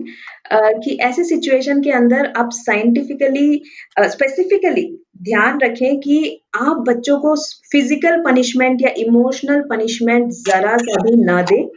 कि 0.83 0.97
ऐसे 1.01 1.23
सिचुएशन 1.23 1.81
के 1.81 1.91
अंदर 1.91 2.31
आप 2.37 2.49
साइंटिफिकली 2.53 3.61
स्पेसिफिकली 4.01 4.85
ध्यान 5.23 5.59
रखें 5.61 5.99
कि 5.99 6.19
आप 6.57 6.83
बच्चों 6.87 7.19
को 7.19 7.35
फ़िज़िकल 7.71 8.21
पनिशमेंट 8.23 8.81
या 8.81 8.89
इमोशनल 8.97 9.61
पनिशमेंट 9.69 10.31
जरा 10.47 10.77
सा 10.77 11.01
भी 11.03 11.15
ना 11.23 11.41
दें। 11.41 11.67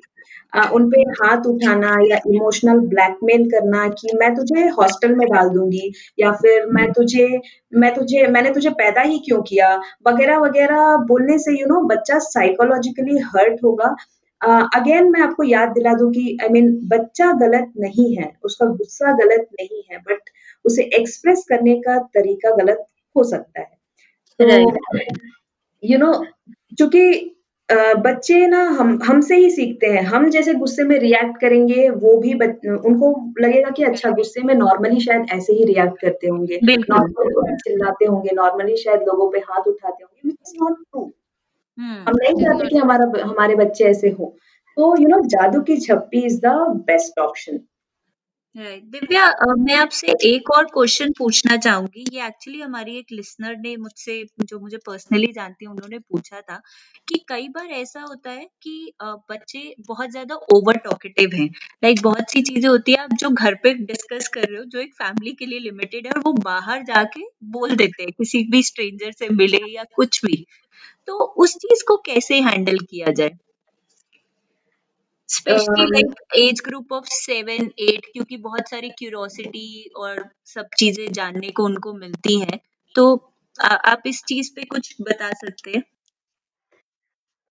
उन 0.73 0.91
पे 0.91 1.01
हाथ 1.01 1.47
उठाना 1.47 1.97
या 2.11 2.17
इमोशनल 2.27 2.79
ब्लैकमेल 2.79 3.51
करना 3.51 3.89
कि 3.89 4.17
मैं 4.21 4.35
तुझे 4.35 4.69
हॉस्टल 4.69 5.15
में 5.15 5.29
डाल 5.29 5.49
दूँगी 5.49 5.93
या 6.19 6.33
फिर 6.33 6.67
मैं 6.67 6.93
तुझे 6.93 7.41
मैं 7.75 7.95
तुझे 7.95 8.27
मैंने 8.27 8.51
तुझे 8.51 8.71
पैदा 8.71 9.01
ही 9.01 9.19
क्यों 9.19 9.43
किया? 9.43 9.75
वगैरह 10.09 10.39
वगैरह 10.39 10.97
बोलने 10.97 11.39
से 11.39 11.51
यू 11.51 11.59
you 11.59 11.69
नो 11.69 11.75
know, 11.75 11.91
बच्चा 11.91 12.19
साइकोलॉजिकली 12.19 13.19
हर्ट 13.19 13.65
होगा। 13.65 13.95
अगेन 14.75 15.05
uh, 15.05 15.13
मैं 15.13 15.21
आपको 15.21 15.43
याद 15.43 15.69
दिला 15.69 15.95
दूँ 15.95 16.13
कि 16.13 16.39
आई 16.43 16.49
I 16.49 16.53
मीन 16.53 16.69
mean, 16.69 16.91
बच्चा 16.91 17.33
गलत 17.33 17.73
नहीं 17.79 18.17
है 18.17 18.33
उसका 18.45 18.67
गुस्सा 18.67 19.13
गलत 19.13 19.47
नहीं 19.61 19.83
है 19.91 19.99
बट 19.99 20.31
उसे 20.65 20.83
एक्सप्रेस 20.83 21.45
करने 21.49 21.75
का 21.81 21.99
तरीका 21.99 22.51
गलत 22.57 22.85
हो 23.17 23.25
सकता 23.25 23.61
है। 23.61 23.79
तो 24.41 24.45
यू 25.85 25.99
नो 25.99 26.25
चूँकि 26.79 27.37
बच्चे 27.73 28.47
ना 28.47 28.63
हम 28.71 28.99
हमसे 29.05 29.37
ही 29.37 29.51
सीखते 29.51 29.87
हैं। 29.87 30.03
हम 30.03 30.29
जैसे 30.31 30.53
गुस्से 30.55 30.85
में 30.85 30.99
रिएक्ट 30.99 31.41
करेंगे 31.41 31.89
वो 31.91 32.17
भी 32.21 32.35
बच, 32.35 32.67
उनको 32.67 33.11
लगेगा 33.41 33.71
कि 33.71 33.83
अच्छा 33.85 34.11
गुस्से 34.11 34.43
में 34.43 34.55
नॉर्मली 34.55 35.01
शायद 35.01 35.27
ऐसे 35.33 35.53
ही 35.53 35.65
रिएक्ट 35.65 36.01
करते 36.01 36.29
होंगे। 36.29 36.59
नॉर्मली 36.65 37.57
चिल्लाते 37.57 38.05
होंगे 38.05 38.35
नॉर्मली 38.35 38.77
शायद 38.77 39.03
लोगों 39.03 39.31
पे 39.31 39.39
हाथ 39.41 39.69
उठाते 39.69 40.03
होंगे 40.03 40.29
विच 40.29 40.37
इज़ 40.49 40.57
नॉट 40.63 40.79
ट्रू 40.83 41.03
हम 41.79 42.17
नहीं 42.17 42.35
चाहते 42.35 42.69
कि 42.69 42.77
हमारा 42.77 43.11
हमारे 43.23 43.55
बच्चे 43.55 43.85
ऐसे 43.85 44.09
हो। 44.11 44.35
तो 44.77 44.95
यू 45.03 45.09
नो 45.09 45.21
जादू 45.29 45.61
की 45.61 45.77
छप्पी 45.79 46.21
is 46.27 46.41
the 46.41 46.55
best 46.87 47.19
option 47.19 47.61
Divya 48.57 49.27
मैं 49.59 49.75
आपसे 49.75 50.13
एक 50.27 50.51
और 50.51 50.65
क्वेश्चन 50.67 51.13
पूछना 51.19 51.57
चाहूँगी। 51.57 52.05
ये 52.13 52.27
एक्चुअली 52.27 52.61
हमारी 52.61 52.97
एक 52.99 53.13
लिसनर 53.13 53.57
ने 53.59 53.75
मुझसे, 53.77 54.25
जो 54.41 54.59
मुझे 54.61 54.77
पर्सनली 54.87 55.31
जानती 55.33 55.65
है, 55.65 55.71
उन्होंने 55.71 55.99
पूछा 56.01 56.41
था 56.41 56.61
कि 57.09 57.19
कई 57.29 57.49
बार 57.49 57.67
ऐसा 57.73 58.01
होता 58.01 58.31
है 58.31 58.45
कि 58.63 58.93
बच्चे 59.03 59.75
बहुत 59.89 60.11
ज़्यादा 60.11 60.35
ओवर 60.55 60.77
टॉकेटिव 60.85 61.35
हैं। 61.35 61.47
लाइक 61.83 62.01
बहुत 62.03 62.31
सी 62.31 62.43
चीज़ें 62.43 62.69
होती 62.69 62.93
है, 62.93 62.99
आप 62.99 63.13
जो 63.15 63.31
घर 63.31 63.55
पे 63.63 63.75
डिस्कस 63.77 64.29
कर 64.29 64.45
रहे 64.45 64.59
हो, 64.59 64.65
जो 64.65 64.79
एक 64.81 64.95
फैमिली 64.95 65.33
के 65.33 65.47
लिए 65.47 65.59
लिमिटेड 65.61 66.07
है 66.07 66.13
और 66.13 66.21
वो 66.27 66.33
बाहर 66.43 66.83
जाके 66.85 67.23
बोल 67.51 67.75
देते 67.77 68.03
हैं, 68.03 68.13
किसी 68.13 68.43
भी 68.51 68.63
स्ट्रेंजर 68.63 69.13
से 69.13 69.29
मिले 69.35 69.61
या 69.73 69.85
कुछ 69.97 70.25
भी। 70.25 70.45
तो 71.09 71.19
उस 71.39 71.57
चीज़ 71.59 71.85
को 71.89 71.97
कैसे 72.07 72.41
हैंडल 72.43 72.79
किया 72.81 73.13
जाए? 73.13 73.31
Especially 75.31 75.85
like 75.85 76.15
age 76.37 76.61
group 76.65 76.93
of 76.93 77.05
seven 77.05 77.71
eight 77.79 78.07
क्योंकि 78.13 78.37
बहुत 78.37 78.69
सारी 78.71 78.89
क्यूरोसिटी 78.89 79.91
और 79.97 80.25
सब 80.45 80.67
चीज़ें 80.79 81.13
जानने 81.13 81.51
को 81.51 81.65
उनको 81.65 81.95
मिलती 81.95 82.41
हैं। 82.41 82.61
तो 82.95 83.33
आ, 83.65 83.69
आप 83.69 84.03
इस 84.07 84.23
चीज़ 84.29 84.51
पे 84.57 84.63
कुछ 84.63 84.97
बता 85.03 85.29
सकते 85.29 85.71
हैं? 85.71 85.83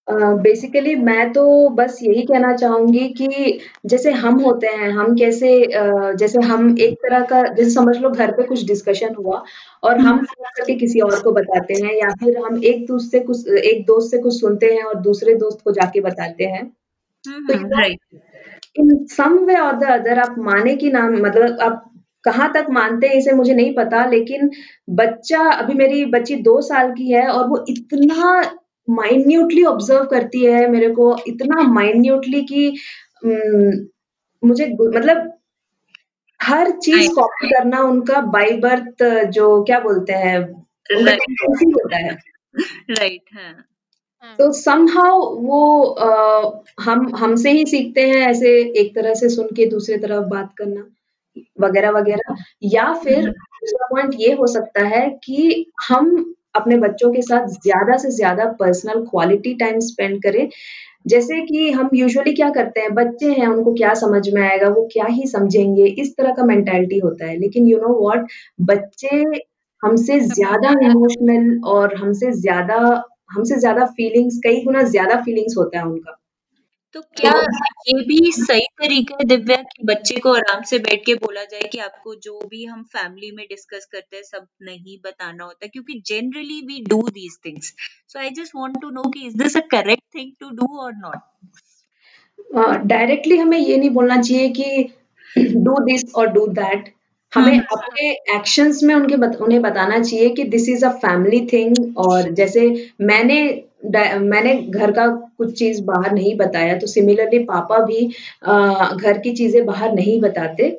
बेसिकली 0.07 0.95
uh, 0.95 1.03
मैं 1.03 1.33
तो 1.33 1.69
बस 1.69 1.99
यही 2.03 2.21
कहना 2.21 2.55
चाहूँगी 2.55 3.09
कि 3.09 3.59
जैसे 3.85 4.11
हम 4.11 4.39
होते 4.39 4.67
हैं 4.67 4.89
हम 4.89 5.15
कैसे 5.15 5.51
uh, 5.65 6.15
जैसे 6.17 6.39
हम 6.41 6.77
एक 6.79 6.93
तरह 6.93 7.25
का 7.25 7.41
जैसे 7.53 7.69
समझ 7.69 7.97
लो 7.97 8.09
घर 8.09 8.31
पे 8.31 8.43
कुछ 8.43 8.65
डिस्कशन 8.65 9.15
हुआ 9.15 9.43
और 9.83 9.99
हम 9.99 10.25
करके 10.25 10.75
किसी 10.75 10.99
और 10.99 11.21
को 11.21 11.31
बताते 11.31 11.73
हैं 11.73 11.93
या 11.95 12.09
फिर 12.09 12.37
हम 12.37 12.63
एक 12.63 12.85
दूसरे 12.87 13.19
कुछ 13.19 13.47
एक 13.47 13.85
दोस्त 13.85 14.11
से 14.11 14.17
कुछ 14.17 14.39
सुनते 14.39 14.65
हैं 14.65 14.83
और 14.83 14.95
दूसरे 14.95 15.35
दोस्त 15.35 15.61
को 15.63 15.71
जाके 15.71 16.01
बताते 16.01 16.43
हैं। 16.43 16.78
इन 18.79 19.05
सम 19.05 19.37
वे 19.45 19.55
और 19.55 19.75
द 19.75 19.83
अदर 19.83 20.19
आप 20.19 20.35
माने 20.39 20.75
की 20.75 20.91
नाम 20.91 21.13
मतलब 21.17 21.59
आप 21.61 21.85
कहाँ 22.23 22.51
तक 22.53 22.65
मानते 22.69 23.07
हैं 23.07 23.15
इसे 23.15 23.31
मुझे 23.31 23.53
नहीं 23.53 23.73
पता 23.75 24.05
लेकिन 24.05 24.49
बच्चा 24.89 25.39
अभी 25.51 25.73
मेरी 25.73 26.05
बच्ची 26.05 26.35
दो 26.35 26.61
साल 26.61 26.91
की 26.91 27.11
है 27.11 27.27
और 27.27 27.47
वो 27.47 27.65
इतना 27.69 28.41
माइन्यूटली 28.89 29.63
ऑब्ज़र्व 29.63 30.05
करती 30.05 30.45
है 30.45 30.67
मेरे 30.71 30.89
को 30.89 31.15
इतना 31.27 31.61
माइन्यूटली 31.63 32.41
कि 32.41 32.77
मुझे 34.43 34.65
मतलब 34.65 35.31
हर 36.39 36.71
चीज़ 36.71 37.09
कॉपी 37.11 37.49
करना 37.49 37.81
उनका 37.81 38.21
बाई 38.21 38.57
बर्थ 38.57 39.03
जो 39.29 39.63
क्या 39.63 39.79
बोलते 39.79 40.13
हैं 40.13 40.39
होता 41.73 41.97
है। 41.97 42.17
राइट 42.99 43.21
हाँ। 43.33 43.68
तो 44.23 44.51
समहाउ 44.53 45.19
वो 45.39 45.61
हम 46.81 47.11
हमसे 47.15 47.51
ही 47.51 47.65
सीखते 47.65 48.01
हैं 48.01 48.21
ऐसे 48.27 48.49
एक 48.81 48.93
तरह 48.95 49.13
से 49.13 49.29
सुन 49.29 49.47
के 49.55 49.65
दूसरी 49.69 49.97
तरफ़ 49.97 50.25
बात 50.29 50.53
करना 50.57 50.85
वगैरह 51.59 51.91
वगैरह। 51.91 52.35
या 52.65 52.91
फिर 52.95 53.17
हम्म। 53.17 53.31
दूसरा 53.31 53.87
पॉइंट 53.91 54.13
ये 54.19 54.33
हो 54.33 54.47
सकता 54.47 54.85
है 54.87 55.07
कि 55.23 55.65
हम 55.89 56.11
अपने 56.55 56.77
बच्चों 56.77 57.11
के 57.13 57.21
साथ 57.21 57.47
ज़्यादा 57.57 57.97
से 57.97 58.11
ज़्यादा 58.11 58.45
पर्सनल 58.59 59.01
क्वालिटी 59.05 59.53
टाइम 59.55 59.79
स्पेंड 59.81 60.21
करें। 60.23 60.47
जैसे 61.07 61.39
कि 61.45 61.69
हम 61.71 61.89
यूजुअली 61.95 62.33
क्या 62.33 62.49
करते 62.51 62.79
हैं 62.81 62.93
बच्चे 62.95 63.31
हैं 63.33 63.47
उनको 63.47 63.73
क्या 63.73 63.93
समझ 63.95 64.27
में 64.29 64.41
आएगा 64.41 64.69
वो 64.69 64.87
क्या 64.93 65.05
ही 65.09 65.27
समझेंगे 65.27 65.85
इस 66.01 66.15
तरह 66.17 66.33
का 66.33 66.43
मेंटालिटी 66.45 66.99
होता 66.99 67.25
है। 67.25 67.37
लेकिन 67.39 67.67
यू 67.67 67.77
नो 67.79 67.93
व्हाट 68.01 68.27
बच्चे 68.63 69.21
हमसे 69.83 70.19
ज़्यादा 70.21 70.69
इमोशनल 70.85 71.59
और 71.69 71.95
हमसे 71.97 72.31
ज़्यादा 72.41 72.79
हमसे 73.29 73.59
ज़्यादा 73.59 73.85
फीलिंग्स 73.97 74.39
कई 74.43 74.63
गुना 74.63 74.81
ज़्यादा 74.89 75.21
फीलिंग्स 75.23 75.57
होता 75.57 75.79
है 75.79 75.85
उनका। 75.85 76.15
तो 76.95 77.01
क्या 77.17 77.31
ये 77.87 77.93
भी 78.05 78.31
सही 78.33 78.65
तरीका 78.81 79.15
है 79.15 79.25
दिव्या 79.27 79.57
कि 79.63 79.83
बच्चे 79.85 80.15
को 80.19 80.33
आराम 80.33 80.61
से 80.69 80.77
बैठ 80.79 81.05
के 81.05 81.13
बोला 81.15 81.43
जाए 81.43 81.67
कि 81.71 81.79
आपको 81.79 82.13
जो 82.23 82.39
भी 82.49 82.63
हम 82.65 82.83
फैमिली 82.93 83.31
में 83.31 83.45
डिस्कस 83.49 83.87
करते 83.91 84.15
हैं 84.15 84.23
सब 84.23 84.47
नहीं 84.61 84.97
बताना 85.05 85.43
होता? 85.43 85.67
क्योंकि 85.67 86.01
generally 86.07 86.59
we 86.67 86.79
do 86.87 87.01
these 87.09 87.37
things 87.45 87.73
so 88.07 88.19
I 88.19 88.29
just 88.39 88.55
want 88.55 88.81
to 88.81 88.89
know 88.89 89.03
कि 89.09 89.25
is 89.27 89.37
this 89.43 89.57
a 89.57 89.61
correct 89.71 90.03
thing 90.15 90.31
to 90.39 90.49
do 90.55 90.77
और 90.79 90.93
नॉट 90.95 91.19
डायरेक्टली 92.87 93.37
हमें 93.37 93.57
ये 93.57 93.77
नहीं 93.77 93.89
बोलना 93.89 94.21
चाहिए 94.21 94.49
कि 94.51 95.53
डू 95.55 95.75
दिस 95.85 96.13
और 96.15 96.27
डू 96.33 96.45
दैट 96.53 96.93
हमें 97.33 97.57
हाँ। 97.57 97.65
अपने 97.77 98.09
एक्शंस 98.35 98.83
में 98.83 98.93
उनके 98.95 99.15
बत, 99.15 99.37
उन्हें 99.41 99.61
बताना 99.61 99.99
चाहिए 99.99 100.29
कि 100.29 100.43
this 100.43 100.69
is 100.69 100.85
a 100.85 100.89
family 100.97 101.45
thing 101.53 101.97
और 101.97 102.31
जैसे 102.31 102.67
मैंने 103.01 103.41
मैंने 104.19 104.55
घर 104.63 104.91
का 104.91 105.07
कुछ 105.07 105.53
चीज़ 105.59 105.81
बाहर 105.83 106.11
नहीं 106.13 106.35
बताया 106.37 106.77
तो 106.77 106.87
सिमिलरली 106.87 107.39
पापा 107.43 107.79
भी 107.79 108.09
आ, 108.45 108.89
घर 108.93 109.17
की 109.17 109.31
चीज़ें 109.35 109.65
बाहर 109.65 109.93
नहीं 109.93 110.19
बताते। 110.21 110.69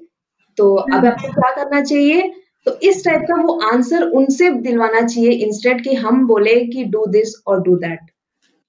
तो 0.58 0.74
अब 0.76 1.06
आपको 1.06 1.32
क्या 1.32 1.50
करना 1.54 1.80
चाहिए? 1.80 2.32
तो 2.66 2.78
इस 2.80 3.04
टाइप 3.04 3.22
का 3.22 3.42
वो 3.42 3.58
आंसर 3.72 4.02
उनसे 4.12 4.50
दिलवाना 4.60 5.00
चाहिए 5.00 5.30
इंस्टेड 5.46 5.84
कि 5.84 5.94
हम 5.94 6.26
बोले 6.26 6.54
कि 6.66 6.84
डू 6.84 7.06
दिस 7.06 7.34
और 7.46 7.62
do 7.62 7.76
that 7.76 8.10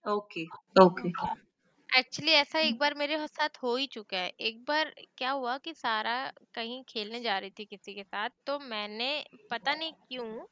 okay 0.05 0.45
okay 0.85 1.09
actually 1.91 2.31
ऐसा 2.33 2.59
एक 2.61 2.77
बार 2.77 2.93
मेरे 2.95 3.17
साथ 3.27 3.57
हो 3.63 3.75
ही 3.75 3.85
चुका 3.87 4.17
है। 4.17 4.29
एक 4.41 4.63
बार 4.65 4.93
क्या 5.17 5.31
हुआ 5.31 5.57
कि 5.59 5.73
सारा 5.73 6.13
कहीं 6.55 6.81
खेलने 6.89 7.19
जा 7.21 7.37
रही 7.39 7.49
थी 7.59 7.65
किसी 7.65 7.93
के 7.95 8.03
साथ 8.03 8.29
तो 8.47 8.57
मैंने 8.61 9.09
पता 9.51 9.73
नहीं 9.75 9.93
क्यों 10.07 10.45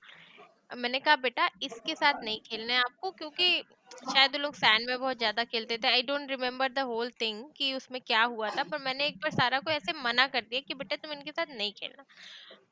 मैंने 0.75 0.99
कहा 0.99 1.15
बेटा 1.17 1.49
इसके 1.63 1.95
साथ 1.95 2.23
नहीं 2.23 2.39
खेलना 2.41 2.73
है 2.73 2.79
आपको 2.81 3.11
क्योंकि 3.13 3.63
शायद 4.05 4.31
वो 4.33 4.39
लोग 4.39 4.55
सैंड 4.55 4.87
में 4.87 4.99
बहुत 4.99 5.17
ज़्यादा 5.17 5.43
खेलते 5.45 5.77
थे। 5.79 5.87
I 5.89 6.01
don't 6.03 6.29
remember 6.31 6.69
the 6.71 6.79
whole 6.87 7.11
thing 7.21 7.43
कि 7.57 7.73
उसमें 7.73 8.01
क्या 8.03 8.23
हुआ 8.25 8.49
था 8.51 8.63
पर 8.65 8.79
मैंने 8.81 9.07
एक 9.07 9.17
बार 9.17 9.31
सारा 9.33 9.59
को 9.61 9.71
ऐसे 9.71 9.93
मना 10.03 10.27
कर 10.29 10.41
दिया 10.43 10.61
कि 10.61 10.73
बेटा 10.75 10.95
तुम 10.97 11.11
इनके 11.13 11.31
साथ 11.31 11.55
नहीं 11.57 11.73
खेलना। 11.73 12.05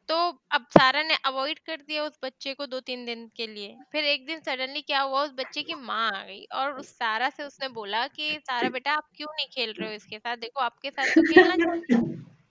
तो 0.10 0.16
अब 0.52 0.66
सारा 0.72 1.02
ने 1.04 1.16
अवॉइड 1.26 1.60
कर 1.62 1.78
दिया 1.78 2.04
उस 2.04 2.18
बच्चे 2.24 2.54
को 2.54 2.66
दो 2.68 2.80
तीन 2.82 3.06
दिन 3.06 3.28
के 3.38 3.48
लिए। 3.48 3.76
फिर 3.92 4.06
एक 4.06 4.26
दिन 4.26 4.40
सडनली 4.42 4.82
क्या 4.84 5.02
हुआ 5.02 5.24
उस 5.24 5.32
बच्चे 5.36 5.64
की 5.64 5.74
माँ 5.76 6.08
आ 6.12 6.24
गई 6.24 6.44
और 6.56 6.78
उस 6.80 6.90
सारा 6.98 7.30
से 7.30 7.44
उसने 7.44 7.68
बोला 7.72 8.06
कि 8.10 8.38
सारा 8.42 8.70
बेटा 8.70 8.92
आप 8.94 9.08
क्यों 9.16 9.28
नहीं 9.32 9.48
खेल 9.50 9.74
रहे 9.74 9.90
हो 9.90 9.96
इसके 9.96 10.20
साथ? 10.20 10.38
देखो 10.38 10.60
आपके 10.62 10.92
साथ 10.92 11.08
तो 11.16 11.22
खेलना 11.24 11.56
चाहिए। 11.58 11.84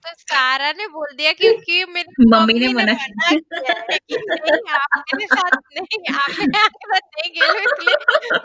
तो 0.03 0.13
सारा 0.15 0.71
ने 0.73 0.87
बोल 0.87 1.15
दिया 1.17 1.31
क्योंकि 1.33 1.83
मेरी 1.85 2.13
मम्मी 2.33 2.53
ने 2.55 2.67
मना 2.69 2.93
किया। 2.93 3.73
है 3.83 3.97
कि 3.99 4.17
नहीं 4.17 4.71
आप 4.73 4.89
मेरे 5.07 5.27
साथ 5.27 5.53
नहीं 5.71 5.99
आप 6.15 6.31
मेरे 6.39 6.83
साथ 6.85 7.01
नहीं 7.17 7.31
खेलो 7.33 7.59
इसलिए 7.61 7.95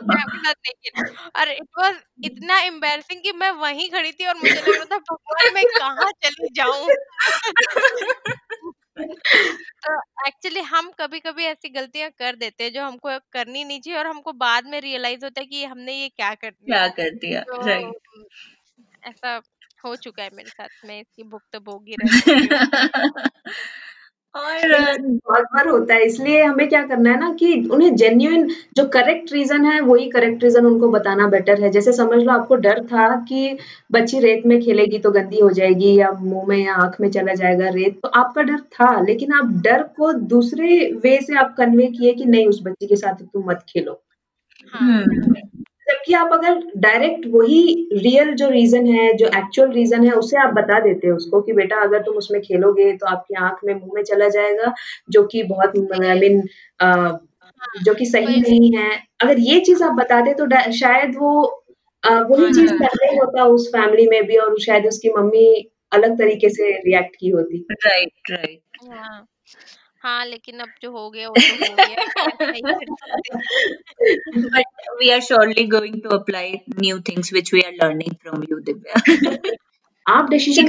मैं 0.08 0.20
आपके 0.22 0.38
साथ 0.38 0.54
नहीं 0.66 0.74
खेला। 0.84 1.40
और 1.40 1.50
इट 1.52 1.68
वाज 1.78 2.00
इतना 2.24 2.60
एम्बैरसिंग 2.62 3.22
कि 3.22 3.32
मैं 3.34 3.50
वहीं 3.60 3.88
खड़ी 3.90 4.12
थी 4.12 4.26
और 4.26 4.36
मुझे 4.36 4.60
लग 4.60 4.74
रहा 4.74 4.84
था 4.92 4.98
भगवान 5.10 5.52
मैं 5.54 5.66
कहाँ 5.76 6.10
चली 6.24 6.50
जाऊँ? 6.54 6.90
तो 8.97 9.95
एक्चुअली 10.26 10.61
हम 10.64 10.90
कभी-कभी 10.99 11.45
ऐसी 11.45 11.68
गलतियाँ 11.70 12.11
कर 12.18 12.36
देते 12.36 12.64
हैं 12.64 12.72
जो 12.72 12.84
हमको 12.84 13.18
करनी 13.32 13.64
नहीं 13.64 13.80
चाहिए 13.80 13.99
और 13.99 14.07
हमको 14.07 14.32
बाद 14.38 14.66
में 14.66 14.80
रियलाइज़ 14.80 15.24
होता 15.24 15.40
है 15.40 15.47
कि 15.47 15.64
हमने 15.64 15.95
ये 15.95 16.09
क्या 16.11 16.34
कर 16.36 16.51
दिया। 16.53 16.76
क्या 16.76 16.86
कर 16.90 17.11
दिया? 17.16 17.40
तो 17.47 17.57
राइट। 17.64 18.09
ऐसा 19.05 19.40
हो 19.84 19.95
चुका 19.99 20.22
है 20.22 20.30
मेरे 20.34 20.51
साथ 20.51 20.68
मैं 20.84 21.01
इसकी 21.01 21.22
भुक्तभोगी 21.26 21.97
रह 21.97 22.11
चुकी 22.18 22.47
हूँ। 22.47 22.62
और 24.34 24.72
बहुत 24.98 25.44
बार 25.54 25.68
होता 25.68 25.94
है। 25.94 26.04
इसलिए 26.04 26.42
हमें 26.42 26.68
क्या 26.68 26.82
करना 26.86 27.10
है 27.10 27.18
ना 27.20 27.32
कि 27.40 27.52
उन्हें 27.72 27.94
जेन्यून 27.96 28.46
जो 28.76 28.84
करेक्ट 28.88 29.32
रीजन 29.32 29.64
है 29.64 29.80
वही 29.80 30.08
करेक्ट 30.10 30.44
रीजन 30.44 30.66
उनको 30.66 30.88
बताना 30.90 31.26
बेटर 31.28 31.60
है। 31.62 31.70
जैसे 31.70 31.92
समझ 31.92 32.22
लो 32.22 32.32
आपको 32.32 32.54
डर 32.64 32.80
था 32.86 33.08
कि 33.28 33.56
बच्ची 33.92 34.20
रेत 34.20 34.46
में 34.46 34.60
खेलेगी 34.62 34.98
तो 34.98 35.10
गंदी 35.12 35.40
हो 35.40 35.50
जाएगी 35.52 35.94
या 35.98 36.10
मुँह 36.20 36.46
में 36.48 36.56
या 36.58 36.74
आँख 36.76 36.96
में 37.00 37.10
चला 37.10 37.34
जाएगा 37.34 37.68
रेत 37.74 37.98
तो 38.02 38.08
आपका 38.20 38.42
डर 38.42 38.58
था। 38.72 38.90
लेकिन 39.02 39.32
आप 39.34 39.50
डर 39.64 39.82
को 39.98 40.12
दूसरे 40.28 40.80
वे 41.04 41.18
से 41.22 41.38
आप 41.38 41.54
कन्वे 41.58 41.86
किए 41.90 42.12
कि 42.14 42.24
नहीं 42.26 42.46
उस 42.46 42.60
बच्ची 42.64 42.86
के 42.86 42.96
साथ 42.96 43.22
तुम 43.24 43.50
मत 43.50 43.64
खेलो। 43.68 44.00
हाँ। 44.72 45.04
जबकि 45.93 46.14
आप 46.14 46.30
अगर 46.32 46.61
डायरेक्ट 46.76 47.26
वही 47.26 47.88
रियल 47.93 48.32
जो 48.34 48.49
रीजन 48.49 48.86
है 48.86 49.12
जो 49.14 49.26
एक्चुअल 49.26 49.70
रीजन 49.70 50.05
है 50.05 50.12
उसे 50.12 50.36
आप 50.38 50.55
बता 50.55 50.80
देते 50.80 51.07
हैं 51.07 51.14
उसको 51.14 51.40
कि 51.40 51.53
बेटा 51.53 51.76
अगर 51.76 52.03
तुम 52.03 52.14
उसमें 52.14 52.40
खेलोगे 52.43 52.93
तो 52.93 53.07
आपकी 53.07 53.34
आँख 53.34 53.59
में 53.64 53.74
मुँह 53.74 53.90
में 53.95 54.03
चला 54.03 54.28
जाएगा 54.28 54.72
जो 55.11 55.22
कि 55.24 55.43
बहुत 55.43 55.76
आई 56.05 56.20
मीन 56.20 56.40
जो 57.84 57.95
कि 57.95 58.07
सही 58.07 58.40
नहीं 58.40 58.70
है। 58.76 58.90
अगर 59.20 59.38
ये 59.38 59.61
चीज़ 59.61 59.82
आप 59.84 59.93
बता 59.93 60.20
दे 60.20 60.34
तो 60.34 60.47
शायद 60.72 61.16
वो 61.16 61.32
वही 62.03 62.53
चीज़ 62.55 62.70
हाँ। 62.70 62.78
कर 62.78 62.97
रही 63.03 63.16
होता 63.16 63.45
उस 63.45 63.68
फैमिली 63.68 64.07
में 64.07 64.22
भी 64.26 64.36
और 64.36 64.59
शायद 64.61 64.86
उसकी 64.86 65.11
मम्मी 65.18 65.47
अलग 65.93 66.18
तरीके 66.18 66.49
से 66.49 66.70
रिएक्ट 66.78 67.16
की 67.20 67.28
होती। 67.28 67.66
राइट 67.72 68.30
राइट 68.30 68.61
हाँ 70.03 70.26
लेकिन 70.26 70.59
अब 70.59 70.68
जो 70.82 70.90
हो 70.90 71.11
गया 71.11 71.28
वो 71.28 71.38
तो 71.38 71.64
हो 71.64 71.76
गया। 71.76 72.16
but 74.57 74.64
we 75.03 75.11
are 75.11 75.22
surely 75.30 75.74
going 75.74 75.96
to 75.96 76.18
apply 76.18 76.62
new 76.82 77.11
things 77.11 77.32
which 77.32 77.55
we 77.55 77.62
are 77.62 77.74
learning 77.82 78.18
from 78.24 78.42
you 78.42 78.62
Divya. 78.68 78.96
आप 80.09 80.30
डिसीज़न 80.30 80.68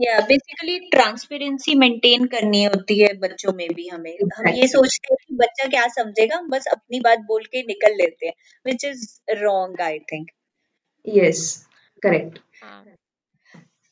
या 0.00 0.20
बेसिकली 0.20 0.78
ट्रांसपेरेंसी 0.78 1.74
मेंटेन 1.74 2.24
करनी 2.24 2.64
होती 2.64 3.00
है 3.00 3.14
बच्चों 3.14 3.52
में 3.52 3.74
भी 3.74 3.88
हमें। 3.88 4.18
हम 4.38 4.48
ये 4.48 4.66
सोचते 4.66 5.14
हैं 5.14 5.24
कि 5.28 5.34
बच्चा 5.34 5.68
क्या 5.68 5.88
समझेगा 5.88 6.36
हम 6.36 6.48
बस 6.48 6.66
अपनी 6.66 7.00
बात 7.00 7.18
बोल 7.18 7.44
के 7.44 7.62
निकल 7.62 7.92
लेते 7.92 8.26
हैं 8.26 8.34
which 8.66 8.84
is 8.84 9.20
wrong 9.30 9.80
I 9.80 9.98
think 9.98 10.28
yes 11.08 11.66
correct 12.02 12.38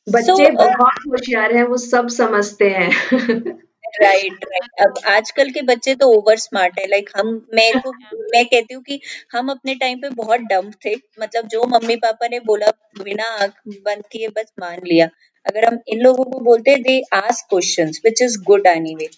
बच्चे 0.09 0.33
So, 0.33 0.41
uh, 0.41 0.55
बहुत 0.55 0.93
होशियार 1.09 1.57
हैं, 1.57 1.65
वो 1.65 1.77
सब 1.77 2.09
समझते 2.09 2.71
हैं। 2.71 3.11
राइट 4.03 4.45
राइट 4.45 4.81
अब 4.81 4.99
आजकल 5.07 5.51
के 5.51 5.63
बच्चे 5.63 5.95
तो 5.95 6.07
ओवर 6.13 6.37
स्मार्ट 6.37 6.79
है। 6.81 6.87
लाइक 6.87 7.11
हम 7.17 7.29
मैं 7.55 7.73
तो 7.81 7.93
मैं 8.35 8.45
कहती 8.47 8.75
हूँ 8.75 8.83
कि 8.83 9.01
हम 9.33 9.51
अपने 9.51 9.75
टाइम 9.75 9.99
पे 9.99 10.09
बहुत 10.15 10.41
डम्प 10.41 10.75
थे। 10.85 10.95
मतलब 11.21 11.49
जो 11.49 11.65
मम्मी 11.67 11.97
पापा 11.97 12.29
ने 12.29 12.41
बोला 12.41 12.71
बिना 13.03 13.29
आँख 13.43 13.53
बंद 13.69 14.05
किए 14.13 14.29
बस 14.29 14.53
मान 14.61 14.81
लिया। 14.87 15.09
अगर 15.47 15.65
हम 15.65 15.79
इन 15.89 16.01
लोगों 16.01 16.25
को 16.25 16.41
बोलते 16.41 16.77
they 16.77 17.01
ask 17.15 17.47
questions 17.51 18.01
which 18.05 18.23
is 18.23 18.39
good 18.43 18.67
anyway 18.67 19.09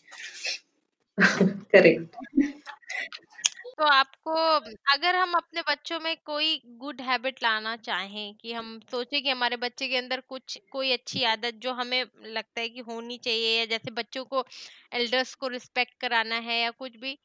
correct 1.19 2.17
तो 3.79 3.85
आपको 3.87 4.33
अगर 4.93 5.17
हम 5.17 5.33
अपने 5.35 5.63
बच्चों 5.63 5.99
में 6.01 6.17
कोई 6.23 6.57
गुड 6.79 7.01
हैबिट 7.03 7.43
लाना 7.43 7.75
चाहें 7.79 8.35
कि 8.37 8.53
हम 8.53 8.79
सोचे 8.87 9.21
कि 9.21 9.31
हमारे 9.31 9.57
बच्चे 9.59 9.89
के 9.89 9.97
अंदर 9.97 10.21
कुछ 10.29 10.59
कोई 10.71 10.93
अच्छी 10.93 11.23
आदत 11.27 11.55
जो 11.63 11.73
हमें 11.75 12.03
लगता 12.27 12.61
है 12.61 12.69
कि 12.69 12.81
होनी 12.83 13.19
चाहिए 13.21 13.59
या 13.59 13.65
जैसे 13.67 13.91
बच्चों 13.93 14.25
को 14.27 14.45
एल्डर्स 14.93 15.35
को 15.37 15.49
रिस्पेक्ट 15.49 15.95
कराना 16.01 16.37
है 16.43 16.59
या 16.61 16.71
कुछ 16.73 16.97
भी 16.99 17.17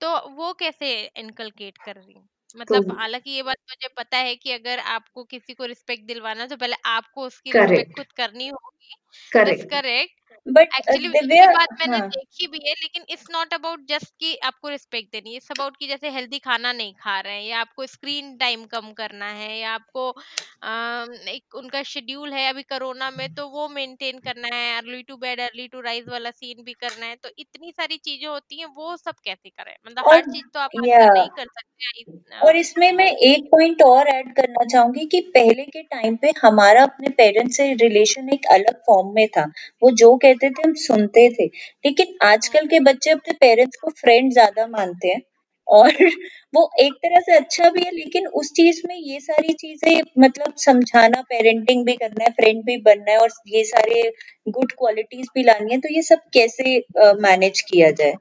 तो 0.00 0.10
वो 0.32 0.52
कैसे 0.54 0.90
इनकलकेट 1.16 1.78
कर 1.80 1.96
रही 1.96 2.12
हूँ? 2.12 2.28
मतलब 2.54 2.82
तो 2.82 2.92
हालाँकि 2.92 3.30
ये 3.30 3.42
बात 3.42 3.56
मुझे 3.70 3.88
पता 3.96 4.16
है 4.18 4.34
कि 4.36 4.52
अगर 4.52 4.78
आपको 4.88 5.24
किसी 5.26 5.54
को 5.54 5.64
रिस्पेक्ट 5.66 6.06
दिलवाना 6.06 6.42
है, 6.42 6.48
तो 6.48 6.56
पहले 6.56 6.76
आपको 6.88 7.26
उसकी 7.26 7.52
रिस्पेक्ट 7.52 7.90
करेक्ट 7.90 7.94
खुद 7.94 8.12
करनी 8.14 8.48
होगी। 8.48 8.94
That's 9.38 9.64
correct. 9.64 9.66
Correct 9.66 10.27
but 10.48 10.68
actually 10.78 11.08
Divya 11.08 11.42
ये 11.42 11.48
बात 11.48 11.68
मैंने 11.80 11.98
हाँ। 11.98 12.08
देखी 12.08 12.46
भी 12.46 12.58
है 12.66 12.72
लेकिन 12.72 13.04
इट्स 13.08 13.26
नॉट 13.30 13.54
अबाउट 13.54 13.80
जस्ट 13.88 14.14
कि 14.20 14.34
आपको 14.44 14.68
रिस्पेक्ट 14.68 15.12
देनी 15.12 15.34
इट्स 15.36 15.50
अबाउट 15.50 15.76
कि 15.76 15.86
जैसे 15.86 16.10
हेल्दी 16.10 16.38
खाना 16.38 16.72
नहीं 16.72 16.92
खा 16.94 17.18
रहे 17.20 17.34
हैं 17.34 17.42
या 17.42 17.60
आपको 17.60 17.86
स्क्रीन 17.86 18.36
टाइम 18.36 18.64
कम 18.66 18.92
करना 18.92 19.30
है 19.32 19.58
या 19.58 19.70
आपको 19.70 20.08
अम, 20.10 21.12
एक 21.28 21.54
उनका 21.54 21.82
शेड्यूल 21.82 22.32
है 22.32 22.48
अभी 22.48 22.62
कोरोना 22.62 23.10
में 23.10 23.28
तो 23.34 23.48
वो 23.48 23.68
मेंटेन 23.68 24.18
करना 24.18 24.54
है 24.54 24.76
early 24.78 25.02
to 25.02 25.16
bed 25.16 25.40
early 25.40 25.68
to 25.68 25.80
rise 25.80 26.08
वाला 26.08 26.30
सीन 26.30 26.62
भी 26.64 26.72
करना 26.72 27.06
है। 27.06 27.16
तो 27.16 27.28
इतनी 27.38 27.72
सारी 27.72 27.96
चीज़ें 27.98 28.28
होती 28.28 28.60
हैं 28.60 28.66
वो 28.76 28.96
सब 28.96 29.14
कैसे 29.24 29.48
करें? 29.50 29.74
मतलब 29.86 30.04
हर 30.08 30.20
चीज़ 30.22 30.44
तो 30.54 30.60
आप 30.60 30.70
या 30.86 31.06
नहीं 31.08 31.28
कर 31.28 31.46
सकते 31.46 32.46
और 32.46 32.56
इसमें 32.56 32.90
मैं 32.92 33.06
एक 33.26 33.44
पॉइंट 33.44 33.82
और 33.82 34.08
ऐड 34.08 34.32
करना 34.34 34.64
चाहूँगी 34.64 35.04
कि 35.06 35.20
पहले 35.34 35.64
के 35.64 35.82
टाइम 35.82 36.16
पे 36.16 36.32
हमारा 36.42 36.82
अपने 36.82 37.08
पेरेंट्स 37.10 37.56
से 37.56 37.72
रिलेशन 37.74 38.28
एक 38.32 38.46
अलग 38.50 38.76
फॉर्म 38.86 39.12
में 39.14 39.26
था। 39.28 39.44
वो 39.82 39.90
जो 39.92 40.16
कहते 40.38 40.50
थे, 40.50 40.68
हम 40.68 40.74
सुनते 40.78 41.28
थे। 41.30 41.46
लेकिन 41.84 42.14
आजकल 42.24 42.66
के 42.66 42.80
बच्चे 42.82 43.10
अपने 43.10 43.34
पेरेंट्स 43.40 43.76
को 43.82 43.90
फ्रेंड 44.00 44.32
ज़्यादा 44.32 44.66
मानते 44.68 45.08
हैं। 45.08 45.20
और 45.68 45.88
वो 46.54 46.62
एक 46.80 46.92
तरह 47.04 47.20
से 47.20 47.34
अच्छा 47.36 47.70
भी 47.70 47.82
है, 47.82 47.90
लेकिन 47.92 48.26
उस 48.34 48.52
चीज़ 48.52 48.80
में 48.88 48.94
ये 48.96 49.18
सारी 49.20 49.52
चीज़ें 49.54 50.00
मतलब 50.18 50.54
समझाना 50.58 51.20
पेरेंटिंग 51.22 51.84
भी 51.86 51.94
करना 51.96 52.24
है 52.24 52.30
फ्रेंड 52.30 52.62
भी 52.66 52.76
बनना 52.82 53.10
है 53.12 53.18
और 53.18 53.28
ये 53.48 53.64
सारे 53.64 54.02
गुड 54.48 54.72
क्वालिटीज 54.72 55.26
भी 55.34 55.42
लानी 55.42 55.72
है 55.72 55.78
तो 55.80 55.94
ये 55.94 56.02
सब 56.02 56.20
कैसे 56.34 56.78
मैनेज 57.22 57.60
किया 57.60 57.90
जाए? 57.90 58.14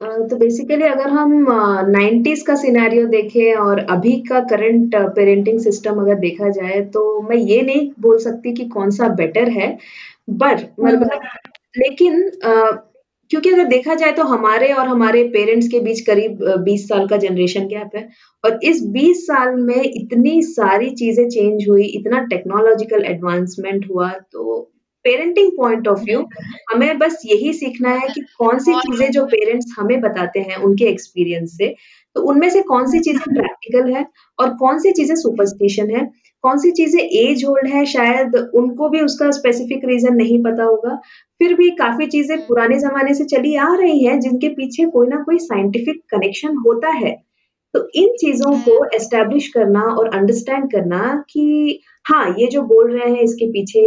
तो 0.00 0.36
बेसिकली 0.36 0.84
अगर 0.84 1.08
हम 1.10 1.32
नाइन्टीज 1.90 2.42
का 2.42 2.54
सिनेरियो 2.56 3.06
देखें 3.06 3.54
और 3.54 3.78
अभी 3.90 4.12
का 4.28 4.40
करंट 4.40 4.94
पेरेंटिंग 5.16 5.58
सिस्टम 5.60 6.00
अगर 6.00 6.14
देखा 6.18 6.48
जाए 6.48 6.80
तो 6.94 7.02
मैं 7.22 7.36
ये 7.36 7.60
नहीं 7.62 7.90
बोल 8.00 8.18
सकती 8.18 8.54
कि 8.54 8.64
कौन 8.68 8.90
सा 8.90 9.08
बेटर 9.14 9.48
है। 9.50 9.76
But 10.28 10.60
hmm. 10.60 10.86
मतलब 10.86 11.20
लेकिन 11.78 12.22
अ, 12.22 12.84
क्योंकि 13.30 13.50
अगर 13.50 13.64
देखा 13.64 13.94
जाए 13.94 14.12
तो 14.12 14.22
हमारे 14.24 14.72
और 14.72 14.86
हमारे 14.88 15.22
पेरेंट्स 15.28 15.68
के 15.68 15.80
बीच 15.80 16.00
करीब 16.00 16.38
बीस 16.64 16.88
साल 16.88 17.06
का 17.08 17.16
जनरेशन 17.16 17.66
गैप 17.66 17.96
है 17.96 18.08
और 18.44 18.58
इस 18.64 18.82
बीस 18.86 19.26
साल 19.26 19.54
में 19.56 19.82
इतनी 19.82 20.40
सारी 20.42 20.90
चीज़ें 20.90 21.28
चेंज 21.28 21.68
हुई 21.68 21.84
इतना 21.98 22.20
टेक्नोलॉजिकल 22.26 23.04
एडवांसमेंट 23.04 23.86
हुआ 23.90 24.08
तो 24.32 24.60
पेरेंटिंग 25.04 25.50
पॉइंट 25.56 25.88
ऑफ़ 25.88 26.00
व्यू 26.00 26.20
हमें 26.72 26.98
बस 26.98 27.20
यही 27.26 27.52
सीखना 27.52 27.90
है 27.90 28.08
कि 28.08 28.20
कौन 28.38 28.58
सी 28.58 28.74
चीज़ें 28.80 29.10
जो 29.10 29.24
पेरेंट्स 29.26 29.74
हमें 29.78 30.00
बताते 30.00 30.40
हैं 30.40 30.56
उनके 30.56 30.84
एक्सपीरियंस 30.84 31.56
से 31.56 31.74
तो 32.16 32.22
उनमें 32.22 32.48
से 32.50 32.62
कौन 32.62 32.86
सी 32.86 32.98
चीज़ें 33.00 33.22
प्रैक्टिकल 33.34 33.92
है 33.94 34.06
और 34.38 34.54
कौन 34.54 34.78
सी 34.78 34.92
चीज़ें 34.92 35.14
सुपरस्टिशन 35.16 35.90
है? 35.90 36.04
कौन 36.44 36.58
सी 36.58 36.70
चीज़ें 36.70 37.00
एज 37.00 37.44
होल्ड 37.44 37.68
है? 37.68 37.84
शायद 37.86 38.36
उनको 38.54 38.88
भी 38.88 39.00
उसका 39.00 39.30
स्पेसिफिक 39.30 39.84
रीजन 39.84 40.14
नहीं 40.14 40.42
पता 40.44 40.64
होगा। 40.64 40.94
फिर 41.40 41.54
भी 41.54 41.70
काफ़ी 41.76 42.06
चीज़ें 42.06 42.36
पुराने 42.46 42.78
जमाने 42.78 43.14
से 43.14 43.24
चली 43.26 43.54
आ 43.56 43.72
रही 43.74 44.04
हैं 44.04 44.18
जिनके 44.20 44.48
पीछे 44.54 44.84
कोई 44.90 45.06
ना 45.08 45.22
कोई 45.24 45.38
साइंटिफिक 45.40 46.02
कनेक्शन 46.10 46.56
होता 46.66 46.90
है। 46.96 47.16
तो 47.74 47.88
इन 47.96 48.14
चीज़ों 48.20 48.52
को 48.60 48.84
एस्टेब्लिश 48.96 49.48
करना 49.48 49.80
और 49.82 50.08
अंडरस्टैंड 50.14 50.70
करना 50.72 51.00
कि 51.30 51.80
हाँ 52.04 52.24
ये 52.38 52.46
जो 52.46 52.62
बोल 52.64 52.92
रहे 52.92 53.10
हैं 53.12 53.22
इसके 53.22 53.46
पीछे 53.52 53.82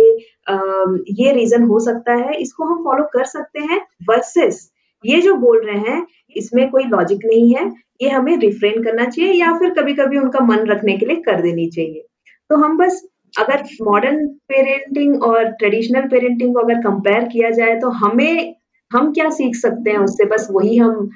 अम, 0.47 0.97
ये 1.11 1.31
रीजन 1.33 1.63
हो 1.63 1.79
सकता 1.79 2.13
है 2.15 2.35
इसको 2.41 2.65
हम 2.65 2.83
फॉलो 2.83 3.03
कर 3.13 3.25
सकते 3.27 3.59
हैं 3.61 3.79
वर्सेस 4.09 4.69
ये 5.03 5.21
जो 5.21 5.33
बोल 5.35 5.61
रहे 5.65 5.91
हैं 5.91 6.05
इसमें 6.35 6.69
कोई 6.71 6.83
लॉजिक 6.85 7.25
नहीं 7.25 7.53
है। 7.55 7.65
ये 8.01 8.09
हमें 8.09 8.35
रिफ्रेन 8.39 8.83
करना 8.83 9.05
चाहिए 9.05 9.33
या 9.33 9.51
फिर 9.59 9.69
कभी 9.73 9.93
कभी 9.95 10.17
उनका 10.17 10.39
मन 10.45 10.65
रखने 10.67 10.97
के 10.97 11.05
लिए 11.05 11.21
कर 11.21 11.41
देनी 11.41 11.69
चाहिए। 11.69 12.05
तो 12.49 12.55
हम 12.57 12.77
बस 12.77 13.01
अगर 13.33 13.63
मॉडर्न 13.83 14.25
पेरेंटिंग 14.49 15.23
और 15.23 15.43
ट्रेडिशनल 15.53 16.07
पेरेंटिंग 16.09 16.53
को 16.55 16.61
अगर 16.61 16.81
कंपेयर 16.81 17.27
किया 17.27 17.49
जाए 17.51 17.75
तो 17.79 17.89
हमें, 17.97 18.55
हम 18.91 19.11
क्या 19.13 19.29
सीख 19.31 19.55
सकते 19.57 19.91
हैं 19.91 19.97
उससे? 19.99 20.25
बस 20.25 20.47
वही 20.51 20.77
हम 20.77 21.09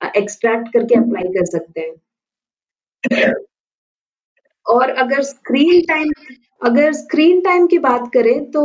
एक्सट्रैक्ट 0.00 0.72
करके 0.72 0.94
अप्लाई 0.94 1.28
कर 1.30 1.44
सकते 1.48 1.80
हैं। 1.80 3.32
और 4.66 4.90
अगर 4.92 5.22
स्क्रीन 5.24 5.80
टाइम 5.88 6.10
अगर 6.62 6.92
स्क्रीन 6.92 7.40
टाइम 7.40 7.66
की 7.66 7.78
बात 7.80 8.10
करें 8.14 8.50
तो 8.50 8.60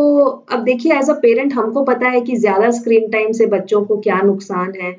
अब 0.51 0.63
देखिए 0.63 0.93
एज 0.93 1.09
अ 1.09 1.13
पेरेंट 1.21 1.53
हमको 1.53 1.83
पता 1.83 2.09
है 2.09 2.19
कि 2.21 2.35
ज़्यादा 2.37 2.69
स्क्रीन 2.71 3.09
टाइम 3.11 3.31
से 3.31 3.45
बच्चों 3.47 3.83
को 3.85 3.97
क्या 4.01 4.19
नुकसान 4.21 4.73
है। 4.81 4.91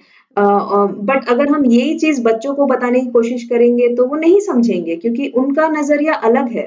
बट 1.04 1.28
अगर 1.28 1.48
हम 1.48 1.64
यही 1.66 1.98
चीज़ 1.98 2.22
बच्चों 2.24 2.54
को 2.54 2.66
बताने 2.66 3.00
की 3.00 3.10
कोशिश 3.10 3.44
करेंगे 3.44 3.88
तो 3.96 4.06
वो 4.06 4.16
नहीं 4.16 4.40
समझेंगे 4.40 4.96
क्योंकि 4.96 5.28
उनका 5.36 5.68
नज़रिया 5.70 6.14
अलग 6.24 6.52
है। 6.52 6.66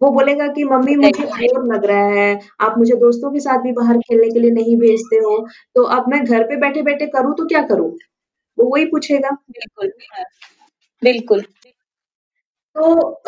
वो 0.00 0.10
बोलेगा 0.12 0.46
कि 0.48 0.64
मम्मी 0.64 0.96
मुझे 0.96 1.24
बोर 1.26 1.64
लग 1.74 1.84
रहा 1.86 2.06
है, 2.10 2.40
आप 2.60 2.78
मुझे 2.78 2.96
दोस्तों 2.96 3.30
के 3.32 3.40
साथ 3.40 3.58
भी 3.58 3.72
बाहर 3.72 3.98
खेलने 4.00 4.30
के 4.30 4.40
लिए 4.40 4.50
नहीं 4.52 4.76
भेजते 4.78 5.16
हो, 5.18 5.38
तो 5.76 5.82
अब 5.96 6.08
मैं 6.08 6.24
घर 6.24 6.44
पे 6.44 6.56
बैठे-बैठे 6.58 7.06
करूँ 7.08 7.34
तो 7.36 7.46
क्या 7.46 7.62
करूँ? 7.66 7.90
वो 8.58 8.70
वही 8.70 8.84
पूछेगा। 8.86 9.30
बिल्कुल 9.50 9.92
बिल्कुल 11.02 11.42
तो 12.76 13.22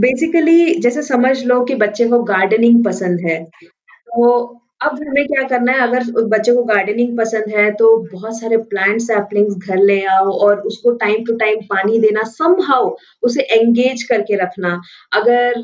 बेसिकली 0.00 0.74
जैसे 0.80 1.02
समझ 1.02 1.36
लो 1.44 1.64
कि 1.64 1.74
बच्चे 1.76 2.08
को 2.08 2.22
गार्डनिंग 2.24 2.84
पसंद 2.84 3.20
है, 3.26 3.38
तो 3.86 4.60
अब 4.80 4.98
हमें 4.98 5.26
क्या 5.26 5.42
करना 5.48 5.72
है 5.72 5.80
अगर 5.80 6.04
बच्चे 6.28 6.52
को 6.54 6.62
गार्डनिंग 6.64 7.16
पसंद 7.18 7.52
है 7.54 7.70
तो 7.76 7.86
बहुत 8.12 8.38
सारे 8.38 8.56
प्लांट 8.70 9.00
सैपलिंग्स 9.00 9.56
घर 9.58 9.78
ले 9.80 10.00
आओ 10.10 10.30
और 10.46 10.60
उसको 10.70 10.90
टाइम 11.02 11.24
टू 11.24 11.34
टाइम 11.36 11.60
पानी 11.70 11.98
देना 12.00 12.22
समहाउ 12.28 12.88
उसे 13.22 13.42
एंगेज 13.52 14.02
करके 14.02 14.36
रखना। 14.42 14.70
अगर 15.12 15.60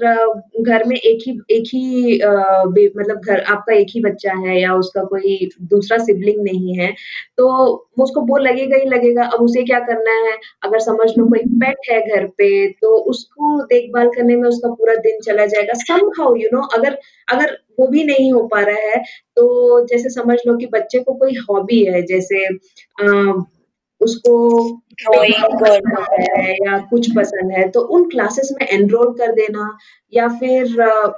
घर 0.62 0.84
में 0.88 0.96
एक 0.96 1.24
ही 1.26 1.32
एक 1.50 1.70
ही 1.74 2.16
मतलब 2.18 3.20
घर 3.20 3.40
आपका 3.42 3.74
एक 3.74 3.86
ही 3.90 4.00
बच्चा 4.02 4.32
है 4.40 4.60
या 4.60 4.74
उसका 4.76 5.04
कोई 5.04 5.48
दूसरा 5.64 5.98
सिबलिंग 6.04 6.42
नहीं 6.44 6.76
है, 6.78 6.92
तो 7.38 7.48
उसको 8.00 8.20
बोर 8.22 8.40
लगेगा 8.42 8.76
ही 8.76 8.88
लगेगा। 8.90 9.24
अब 9.26 9.42
उसे 9.42 9.62
क्या 9.64 9.78
करना 9.80 10.12
है, 10.28 10.36
अगर 10.64 10.78
समझ 10.80 11.10
लो 11.18 11.26
कोई 11.26 11.40
पेट 11.60 11.90
है 11.90 12.00
घर 12.08 12.26
पे 12.38 12.66
तो 12.72 12.96
उसको 13.10 13.60
देखभाल 13.64 14.08
करने 14.16 14.36
में 14.36 14.48
उसका 14.48 14.74
पूरा 14.74 14.94
दिन 15.02 15.20
चला 15.26 15.46
जाएगा। 15.46 15.74
समहाउ 15.84 16.34
यू 16.36 16.48
नो 16.52 16.62
अगर 16.78 16.98
अगर 17.28 17.56
वो 17.80 17.86
भी 17.88 18.04
नहीं 18.04 18.32
हो 18.32 18.42
पा 18.48 18.60
रहा 18.62 18.88
है, 18.88 19.02
तो 19.36 19.86
जैसे 19.86 20.10
समझ 20.10 20.38
लो 20.46 20.56
कि 20.56 20.66
बच्चे 20.68 20.98
को 21.00 21.14
कोई 21.14 21.34
हॉबी 21.50 21.84
है 21.84 22.02
जैसे 22.06 22.44
अ, 22.46 23.34
उसको 24.00 24.32
और 25.08 25.24
है 26.38 26.52
या 26.56 26.78
कुछ 26.90 27.10
पसंद 27.16 27.52
है, 27.52 27.68
तो 27.70 27.80
उन 27.96 28.04
क्लासेस 28.10 28.50
में 28.60 28.66
एनरोल 28.68 29.12
कर 29.18 29.32
देना 29.32 29.68
या 30.12 30.28
फिर 30.38 30.64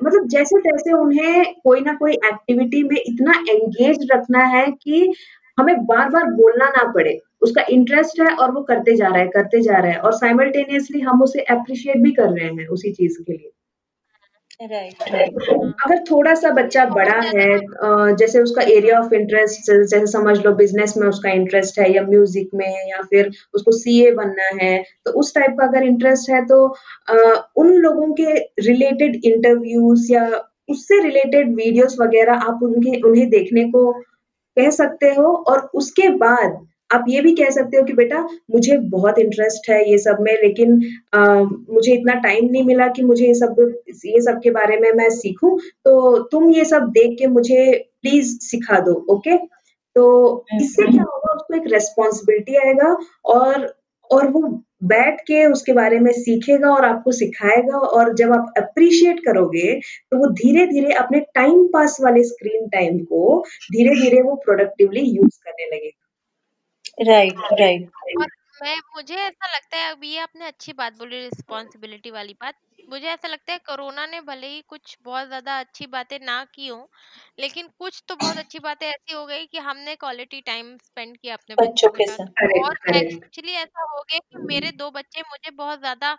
मतलब 0.04 0.28
जैसे-तैसे 0.28 0.92
उन्हें 0.92 1.44
कोई 1.64 1.80
ना 1.80 1.92
कोई 1.94 2.12
एक्टिविटी 2.12 2.82
में 2.84 2.96
इतना 2.98 3.32
एंगेज 3.50 4.06
रखना 4.12 4.44
है 4.48 4.66
कि 4.74 5.12
हमें 5.58 5.76
बार-बार 5.86 6.24
बोलना 6.32 6.66
ना 6.68 6.84
पड़े। 6.92 7.18
उसका 7.42 7.62
इंटरेस्ट 7.70 8.20
है 8.20 8.34
और 8.36 8.52
वो 8.52 8.62
करते 8.64 8.96
जा 8.96 9.08
रहा 9.08 9.18
है, 9.18 9.28
करते 9.28 9.60
जा 9.62 9.78
रहा 9.78 9.92
है 9.92 9.98
और 10.00 10.12
साइमल्टेनियसली 10.14 11.00
हम 11.02 11.22
उसे 11.22 11.40
अप्रिशिएट 11.50 11.96
भी 12.02 12.12
कर 12.12 12.30
रहे 12.30 12.48
हैं 12.52 12.66
उसी 12.68 12.92
चीज़ 12.92 13.22
के 13.22 13.32
लिए। 13.32 13.50
राइट 14.60 15.02
अगर 15.84 15.98
थोड़ा-सा 16.04 16.50
बच्चा 16.50 16.84
बड़ा 16.84 17.18
है 17.26 17.58
जैसे 18.16 18.40
उसका 18.40 18.62
एरिया 18.62 18.98
ऑफ़ 19.00 19.14
इंटरेस्ट 19.14 19.70
जैसे 19.72 20.06
समझ 20.06 20.36
लो 20.38 20.52
बिज़नेस 20.54 20.94
में 20.96 21.06
उसका 21.08 21.30
इंटरेस्ट 21.30 21.78
है 21.78 21.90
या 21.92 22.02
म्यूज़िक 22.02 22.48
में 22.54 22.66
है 22.66 22.88
या 22.90 23.02
फिर 23.02 23.30
उसको 23.54 23.72
सीए 23.72 24.10
बनना 24.10 24.48
है, 24.62 24.82
तो 25.06 25.12
उस 25.12 25.34
टाइप 25.34 25.56
का 25.60 25.66
अगर 25.66 25.84
इंटरेस्ट 25.84 26.30
है 26.30 26.44
तो 26.46 26.64
उन 27.56 27.72
लोगों 27.76 28.12
के 28.14 28.34
रिलेटेड 28.68 29.20
इंटरव्यूज़ 29.24 30.12
या 30.12 30.26
उससे 30.68 31.02
रिलेटेड 31.02 31.54
वीडियोज़ 31.54 31.96
वग़ैरह 32.02 32.46
आप 32.48 32.60
उनके 32.62 33.00
उन्हें 33.00 33.28
देखने 33.30 33.64
को 33.64 33.92
कह 34.56 34.70
सकते 34.70 35.06
हो 35.14 35.32
और 35.48 35.70
उसके 35.74 36.08
बाद 36.16 36.58
आप 36.90 37.04
ये 37.08 37.20
भी 37.20 37.34
कह 37.34 37.50
सकते 37.50 37.76
हो 37.76 37.82
कि 37.84 37.92
बेटा 37.92 38.20
मुझे 38.50 38.76
बहुत 38.90 39.18
इंटरेस्ट 39.18 39.70
है 39.70 39.80
ये 39.90 39.98
सब 39.98 40.16
में 40.20 40.32
लेकिन 40.42 40.80
अ, 41.12 41.18
मुझे 41.70 41.92
इतना 41.94 42.14
टाइम 42.20 42.48
नहीं 42.50 42.62
मिला 42.64 42.86
कि 42.88 43.02
मुझे 43.02 43.26
ये 43.26 43.34
सब 43.34 43.56
ये 44.06 44.20
सब 44.22 44.40
के 44.44 44.50
बारे 44.50 44.76
में 44.76 44.90
मैं 44.92 45.08
सीखूं। 45.10 45.56
तो 45.84 46.18
तुम 46.28 46.50
ये 46.50 46.64
सब 46.64 46.88
देख 46.92 47.16
के 47.18 47.26
मुझे 47.26 47.64
प्लीज़ 48.02 48.36
सिखा 48.42 48.78
दो 48.80 48.94
ओके 49.14 49.36
तो 49.96 50.04
इससे 50.60 50.86
क्या 50.92 51.02
होगा 51.04 51.32
उसको 51.34 51.54
एक 51.56 51.72
रेस्पॉन्सिबिलिटी 51.72 52.56
आएगा 52.56 52.96
और 53.26 53.74
और 54.10 54.28
वो 54.28 54.42
बैठ 54.84 55.20
के 55.20 55.44
उसके 55.46 55.72
बारे 55.72 55.98
में 56.00 56.10
सीखेगा 56.12 56.70
और 56.74 56.84
आपको 56.84 57.12
सिखाएगा 57.12 57.78
और 57.78 58.12
जब 58.14 58.32
आप 58.32 58.52
अप्रिशिएट 58.58 59.20
करोगे 59.20 59.72
तो 60.12 60.18
वो 60.18 60.30
धीरे-धीरे 60.34 60.92
अपने 60.94 61.20
टाइम 61.34 61.66
पास 61.68 61.96
वाले 62.00 62.22
स्क्रीन 62.24 62.68
टाइम 62.68 62.98
को 63.04 63.40
धीरे-धीरे 63.72 64.22
वो 64.22 64.34
प्रोडक्टिवली 64.44 65.00
यूज़ 65.10 65.38
करने 65.44 65.66
लगेगा। 65.76 66.07
Right, 66.98 67.38
right. 67.54 67.90
और 68.16 68.26
मैं 68.60 68.76
मुझे 68.88 69.14
ऐसा 69.16 69.46
लगता 69.48 69.76
है 69.76 69.90
अभी 69.90 70.08
ये 70.10 70.18
आपने 70.20 70.46
अच्छी 70.46 70.72
बात 70.74 70.92
बोली 70.94 71.20
रिस्पॉन्सिबिलिटी 71.20 72.10
वाली 72.12 72.32
बात 72.36 72.54
मुझे 72.88 73.06
ऐसा 73.08 73.28
लगता 73.28 73.52
है 73.52 73.58
कोरोना 73.60 74.04
ने 74.06 74.20
भले 74.22 74.46
ही 74.48 74.60
कुछ 74.64 74.96
बहुत 75.02 75.26
ज़्यादा 75.28 75.58
अच्छी 75.60 75.86
बातें 75.88 76.18
ना 76.20 76.44
की 76.46 76.66
हो 76.68 76.88
लेकिन 77.38 77.68
कुछ 77.78 78.02
तो 78.08 78.16
बहुत 78.16 78.38
अच्छी 78.38 78.58
बातें 78.60 78.86
ऐसी 78.88 79.14
हो 79.14 79.24
गई 79.26 79.46
कि 79.46 79.58
हमने 79.60 79.94
क्वालिटी 79.96 80.40
टाइम 80.42 80.76
स्पेंड 80.78 81.16
किया 81.16 81.34
अपने 81.34 81.56
बच्चों 81.56 81.68
बच्चों 81.72 81.90
के 81.90 81.98
के 81.98 82.06
साथ 82.06 82.18
साथ। 82.24 82.26
करेक्ट, 82.38 82.60
और 82.60 82.78
करेक्ट। 82.80 83.24
एक्चुअली 83.24 83.52
ऐसा 83.54 83.82
हो 83.86 84.00
गया 84.02 84.18
कि 84.20 84.36
मेरे 84.44 84.70
दो 84.72 84.90
बच्चे 84.90 85.20
मुझे 85.22 85.50
बहुत 85.52 85.78
ज़्यादा 85.80 86.16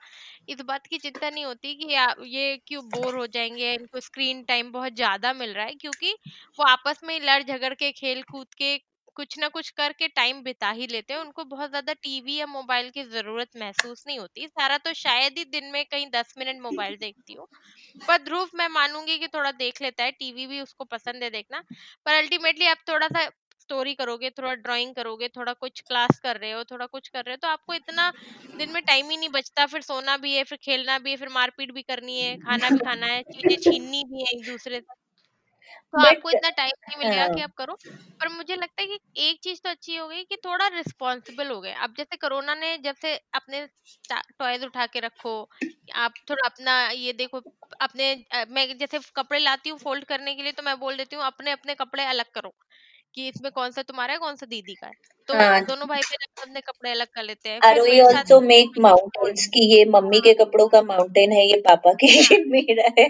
इस 0.49 0.61
बात 0.63 0.86
की 0.88 0.97
चिंता 0.99 1.30
नहीं 1.30 1.45
होती 1.45 1.73
कि 1.77 1.93
या, 1.93 2.13
ये 2.25 2.57
क्यों 2.59 2.84
बोर 2.91 3.15
हो 3.15 3.25
जाएँगे 3.30 3.73
इनको 3.73 3.99
स्क्रीन 4.01 4.43
टाइम 4.45 4.71
बहुत 4.71 4.93
ज़्यादा 4.95 5.34
मिल 5.36 5.53
रहा 5.53 5.65
है 5.65 5.75
क्योंकि 5.77 6.11
वो 6.59 6.65
आपस 6.67 6.99
में 7.03 7.13
ही 7.13 7.19
लड़ 7.21 7.41
झगड़ 7.45 7.73
के 7.75 7.91
खेल 7.93 8.21
कूद 8.27 8.53
के 8.55 8.77
कुछ 9.20 9.38
ना 9.38 9.47
कुछ 9.49 9.70
करके 9.74 10.07
टाइम 10.09 10.41
बिता 10.43 10.70
ही 10.72 10.88
लेते 10.88 11.13
हैं। 11.13 11.20
उनको 11.22 11.43
बहुत 11.47 11.70
ज़्यादा 11.70 11.93
टीवी 11.95 12.36
या 12.36 12.45
मोबाइल 12.47 12.89
की 12.91 13.03
ज़रूरत 13.05 13.49
महसूस 13.57 14.03
नहीं 14.07 14.20
होती। 14.20 14.47
सारा 14.49 14.78
तो 14.80 14.93
शायद 14.95 15.38
ही 15.38 15.45
दिन 15.49 15.72
में 15.72 15.84
कहीं 15.88 16.07
दस 16.11 16.34
मिनट 16.38 16.61
मोबाइल 16.61 16.97
देखती 16.99 17.34
हूँ। 17.34 17.47
पर 18.01 18.17
ध्रुव, 18.20 18.49
मैं 18.55 18.67
मानूँगी 18.70 19.17
कि 19.20 19.28
थोड़ा 19.30 19.51
देख 19.53 19.82
लेता 19.82 20.03
है, 20.03 20.11
टीवी 20.13 20.45
भी 20.47 20.61
उसको 20.61 20.84
पसंद 20.88 21.24
है 21.24 21.30
देखना। 21.32 21.63
पर 22.05 22.13
अल्टीमेटली 22.15 22.65
आप 22.67 22.78
थोड़ा 22.89 23.07
सा 23.09 23.26
स्टोरी 23.61 23.93
करोगे, 23.95 24.30
थोड़ा 24.32 24.53
ड्राइंग 24.57 24.93
करोगे, 24.95 25.28
थोड़ा 25.30 25.53
कुछ 25.55 25.82
क्लास 25.84 26.20
कर 26.20 26.38
रहे 26.38 26.51
हो, 26.51 26.63
थोड़ा 26.65 26.86
कुछ 26.88 27.07
कर 27.09 27.24
रहे 27.26 27.34
हो 27.34 27.38
तो 27.38 27.47
आपको 27.49 27.74
इतना 27.76 28.11
दिन 28.53 28.72
में 28.72 28.82
टाइम 28.84 29.09
ही 29.09 29.17
नहीं 29.17 29.30
बचता। 29.32 29.65
फिर 29.67 29.82
सोना 29.84 30.17
भी 30.20 30.36
है, 30.36 30.43
फिर 30.45 30.57
खेलना 30.63 30.97
भी 30.99 31.11
है, 31.11 31.17
फिर 31.17 31.30
मारपीट 31.32 31.72
भी 31.74 31.82
करनी 31.84 32.20
है, 32.20 32.36
खाना 32.39 32.70
भी 32.70 32.80
खाना 32.82 33.07
है, 33.07 33.22
चीज़ें 33.26 33.57
छीननी 33.61 34.03
भी 34.05 34.22
है 34.22 34.34
एक 34.34 34.45
दूसरे 34.45 34.80
से। 34.82 34.99
तो 35.93 35.99
आपको 35.99 36.30
बट 36.30 36.32
इतना 36.32 36.49
टाइम 36.51 36.72
नहीं 36.82 36.97
मिलेगा 36.99 37.28
कि 37.28 37.39
हाँ, 37.39 37.43
आप 37.43 37.53
करो। 37.57 37.74
पर 38.20 38.30
मुझे 38.30 38.55
लगता 38.55 38.82
है 38.82 38.88
कि 38.88 38.99
एक 39.30 39.39
चीज़ 39.43 39.59
तो 39.63 39.70
अच्छी 39.70 39.95
हो 39.95 40.07
गई 40.07 40.24
कि 40.26 40.36
थोड़ा 40.45 40.67
रिस्पॉन्सिबल 40.70 41.49
हो 41.49 41.59
गए। 41.61 41.74
अब 41.80 41.93
जैसे 41.97 42.17
कोरोना 42.17 42.55
ने 42.55 42.78
जब 42.80 42.95
से 42.97 43.15
अपने 43.34 43.65
टॉयज 44.11 44.63
उठा 44.65 44.86
के 44.88 44.99
रखो 44.99 45.34
आप 45.97 46.13
थोड़ा 46.30 46.45
अपना 46.47 46.74
ये 46.91 47.13
देखो 47.13 47.41
अपने 47.82 48.11
अ, 48.34 48.45
मैं 48.49 48.67
जैसे 48.78 48.99
कपड़े 49.15 49.39
लाती 49.39 49.70
हूँ 49.70 49.80
फोल्ड 49.80 50.05
करने 50.05 50.36
के 50.36 50.43
लिए 50.43 50.51
तो 50.51 50.63
मैं 50.63 50.80
बोल 50.80 50.97
देती 50.97 51.15
हूँ 51.15 51.24
अपने 51.26 51.51
अपने 51.51 51.76
कपड़े 51.76 52.05
अलग 52.05 52.32
करो 52.34 52.53
कि 53.15 53.28
इसमें 53.28 53.51
कौन 53.51 53.72
सा 53.72 53.82
तुम्हारा 53.84 54.13
है 54.13 54.20
कौन 54.20 54.36
सा 54.36 54.45
दीदी 54.45 54.76
का 54.76 54.88
है। 54.88 54.93
तो 55.30 55.34
हाँ, 55.36 55.61
दोनों 55.61 55.88
भाई 55.88 56.01
बहन 56.03 56.24
अपने 56.24 56.43
अपने 56.43 56.61
कपड़े 56.63 56.91
अलग 56.91 57.07
कर 57.15 57.24
लेते 57.24 57.49
हैं 57.49 57.61
फिर 57.61 57.67
आरोही 57.70 57.91
मेरे 57.91 58.03
साथ 58.05 58.24
ऑल्सो 58.24 58.39
मेक 58.41 58.67
फोल्ड 58.67 58.82
माउंटेन्स 58.82 59.45
कि 59.47 59.65
ये 59.74 59.84
मम्मी 59.91 60.20
के 60.22 60.34
कपड़ों 60.36 60.67
का 60.70 60.82
माउंटेन 60.84 61.32
है 61.32 61.45
ये 61.47 61.57
पापा 61.61 61.93
के 61.95 62.07
हाँ 62.07 62.15
ये 62.32 62.43
मेरा 62.47 62.89
है। 62.99 63.09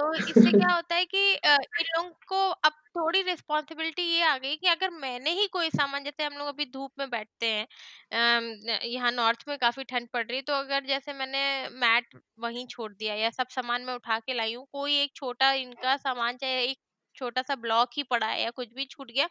तो 0.00 0.12
इससे 0.14 0.50
क्या 0.52 0.68
होता 0.68 0.94
है 0.94 1.04
कि 1.06 1.20
इन 1.34 1.84
लोगों 1.86 2.10
को 2.28 2.36
अब 2.64 2.72
थोड़ी 2.96 3.20
रिस्पॉन्सिबिलिटी 3.22 4.02
ये 4.04 4.22
आ 4.24 4.36
गई 4.38 4.56
कि 4.56 4.66
अगर 4.68 4.90
मैंने 4.92 5.30
ही 5.32 5.46
कोई 5.48 5.68
सामान, 5.70 6.04
जैसे 6.04 6.24
हम 6.24 6.38
लोग 6.38 6.48
अभी 6.48 6.64
धूप 6.68 6.92
में 6.98 7.08
बैठते 7.10 7.46
हैं 7.48 8.78
यहाँ 8.84 9.10
नॉर्थ 9.12 9.44
में 9.48 9.56
काफ़ी 9.58 9.84
ठंड 9.84 10.08
पड़ 10.12 10.24
रही 10.24 10.36
है 10.36 10.42
तो 10.44 10.52
अगर 10.54 10.84
जैसे 10.86 11.12
मैंने 11.14 11.42
मैट 11.76 12.18
वहीं 12.40 12.66
छोड़ 12.68 12.92
दिया 12.94 13.14
या 13.16 13.30
सब 13.32 13.48
सामान 13.50 13.82
मैं 13.84 13.94
उठा 13.94 14.18
के 14.20 14.34
लाई 14.34 14.54
हूँ, 14.54 14.66
कोई 14.72 14.96
एक 15.02 15.12
छोटा 15.16 15.52
इनका 15.54 15.96
सामान, 15.98 16.36
चाहे 16.36 16.64
एक 16.64 16.78
छोटा 17.14 17.42
सा 17.42 17.54
ब्लॉक 17.58 17.90
ही 17.94 18.02
पड़ा 18.06 18.26
है 18.26 18.42
या 18.42 18.50
कुछ 18.52 18.72
भी 18.74 18.84
छूट 18.86 19.10
गया 19.10 19.28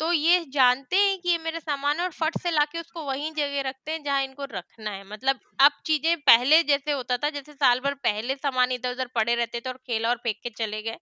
तो 0.00 0.12
ये 0.14 0.44
जानते 0.50 0.96
हैं 0.98 1.18
कि 1.20 1.28
ये 1.30 1.38
मेरा 1.40 1.58
सामान 1.60 1.98
है 1.98 2.04
और 2.04 2.10
फट 2.14 2.38
से 2.38 2.50
लाके 2.50 2.80
उसको 2.80 3.04
वहीं 3.04 3.32
जगह 3.34 3.60
रखते 3.62 3.92
हैं 3.92 4.02
जहाँ 4.02 4.22
इनको 4.24 4.44
रखना 4.46 4.90
है। 4.92 5.04
मतलब 5.06 5.40
अब 5.60 5.72
चीज़ें 5.86 6.16
पहले 6.22 6.62
जैसे 6.64 6.92
होता 6.92 7.16
था 7.18 7.30
जैसे 7.30 7.52
साल 7.54 7.80
भर 7.80 7.94
पहले 8.02 8.36
सामान 8.36 8.72
इधर 8.72 8.92
उधर 8.92 9.08
पड़े 9.14 9.34
रहते 9.36 9.60
थे 9.60 9.68
और 9.68 9.76
खेला 9.80 10.08
और 10.08 10.16
फेंक 10.18 10.36
के 10.42 10.50
चले 10.56 10.82
गए 10.82 10.98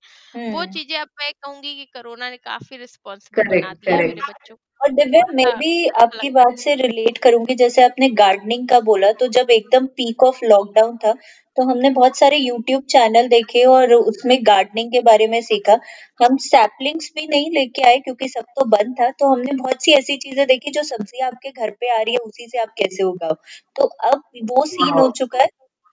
वो 0.48 0.64
हम्म। 0.64 0.68
चीज़ें 0.68 0.98
अब 0.98 1.08
मैं 1.20 1.32
कहूँगी 1.36 1.74
कि 1.76 1.84
कोरोना 1.92 2.30
ने 2.30 2.36
काफ़ी 2.38 2.76
रिस्पॉन्सिबल 2.78 3.44
बना 3.50 3.72
करेक्ट, 3.72 3.76
दिया 3.76 3.96
है 3.96 4.02
मेरे 4.04 4.22
करेक्ट। 4.22 4.24
बच्चों 4.24 4.56
को। 4.56 4.58
और 4.80 4.92
दिव्या 4.92 5.22
मैं 5.30 5.44
सा 5.44 5.50
भी 5.54 5.86
आपकी 6.00 6.28
बात 6.32 6.58
से 6.58 6.74
रिलेट 6.76 7.18
करूँगी। 7.18 7.54
जैसे 7.56 7.82
आपने 7.84 8.08
गार्डनिंग 8.16 8.68
का 8.68 8.78
बोला 8.82 9.10
तो 9.14 9.26
जब 9.30 9.50
एकदम 9.50 9.86
पीक 9.96 10.22
ऑफ़ 10.24 10.38
लॉकडाउन 10.44 10.96
था 10.98 11.12
तो 11.56 11.62
हमने 11.64 11.90
बहुत 11.90 12.16
सारे 12.18 12.36
यूट्यूब 12.38 12.82
चैनल 12.90 13.28
देखे 13.28 13.64
और 13.66 13.92
उसमें 13.94 14.36
गार्डनिंग 14.44 14.90
के 14.92 15.00
बारे 15.02 15.26
में 15.28 15.40
सीखा। 15.42 15.78
हम 16.20 16.36
सैपलिंग्स 16.40 17.10
भी 17.16 17.26
नहीं 17.28 17.50
लेके 17.52 17.82
आए 17.82 17.98
क्योंकि 18.00 18.28
सब 18.28 18.44
तो 18.56 18.64
बंद 18.68 18.94
था 19.00 19.10
तो 19.12 19.32
हमने 19.32 19.52
बहुत 19.54 19.82
सी 19.84 19.92
ऐसी 19.94 20.16
चीज़ें 20.18 20.46
देखी 20.46 20.70
जो 20.70 20.82
सब्ज़ियाँ 20.84 21.28
आपके 21.28 21.50
घर 21.52 21.70
पे 21.72 21.90
आ 21.90 22.00
रही 22.02 22.14
है 22.14 22.18
उसी 22.20 22.46
से 22.48 22.58
आप 22.58 22.72
कैसे 22.78 23.02
उगाओ? 23.04 23.34
तो 23.76 23.84
अब 24.04 24.22
वो 24.44 24.64
सीन 24.66 24.98
हो 24.98 25.00
वाओ! 25.00 25.10
चुका 25.12 25.38
है 25.38 25.48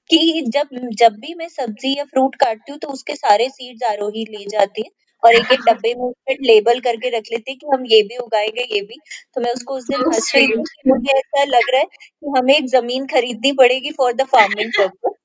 कि 0.09 0.43
जब 0.49 0.69
जब 0.97 1.13
भी 1.21 1.33
मैं 1.35 1.47
सब्ज़ी 1.49 1.97
या 1.97 2.03
फ्रूट 2.05 2.35
काटती 2.37 2.71
हूँ 2.71 2.79
तो 2.79 2.87
उसके 2.89 3.15
सारे 3.15 3.49
सीड्स 3.51 3.83
आरोही 3.89 4.25
ले 4.29 4.45
जाती 4.49 4.81
है। 4.81 4.89
और 5.23 5.35
एक 5.35 5.51
एक 5.51 5.61
डब्बे 5.61 5.93
में 5.95 6.05
उसमें 6.05 6.35
लेबल 6.43 6.79
करके 6.79 7.09
रख 7.09 7.23
लेती 7.31 7.51
है 7.51 7.55
कि 7.55 7.67
हम 7.73 7.85
ये 7.85 8.01
भी 8.03 8.17
उगाएँगे 8.17 8.63
ये 8.75 8.81
भी। 8.81 8.99
तो 9.35 9.41
मैं 9.41 9.51
उसको 9.51 9.75
उस 9.75 9.83
दिन 9.83 10.01
हंस 10.07 10.31
रही 10.35 10.45
हूँ। 10.45 10.63
मुझे 10.87 11.17
ऐसा 11.17 11.43
लग 11.45 11.69
रहा 11.73 11.79
है 11.79 11.85
कि 11.85 12.39
हमें 12.39 12.53
एक 12.55 12.67
ज़मीन 12.67 13.05
खरीदनी 13.05 13.51
पड़ेगी 13.53 13.91
फॉर 13.91 14.13
द 14.13 14.25
फ़ार्मिंग 14.27 14.71
पर्पस 14.79 15.15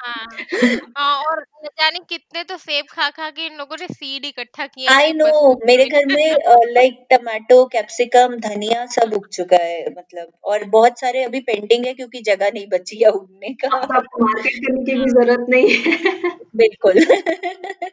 हाँ। 0.00 0.26
हाँ 0.98 1.16
और 1.22 1.40
न 1.64 1.68
जाने 1.80 1.98
कितने 2.08 2.42
तो 2.44 2.56
सेब 2.56 2.86
खा 2.90 3.08
खा 3.10 3.30
के 3.30 3.46
इन 3.46 3.56
लोगों 3.56 3.76
ने 3.80 3.86
सीड 3.86 4.24
इकट्ठा 4.24 4.66
किए 4.66 4.88
हैं 4.88 4.94
आई 4.96 5.12
नो 5.12 5.26
बस 5.54 5.66
मेरे 5.66 5.84
घर 5.86 6.06
में 6.06 6.72
लाइक 6.74 7.04
टमाटो 7.10 7.64
कैप्सिकम 7.66 8.36
धनिया 8.38 8.84
सब 8.86 9.12
उग 9.14 9.28
चुका 9.28 9.56
है 9.56 9.84
मतलब 9.98 10.32
और 10.44 10.64
बहुत 10.70 11.00
सारे 11.00 11.22
अभी 11.24 11.40
पेंडिंग 11.40 11.86
है 11.86 11.94
क्योंकि 11.94 12.20
जगह 12.20 12.50
नहीं 12.54 12.66
बची 12.66 13.02
है 13.02 13.10
उगने 13.10 13.54
का। 13.54 13.76
अब 13.76 13.84
तो 13.84 13.94
आपको 13.94 14.24
मार्केट 14.24 14.56
करने 14.56 14.84
की 14.84 14.92
हाँ। 14.92 15.04
भी 15.04 15.10
ज़रूरत 15.10 15.46
नहीं 15.48 15.70
है। 15.70 16.30
बिल्कुल। 16.56 16.98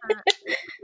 हाँ 0.03 0.21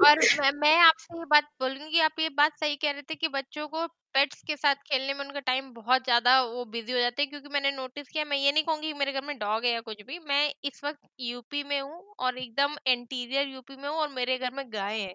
और 0.05 0.19
मैं 0.41 0.51
मैं 0.51 0.77
आपसे 0.79 1.17
ये 1.19 1.25
बात 1.25 1.43
बोलूँगी 1.61 1.99
आप 1.99 2.19
ये 2.19 2.29
बात 2.29 2.59
सही 2.59 2.75
कह 2.75 2.91
रहे 2.91 3.01
थे 3.01 3.15
कि 3.15 3.27
बच्चों 3.27 3.67
को 3.67 3.87
पेट्स 4.15 4.41
के 4.43 4.55
साथ 4.57 4.75
खेलने 4.85 5.13
में 5.13 5.23
उनका 5.25 5.39
टाइम 5.41 5.71
बहुत 5.73 6.03
ज़्यादा 6.03 6.41
वो 6.43 6.63
बिज़ी 6.67 6.91
हो 6.93 6.99
जाते 6.99 7.21
हैं 7.21 7.29
क्योंकि 7.29 7.49
मैंने 7.49 7.71
नोटिस 7.71 8.09
किया 8.09 8.25
मैं 8.25 8.37
ये 8.37 8.51
नहीं 8.51 8.63
कहूँगी 8.63 8.87
कि 8.87 8.93
मेरे 8.93 9.11
घर 9.13 9.21
में 9.23 9.37
डॉग 9.39 9.65
है 9.65 9.71
या 9.71 9.81
कुछ 9.83 10.01
भी 10.03 10.19
मैं 10.23 10.43
इस 10.65 10.83
वक्त 10.83 10.99
यूपी 11.21 11.63
में 11.63 11.79
हूँ 11.81 12.01
और 12.19 12.37
एकदम 12.37 12.75
इंटीरियर 12.87 13.47
यूपी 13.47 13.75
में 13.77 13.87
हूँ 13.89 13.97
और 13.97 14.09
मेरे 14.11 14.37
घर 14.39 14.53
में 14.53 14.65
गाय 14.73 14.99
है 14.99 15.13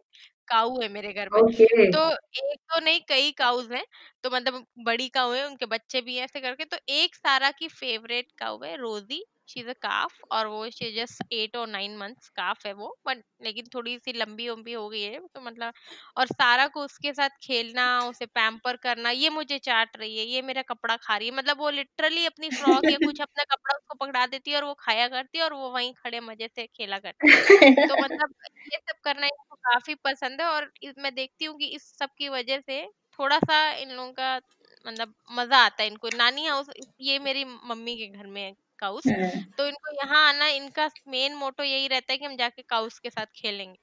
काऊ 0.49 0.81
है 0.81 0.89
मेरे 0.91 1.13
घर 1.15 1.31
में 1.31 1.41
ओके। 1.41 1.87
तो 1.91 2.09
एक 2.35 2.59
तो 2.67 2.81
नहीं 2.81 3.01
कई 3.09 3.31
काउज 3.35 3.73
हैं 3.73 3.85
तो 4.25 4.31
मतलब 4.31 4.67
बड़ी 4.85 5.09
काऊ 5.11 5.33
है 5.33 5.45
उनके 5.47 5.67
बच्चे 5.69 6.01
भी 6.01 6.17
हैं 6.17 6.25
ऐसे 6.25 6.41
करके 6.41 6.65
तो 6.67 6.77
एक 6.91 7.15
सारा 7.17 7.51
की 7.53 7.69
फेवरेट 7.71 8.33
काऊ 8.39 8.63
है 8.65 8.77
रोजी 8.77 9.25
शी 9.49 9.61
इज़ 9.61 9.69
अ 9.69 9.73
काफ 9.83 10.19
और 10.33 10.47
वो 10.49 10.69
शी 10.71 10.93
जस्ट 10.95 11.23
एट 11.33 11.57
और 11.57 11.69
नाइन 11.69 11.97
मंथ्स 11.99 12.29
काफ 12.33 12.67
है 12.67 12.73
वो 12.75 12.95
बट 13.07 13.23
लेकिन 13.43 13.67
थोड़ी 13.75 13.99
सी 13.99 14.13
लंबी 14.15 14.49
उम्बी 14.49 14.73
हो 14.75 14.89
गई 14.89 15.03
है 15.03 15.21
तो 15.29 15.41
मतलब 15.43 15.73
और 16.17 16.27
सारा 16.29 16.67
को 16.69 16.83
उसके 16.83 17.13
साथ 17.15 17.31
खेलना, 17.43 17.87
उसे 18.03 18.27
पैम्पर 18.29 18.77
करना, 18.79 19.11
ये 19.13 19.29
मुझे 19.31 19.59
चाट 19.61 19.97
रही 19.97 20.19
है, 20.19 20.25
ये 20.27 20.43
मेरा 20.43 20.63
कपड़ा 20.65 20.97
खा 20.99 21.17
रही 21.17 21.29
है। 21.29 21.35
मतलब 21.35 21.59
वो 21.59 21.71
लिटरली 21.73 22.25
अपनी 22.27 22.51
फ्रॉक 22.53 22.91
या 22.91 22.99
कुछ 23.01 23.21
अपना 23.23 23.45
कपड़ा 23.47 23.77
उसको 23.77 23.95
पकड़ा 23.99 24.27
देती 24.29 24.51
है 24.51 24.57
और 24.57 24.65
वो 24.65 24.75
खाया 24.81 25.09
करती 25.09 25.39
है 25.39 25.45
और 25.45 25.53
वो 25.55 25.71
वहीं 25.73 25.93
खड़े 25.97 26.21
मज़े 26.23 26.49
से 26.51 26.67
खेला 26.69 26.99
करती 27.01 27.33
है। 27.33 27.43
तो 27.89 27.97
मतलब 27.99 28.35
ये 28.67 28.79
सब 28.81 28.97
करना 29.05 29.27
इनको 29.27 29.55
काफ़ी 29.67 29.95
पसंद 30.03 30.41
है 30.41 30.47
और 30.49 30.71
मैं 30.99 31.15
देखती 31.15 31.45
हूँ 31.45 31.57
कि 31.59 31.67
इस 31.77 31.93
सब 31.99 32.11
की 32.19 32.29
वजह 32.31 32.61
से 32.61 32.85
थोड़ा 33.19 33.39
सा 33.41 33.61
इन 33.75 33.91
लोगों 33.91 34.13
का 34.15 34.37
मतलब 34.85 35.15
मज़ा 35.33 35.59
आता 35.59 35.83
है 35.83 35.89
इनको। 35.89 36.11
नानी 36.13 36.47
हाउस 36.47 36.71
ये 37.03 37.19
मेरी 37.21 37.45
मम्मी 37.45 37.97
के 37.97 38.07
घर 38.09 38.27
में 38.29 38.55
काउस। 38.79 39.07
हम्म 39.07 39.41
तो 39.59 39.67
इनको 39.67 39.95
यहाँ 39.95 40.27
आना 40.29 40.47
इनका 40.51 40.89
मेन 41.09 41.35
मोटो 41.35 41.63
यही 41.65 41.87
रहता 41.89 42.13
है 42.13 42.19
कि 42.19 42.25
हम 42.25 42.37
जाके 42.37 42.63
काउस 42.69 42.99
के 42.99 43.11
साथ 43.11 43.27
खेलेंगे। 43.37 43.77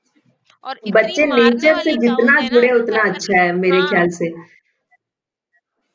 और 0.64 0.78
इतनी 0.78 0.92
बच्चे 0.94 1.26
नेचर 1.26 1.80
से 1.80 1.94
जितना 1.98 2.40
जुड़े 2.48 2.72
उतना 2.74 3.04
अच्छा 3.04 3.42
है 3.42 3.52
मेरे 3.54 3.78
हाँ। 3.78 3.90
ख्याल 3.90 4.10
से। 4.20 4.30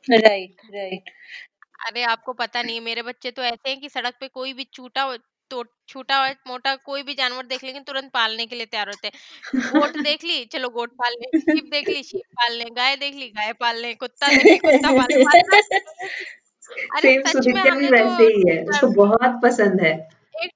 राइट 0.09 0.61
राइट 0.75 1.11
अरे 1.87 2.03
आपको 2.05 2.33
पता 2.35 2.63
नहीं 2.63 2.77
है 2.77 2.83
मेरे 2.83 3.03
बच्चे 3.03 3.31
तो 3.31 3.43
ऐसे 3.43 3.69
हैं 3.71 3.81
कि 3.81 3.89
सड़क 3.89 4.15
पे 4.21 4.29
कोई 4.29 4.53
भी 4.53 4.65
छूटा 4.75 5.05
तो 5.51 5.63
छूटा 5.89 6.17
मोटा 6.49 6.75
कोई 6.87 7.03
भी 7.03 7.15
जानवर 7.15 7.47
देख 7.47 7.63
लेंगे 7.65 7.81
तुरंत 7.81 8.11
पालने 8.15 8.47
के 8.47 8.57
लिए 8.57 8.67
तैयार 8.67 8.89
होते 8.89 9.09
हैं। 9.09 9.63
गोट 9.73 9.97
देख 10.03 10.25
ली 10.25 10.45
चलो 10.53 10.69
गोट 10.71 10.93
पाल 10.99 11.13
लें 11.21 11.41
शीप 11.41 11.65
देख 11.71 11.89
ली 11.89 12.03
शीप 12.03 12.27
पाल 12.37 12.53
लें 12.55 12.67
गाय 12.77 12.97
देख 12.97 13.15
ली 13.15 13.29
गाय 13.31 13.53
पाल 13.61 13.81
लें 13.83 13.95
कुत्ता 13.97 14.29
देख 14.29 14.45
ली 14.45 14.57
कुत्ता 14.59 14.93
पाल 14.93 15.09
लें 15.11 15.25
अरे 16.71 17.13
सेम 17.13 17.23
सच 17.23 17.35
में 17.37 17.43
सुदीप्ता 17.43 17.63
भी 17.63 17.69
हमने 17.71 17.89
तो 17.89 17.95
वैसे 17.95 18.25
ही 18.25 18.43
है, 18.49 18.63
उसको 18.65 18.87
बहुत 18.97 19.41
पसंद 19.43 19.81
है। 19.81 19.93
एक 20.37 20.51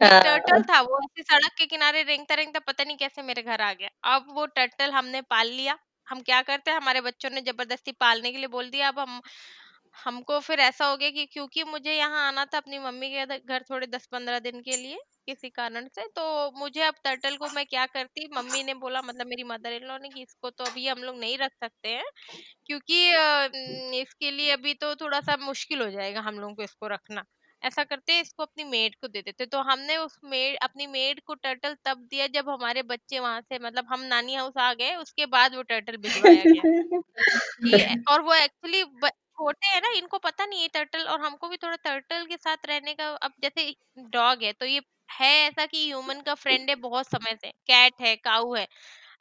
टर्टल 0.00 0.52
हाँ 0.52 0.62
था 0.70 0.80
वो 0.82 0.98
ऐसे 1.00 1.22
सड़क 1.24 1.52
के 1.58 1.66
किनारे 1.66 2.02
रेंगता 2.02 2.34
रेंगता 2.34 2.60
पता 2.66 2.84
नहीं 2.84 2.96
कैसे 2.96 3.22
मेरे 3.22 3.42
घर 3.42 3.60
आ 3.60 3.72
गया। 3.72 3.88
अब 4.14 4.26
वो 4.30 4.46
टर्टल 4.56 4.90
हमने 4.90 5.20
पाल 5.30 5.48
लिया। 5.50 5.76
हम 6.08 6.20
क्या 6.20 6.40
करते 6.42 6.70
हैं 6.70 6.78
हमारे 6.78 7.00
बच्चों 7.00 7.30
ने 7.30 7.40
ज़बरदस्ती 7.40 7.92
पालने 8.00 8.32
के 8.32 8.38
लिए 8.38 8.46
बोल 8.48 8.68
दिया 8.70 8.88
अब 8.88 8.98
हम 8.98 9.20
हमको 9.94 10.38
फिर 10.40 10.60
ऐसा 10.60 10.86
हो 10.86 10.96
गया 10.96 11.10
कि 11.10 11.24
क्योंकि 11.26 11.62
मुझे 11.64 11.92
यहाँ 11.92 12.26
आना 12.26 12.44
था 12.46 12.58
अपनी 12.58 12.78
मम्मी 12.80 13.08
के 13.10 13.38
घर 13.38 13.62
थोड़े 13.70 13.86
दस 13.88 14.06
पंद्रह 14.08 14.38
दिन 14.40 14.60
के 14.62 14.76
लिए 14.76 14.98
किसी 15.26 15.48
कारण 15.50 15.88
से 15.90 16.06
तो 16.16 16.24
मुझे 16.58 16.82
अब 16.82 16.94
टर्टल 17.04 17.36
को 17.38 17.48
मैं 17.50 17.64
क्या 17.66 17.84
करती 17.88 18.26
मम्मी 18.32 18.62
ने 18.62 18.74
बोला 18.76 19.02
मतलब 19.02 19.26
मेरी 19.26 19.44
मदर 19.44 19.72
इन 19.72 19.86
लॉ 19.86 19.98
ने 19.98 20.08
कि 20.10 20.22
इसको 20.22 20.50
तो 20.52 20.64
अभी 20.64 20.86
हम 20.88 21.02
लोग 21.02 21.16
नहीं 21.16 21.38
रख 21.38 21.52
सकते 21.54 21.88
हैं 21.90 22.04
क्योंकि 22.66 23.06
अ, 23.12 23.48
न, 23.48 23.94
इसके 23.96 24.30
लिए 24.32 24.50
अभी 24.52 24.74
तो 24.76 24.94
थोड़ा 24.96 25.20
सा 25.22 25.36
मुश्किल 25.38 25.82
हो 25.82 25.90
जाएगा 25.90 26.20
हम 26.22 26.38
लोगों 26.40 26.54
को 26.54 26.62
इसको 26.62 26.86
रखना। 26.88 27.24
ऐसा 27.62 27.84
करते 27.84 28.12
हैं 28.12 28.20
इसको 28.22 28.42
अपनी 28.42 28.64
मेड 28.66 28.94
को 28.96 29.08
दे 29.08 29.22
देते 29.22 29.46
तो 29.46 29.60
हमने 29.64 29.96
उस 29.98 30.18
मेड 30.26 30.56
अपनी 30.62 30.86
मेड 30.88 31.20
को 31.22 31.34
टर्टल 31.36 31.76
तब 31.84 32.06
दिया 32.06 32.26
जब 32.32 32.48
हमारे 32.50 32.82
बच्चे 32.84 33.18
वहाँ 33.20 33.40
से 33.42 33.58
मतलब 33.60 33.86
हम 33.90 34.00
नानी 34.06 34.34
हाउस 34.34 34.56
आ 34.60 34.72
गए 34.74 34.94
उसके 34.96 35.26
बाद 35.28 35.54
वो 35.54 35.62
टर्टल 35.64 35.96
भिजवाया 35.98 36.46
गया। 36.46 36.64
कि 37.60 37.96
और 38.08 38.22
वो 38.22 38.34
एक्चुअली 38.34 38.82
छोटे 39.36 39.66
हैं 39.68 39.80
ना 39.82 39.88
इनको 39.96 40.18
पता 40.20 40.44
नहीं 40.46 40.62
है 40.62 40.68
टर्टल 40.70 41.06
और 41.08 41.20
हमको 41.20 41.48
भी 41.48 41.56
थोड़ा 41.58 41.76
टर्टल 41.78 42.24
के 42.26 42.36
साथ 42.38 42.66
रहने 42.68 42.94
का 42.94 43.08
अब 43.20 43.32
जैसे 43.40 43.74
डॉग 44.10 44.42
है 44.42 44.52
तो 44.54 44.66
ये 44.66 44.80
है 45.12 45.28
ऐसा 45.40 45.64
कि 45.66 45.84
ह्यूमन 45.86 46.20
का 46.22 46.34
फ्रेंड 46.36 46.68
है 46.70 46.74
बहुत 46.78 47.06
समय 47.08 47.34
से 47.36 47.50
कैट 47.66 48.00
है 48.00 48.14
काऊ 48.18 48.54
है 48.54 48.66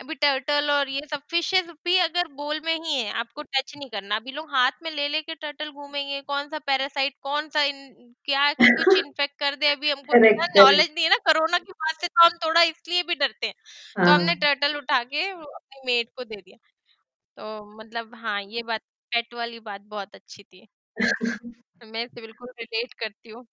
अभी 0.02 0.16
टर्टल 0.18 0.72
और 0.72 0.90
ये 0.90 1.02
सब 1.08 1.22
फिशेस 1.30 1.68
भी 1.86 1.98
अगर 2.00 2.28
बोल 2.36 2.60
में 2.62 2.74
ही 2.76 2.96
है 2.96 3.12
आपको 3.16 3.44
टच 3.44 3.74
नहीं 3.78 3.90
करना। 3.90 4.16
अभी 4.18 4.32
लोग 4.32 4.52
हाथ 4.52 4.72
में 4.84 4.92
ले 4.92 5.08
लेके 5.10 5.36
टर्टल 5.36 5.72
घूमेंगे 5.72 6.22
कौन 6.24 6.50
सा 6.50 6.60
पैरासाइट 6.62 7.16
कौन 7.22 7.50
सा 7.50 7.64
इन, 7.64 8.14
क्या 8.26 8.54
कुछ 8.56 8.96
इन्फेक्ट 8.98 9.40
कर 9.40 9.56
दे 9.58 9.68
अभी 9.70 9.92
हमको 9.92 10.14
करेक्ट 10.14 10.16
इतना 10.16 10.48
करेक्ट 10.54 10.58
नॉलेज 10.58 10.92
नहीं 10.92 11.04
है 11.06 11.12
ना 11.12 11.18
कोरोना 11.26 11.60
की 11.60 11.74
बात 11.76 12.02
से 12.02 12.08
तो 12.10 12.26
हम 12.26 12.38
थोड़ा 12.46 12.62
इसलिए 12.64 13.04
भी 13.04 13.16
डरते 13.18 13.48
हैं। 13.48 13.56
तो 13.98 14.10
हमने 14.10 14.36
हाँ। 14.36 14.38
टर्टल 14.38 14.78
उठा 14.78 15.04
के 15.06 15.24
अपने 15.24 15.46
अपनी 15.56 15.82
मेड 15.88 16.10
को 16.12 16.24
दे 16.26 16.36
दिया। 16.38 16.58
तो 17.38 17.78
मतलब 17.78 18.16
हाँ 18.18 18.42
ये 18.44 18.64
बात 18.66 18.82
पेट 19.14 19.34
वाली 19.34 19.60
बात 19.62 19.82
बहुत 19.88 20.16
अच्छी 20.16 20.44
थी। 20.44 20.68
मैं 21.86 22.04
इसे 22.06 22.22
बिल्कुल 22.22 22.50
रिलेट 22.60 22.94
करती 22.94 23.30
हूँ। 23.30 23.46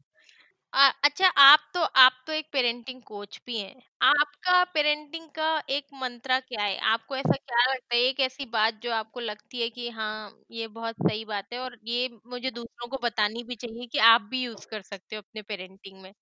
अ, 0.72 0.88
अच्छा 1.04 1.28
आप 1.40 1.60
तो 1.74 1.80
आप 1.98 2.12
तो 2.26 2.32
एक 2.32 2.46
पेरेंटिंग 2.52 3.02
कोच 3.02 3.40
भी 3.46 3.58
हैं। 3.58 3.82
आपका 4.02 4.62
पेरेंटिंग 4.74 5.28
का 5.30 5.48
एक 5.70 5.86
मंत्रा 5.94 6.38
क्या 6.40 6.64
है? 6.64 6.78
आपको 6.88 7.16
ऐसा 7.16 7.36
क्या 7.36 7.64
लगता 7.72 7.94
है? 7.96 8.00
एक 8.02 8.20
ऐसी 8.20 8.46
बात 8.50 8.80
जो 8.82 8.92
आपको 8.92 9.20
लगती 9.20 9.62
है 9.62 9.68
कि 9.70 9.88
हाँ 9.90 10.32
ये 10.52 10.68
बहुत 10.70 10.96
सही 11.02 11.24
बात 11.26 11.52
है 11.52 11.58
और 11.60 11.78
ये 11.86 12.08
मुझे 12.26 12.50
दूसरों 12.52 12.88
को 12.88 12.98
बतानी 13.04 13.44
भी 13.44 13.56
चाहिए 13.56 13.86
कि 13.86 13.98
आप 14.08 14.22
भी 14.30 14.42
यूज़ 14.44 14.66
कर 14.70 14.82
सकते 14.82 15.16
हो 15.16 15.22
अपने 15.22 15.42
पेरेंटिंग 15.44 16.02
में? 16.02 16.12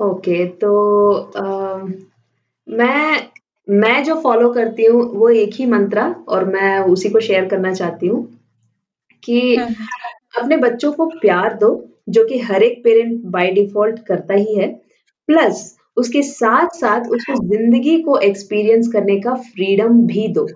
ओके 0.00 0.44
तो 0.56 0.70
अ, 1.12 1.42
मैं 2.68 3.28
मैं 3.68 4.04
जो 4.04 4.14
फॉलो 4.22 4.52
करती 4.52 4.84
हूँ 4.86 5.02
वो 5.16 5.28
एक 5.30 5.54
ही 5.54 5.66
मंत्रा 5.66 6.08
और 6.28 6.44
मैं 6.44 6.78
उसी 6.88 7.10
को 7.10 7.20
शेयर 7.20 7.48
करना 7.48 7.72
चाहती 7.74 8.06
हूँ। 8.06 8.22
कि 9.24 9.56
अपने 10.38 10.56
बच्चों 10.56 10.92
को 10.92 11.06
प्यार 11.06 11.54
दो 11.54 11.70
जो 12.08 12.24
कि 12.24 12.38
हर 12.38 12.62
एक 12.62 12.82
पेरेंट 12.84 13.20
बाय 13.24 13.50
डिफ़ॉल्ट 13.50 13.98
करता 14.06 14.34
ही 14.34 14.54
है। 14.54 14.68
प्लस 15.28 15.76
उसके 15.96 16.22
साथ 16.22 16.68
साथ 16.74 17.00
उसको 17.00 17.34
ज़िंदगी 17.48 18.00
को 18.02 18.18
एक्सपीरियंस 18.18 18.88
करने 18.88 19.20
का 19.20 19.34
फ्रीडम 19.34 20.00
भी 20.06 20.28
दो। 20.28 20.46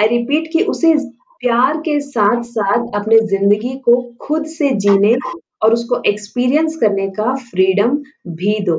आई 0.00 0.06
रिपीट 0.06 0.52
कि 0.52 0.62
उसे 0.62 0.94
प्यार 1.40 1.76
के 1.76 2.00
साथ 2.00 2.42
साथ 2.42 2.86
अपने 2.94 3.20
ज़िंदगी 3.20 3.74
को 3.78 4.16
खुद 4.20 4.46
से 4.46 4.70
जीने 4.76 5.14
और 5.62 5.72
उसको 5.72 6.02
एक्सपीरियंस 6.06 6.76
करने 6.76 7.08
का 7.08 7.34
फ्रीडम 7.34 7.96
भी 8.28 8.58
दो। 8.60 8.76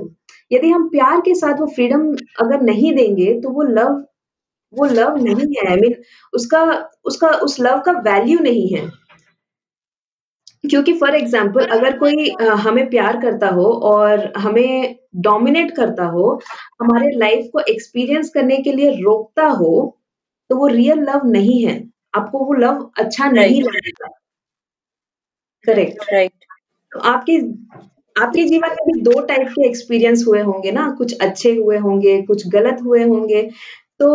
यदि 0.52 0.70
हम 0.70 0.88
प्यार 0.90 1.20
के 1.20 1.36
साथ 1.36 1.60
वो 1.60 1.68
फ्रीडम 1.68 2.12
अगर 2.40 2.62
नहीं 2.62 2.94
देंगे 2.94 3.34
तो 3.42 3.50
वो 3.50 3.62
लव 3.62 4.04
वो 4.74 4.86
लव 4.86 5.18
नहीं 5.18 5.36
है। 5.36 5.68
आई 5.68 5.76
I 5.76 5.82
मीन 5.82 5.92
mean, 5.92 6.04
उसका 6.34 6.90
उसका 7.06 7.30
उस 7.30 7.60
लव 7.60 7.82
का 7.86 7.92
वैल्यू 7.92 8.40
नहीं 8.40 8.68
है। 8.70 9.01
क्योंकि 10.64 10.94
फॉर 10.94 11.16
एग्ज़ाम्पल 11.16 11.66
अगर 11.66 11.98
कोई 11.98 12.30
हमें 12.64 12.90
प्यार 12.90 13.20
करता 13.22 13.48
हो 13.50 13.66
और 13.84 14.32
हमें 14.38 14.96
डोमिनेट 15.16 15.76
करता 15.76 16.06
हो, 16.06 16.40
हमारे 16.82 17.12
लाइफ 17.18 17.50
को 17.54 17.60
एक्सपीरियंस 17.70 18.30
करने 18.30 18.58
के 18.58 18.72
लिए 18.72 18.92
रोकता 19.02 19.48
हो, 19.48 19.98
तो 20.50 20.56
वो 20.56 20.68
रियल 20.68 21.00
लव 21.00 21.28
नहीं 21.28 21.64
है। 21.66 21.82
आपको 22.16 22.46
वो 22.46 22.54
लव 22.54 22.90
अच्छा 23.00 23.30
नहीं 23.30 23.62
लगेगा। 23.64 24.08
करेक्ट। 25.66 26.04
राइट 26.14 26.32
तो 26.92 27.00
आपके 27.00 27.38
आपके 28.16 28.44
जीवन 28.44 28.70
में 28.70 28.86
भी 28.88 29.02
दो 29.02 29.20
टाइप 29.22 29.48
के 29.48 29.68
एक्सपीरियंस 29.68 30.24
हुए 30.28 30.42
होंगे 30.42 30.72
ना, 30.72 30.90
कुछ 30.98 31.18
अच्छे 31.20 31.54
हुए 31.56 31.78
होंगे, 31.78 32.22
कुछ 32.22 32.48
गलत 32.48 32.78
हुए 32.86 33.04
होंगे। 33.04 33.42
तो 34.00 34.08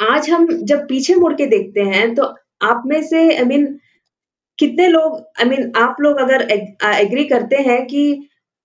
आज 0.00 0.30
हम 0.30 0.46
जब 0.62 0.86
पीछे 0.88 1.14
मुड़ 1.14 1.32
के 1.34 1.46
देखते 1.46 1.80
हैं, 1.80 2.14
तो 2.14 2.22
आप 2.62 2.82
में 2.86 3.02
से 3.02 3.22
आई 3.36 3.42
I 3.42 3.46
मीन 3.46 3.66
कितने 4.58 4.86
लोग 4.88 5.14
आई 5.14 5.44
I 5.44 5.48
मीन 5.48 5.60
mean, 5.60 5.76
आप 5.78 5.96
लोग 6.00 6.18
अगर 6.18 6.42
एग्री 6.50 7.24
करते 7.24 7.56
हैं 7.62 7.84
कि 7.86 8.04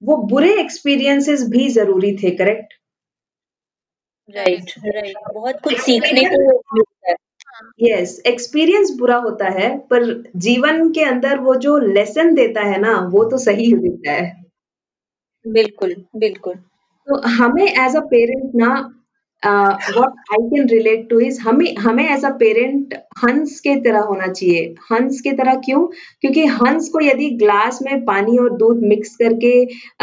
वो 0.01 0.17
बुरे 0.27 0.53
एक्सपीरियंसेस 0.61 1.43
भी 1.49 1.67
ज़रूरी 1.69 2.15
थे, 2.17 2.31
करेक्ट? 2.31 2.73
राइट 4.29 4.71
राइट 4.85 5.15
बहुत 5.33 5.59
कुछ 5.63 5.77
सीखने 5.79 6.23
को 6.25 6.39
मिलता 6.75 7.09
है 7.09 7.15
यस, 7.81 8.21
एक्सपीरियंस 8.27 8.91
बुरा 8.99 9.15
होता 9.17 9.49
है, 9.49 9.69
पर 9.79 10.03
जीवन 10.37 10.89
के 10.93 11.03
अंदर 11.03 11.39
वो 11.39 11.55
जो 11.57 11.77
लेसन 11.79 12.33
देता 12.35 12.61
है 12.63 12.79
ना, 12.81 12.93
वो 13.11 13.23
तो 13.29 13.37
सही 13.37 13.71
देता 13.73 14.11
है। 14.11 14.27
बिल्कुल 15.45 15.95
बिल्कुल 16.17 16.55
तो 17.07 17.19
हमें 17.31 17.63
एज़ 17.63 17.97
अ 17.97 18.01
पेरेंट 18.05 18.55
ना 18.55 18.69
what 19.43 20.13
I 20.33 20.47
can 20.49 20.67
relate 20.69 21.07
to 21.09 21.19
is 21.19 21.39
हमें 21.41 21.75
हमें 21.75 22.03
एज़ 22.09 22.25
अ 22.25 22.29
पेरेंट 22.39 22.93
हंस 23.23 23.59
के 23.59 23.75
तरह 23.81 23.99
होना 24.01 24.27
चाहिए। 24.27 24.63
हंस 24.91 25.21
के 25.21 25.31
तरह 25.33 25.55
क्यों? 25.65 25.85
क्योंकि 26.21 26.45
हंस 26.57 26.89
को 26.93 27.01
यदि 27.01 27.29
ग्लास 27.39 27.79
में 27.83 28.03
पानी 28.05 28.37
और 28.37 28.49
दूध 28.57 28.83
मिक्स 28.85 29.15
करके 29.15 29.53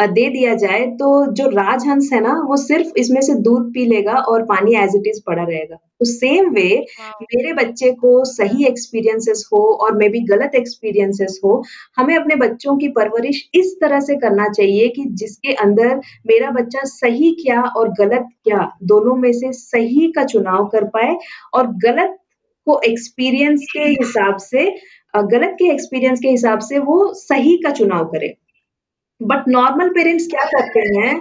दे 0.09 0.28
दिया 0.30 0.55
जाए, 0.55 0.87
तो 0.87 1.32
जो 1.32 1.49
राजहंस 1.51 2.11
है 2.12 2.20
ना, 2.20 2.41
वो 2.49 2.57
सिर्फ़ 2.57 2.93
इसमें 2.99 3.20
से 3.20 3.34
दूध 3.43 3.72
पी 3.74 3.87
लेगा 3.87 4.14
और 4.14 4.45
पानी 4.47 4.74
एज़ 4.84 4.97
इट 4.97 5.07
इज़ 5.07 5.20
पड़ा 5.26 5.43
रहेगा। 5.43 5.78
तो 6.01 6.05
सेम 6.05 6.49
वे 6.51 6.68
मेरे 7.22 7.53
बच्चे 7.53 7.90
को 7.92 8.24
सही 8.24 8.64
एक्सपीरियंसेस 8.66 9.49
हो 9.53 9.62
और 9.76 9.97
मे 9.97 10.09
बी 10.09 10.20
गलत 10.26 10.55
एक्सपीरियंसेस 10.55 11.40
हो, 11.44 11.62
हमें 11.97 12.14
अपने 12.16 12.36
बच्चों 12.36 12.76
की 12.78 12.88
परवरिश 12.88 13.42
इस 13.55 13.76
तरह 13.80 14.01
से 14.01 14.16
करना 14.16 14.49
चाहिए 14.49 14.88
कि 14.88 15.05
जिसके 15.14 15.53
अंदर 15.55 15.97
मेरा 16.26 16.51
बच्चा 16.51 16.84
सही 16.84 17.30
क्या 17.42 17.62
और 17.62 17.88
गलत 18.01 18.28
क्या, 18.44 18.70
दोनों 18.82 19.16
में 19.16 19.32
से 19.32 19.53
सही 19.53 20.11
का 20.12 20.24
चुनाव 20.24 20.66
कर 20.66 20.84
पाए 20.88 21.16
और 21.55 21.66
गलत 21.84 22.18
को 22.66 22.80
एक्सपीरियंस 22.80 23.66
के 23.72 23.88
हिसाब 23.90 24.36
से 24.40 24.70
गलत 25.14 25.57
के 25.59 25.70
एक्सपीरियंस 25.72 26.20
के 26.20 26.28
हिसाब 26.28 26.59
से 26.61 26.78
वो 26.78 27.12
सही 27.14 27.57
का 27.57 27.70
चुनाव 27.70 28.05
करे। 28.05 28.34
बट 29.20 29.44
नॉर्मल 29.49 29.88
पेरेंट्स 29.88 30.26
क्या 30.26 30.44
करते 30.51 30.80
हैं, 30.99 31.20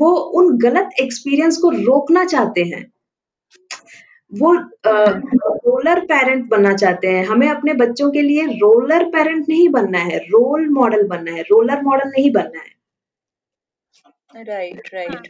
वो 0.00 0.10
उन 0.38 0.56
गलत 0.58 0.90
एक्सपीरियंस 1.00 1.56
को 1.56 1.70
रोकना 1.70 2.24
चाहते 2.24 2.62
हैं। 2.64 2.91
वो 4.32 4.52
रोलर 4.54 6.00
पेरेंट 6.04 6.48
बनना 6.48 6.72
चाहते 6.74 7.08
हैं। 7.08 7.24
हमें 7.26 7.48
अपने 7.50 7.74
बच्चों 7.74 8.10
के 8.10 8.22
लिए 8.22 8.46
रोलर 8.58 9.04
पेरेंट 9.08 9.48
नहीं 9.48 9.68
बनना 9.68 9.98
है, 9.98 10.18
रोल 10.18 10.68
मॉडल 10.70 11.06
बनना 11.08 11.32
है, 11.32 11.42
रोलर 11.42 11.82
मॉडल 11.82 12.08
नहीं 12.08 12.32
बनना 12.32 12.60
है। 12.60 12.70
राइट 14.36 14.74
हाँ 14.76 14.92
राइट 14.94 15.26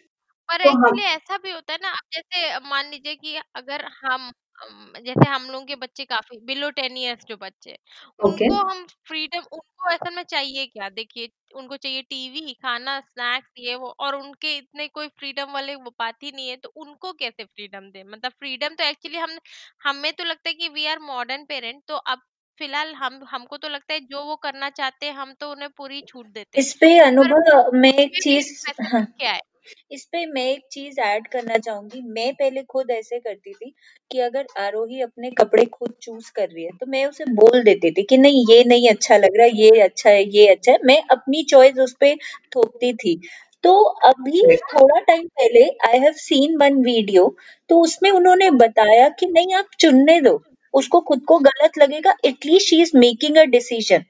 पर 0.48 0.64
तो 0.64 0.70
एक्चुअली 0.70 1.02
ऐसा 1.04 1.36
भी 1.38 1.50
होता 1.50 1.72
है 1.72 1.78
ना 1.82 1.88
आप 1.88 2.04
जैसे 2.14 2.58
मान 2.68 2.90
लीजिए 2.90 3.14
कि 3.14 3.36
अगर 3.56 3.84
हम 4.02 4.30
अम, 4.62 4.92
जैसे 5.00 5.28
हम 5.28 5.46
लोगों 5.46 5.64
के 5.66 5.74
बच्चे 5.76 6.04
काफ़ी 6.06 6.38
बिलो 6.46 6.70
टेन 6.72 6.96
इयर्स 6.98 7.24
जो 7.26 7.36
बच्चे 7.38 7.76
ओके, 8.20 8.48
उनको 8.48 8.54
हम 8.62 8.84
फ्रीडम 9.06 9.44
उनको 9.52 9.90
असल 9.90 10.14
में 10.16 10.22
चाहिए 10.24 10.66
क्या? 10.68 10.88
देखिए 10.90 11.28
उनको 11.54 11.76
चाहिए 11.78 12.02
टीवी 12.04 12.52
खाना 12.56 12.98
स्नैक्स 13.02 13.50
ये 13.58 13.74
वो 13.76 13.88
और 14.00 14.14
उनके 14.16 14.56
इतने 14.56 14.86
कोई 14.90 15.08
फ्रीडम 15.14 15.52
वाले 15.52 15.74
वो 15.76 15.90
बात 15.98 16.22
ही 16.22 16.32
नहीं 16.32 16.48
है 16.48 16.56
तो 16.58 16.68
उनको 16.78 17.12
कैसे 17.14 17.44
फ्रीडम 17.44 17.90
दे? 17.90 18.04
मतलब 18.04 18.32
फ्रीडम 18.34 18.74
तो 18.76 18.84
एक्चुअली 18.84 19.18
हम 19.18 19.38
हमें 19.84 20.12
तो 20.12 20.24
लगता 20.24 20.48
है 20.48 20.54
कि 20.54 20.68
वी 20.70 20.86
आर 20.86 20.98
मॉडर्न 21.04 21.44
पेरेंट 21.46 21.82
तो 21.88 21.96
अब 21.96 22.22
फ़िलहाल 22.58 22.94
हम 22.96 23.20
हमको 23.28 23.56
तो 23.58 23.68
लगता 23.68 23.94
है 23.94 24.00
जो 24.06 24.24
वो 24.24 24.36
करना 24.38 24.70
चाहते 24.72 25.06
हैं 25.06 25.12
हम 25.14 25.32
तो 25.36 25.50
उन्हें 25.52 25.70
पूरी 25.76 26.00
छूट 26.04 26.26
देते 26.28 26.58
हैं। 26.58 26.58
इस 26.58 26.72
पे 26.74 26.98
पर 27.18 27.30
अनुभव 27.30 27.70
मैं 27.74 27.92
एक 27.94 28.12
उसमें 28.12 28.22
भी 28.22 28.22
चीज़ 28.22 28.52
स्पेसिफिक 28.52 28.76
हाँ। 28.84 29.06
क्या 29.18 29.32
है? 29.32 29.40
इस 29.90 30.04
पे 30.12 30.24
मैं 30.26 30.44
एक 30.44 30.62
चीज़ 30.72 31.00
ऐड 31.02 31.26
करना 31.28 31.56
चाहूँगी। 31.58 32.00
मैं 32.10 32.32
पहले 32.34 32.62
खुद 32.70 32.90
ऐसे 32.90 33.18
करती 33.20 33.52
थी 33.52 33.72
कि 34.10 34.18
अगर 34.20 34.46
आरोही 34.60 35.00
अपने 35.02 35.30
कपड़े 35.38 35.64
खुद 35.68 35.94
चूज़ 36.02 36.30
कर 36.36 36.48
रही 36.48 36.64
है 36.64 36.70
तो 36.80 36.86
मैं 36.86 37.04
उसे 37.06 37.24
बोल 37.34 37.62
देती 37.64 37.90
थी 37.92 38.02
कि 38.04 38.18
नहीं 38.18 38.44
ये 38.50 38.62
नहीं 38.66 38.88
अच्छा 38.90 39.16
लग 39.16 39.36
रहा 39.38 39.46
ये 39.56 39.70
अच्छा 39.80 40.10
है 40.10 40.24
ये 40.30 40.46
अच्छा 40.48 40.72
है। 40.72 40.78
मैं 40.84 41.00
अपनी 41.12 41.42
चॉइस 41.50 41.78
उस 41.80 41.94
पे 42.00 42.14
थोपती 42.56 42.92
थी। 42.94 43.20
तो 43.64 43.72
अभी 44.06 44.40
थोड़ा 44.68 45.00
टाइम 45.00 45.26
पहले 45.30 45.64
I 45.88 45.98
have 46.00 46.12
seen 46.18 46.56
one 46.58 46.82
video 46.84 47.34
तो 47.70 47.80
उसमें 47.80 48.10
उन्होंने 48.10 48.50
बताया 48.52 49.08
कि 49.20 49.26
नहीं 49.28 49.54
आप 49.54 49.68
चुनने 49.80 50.20
दो। 50.20 50.42
उसको 50.74 51.00
खुद 51.02 51.22
को 51.28 51.38
गलत 51.40 51.78
लगेगा 51.78 52.14
at least 52.26 52.68
she 52.68 52.80
is 52.82 52.90
making 52.96 53.36
a 53.36 53.44
decision 53.50 54.04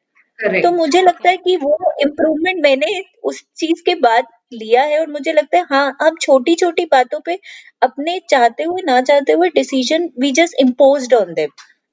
तो 0.62 0.70
मुझे 0.72 1.02
लगता 1.02 1.28
है 1.30 1.36
कि 1.38 1.56
वो 1.58 1.76
इम्प्रूवमेंट 2.02 2.62
मैंने 2.62 3.00
उस 3.24 3.42
चीज़ 3.56 3.82
के 3.82 3.94
बाद 4.00 4.26
लिया 4.54 4.82
है 4.84 4.98
और 5.00 5.06
मुझे 5.10 5.32
लगता 5.32 5.58
है 5.58 5.64
हाँ 5.70 5.96
हम 6.02 6.16
छोटी 6.20 6.54
छोटी 6.56 6.84
बातों 6.86 7.20
पे 7.20 7.38
अपने 7.82 8.18
चाहते 8.30 8.64
हुए 8.64 8.82
ना 8.84 9.00
चाहते 9.02 9.32
हुए 9.32 9.48
decision 9.54 10.08
we 10.18 10.32
just 10.32 10.60
impose 10.60 11.12
on 11.14 11.34
them 11.34 11.50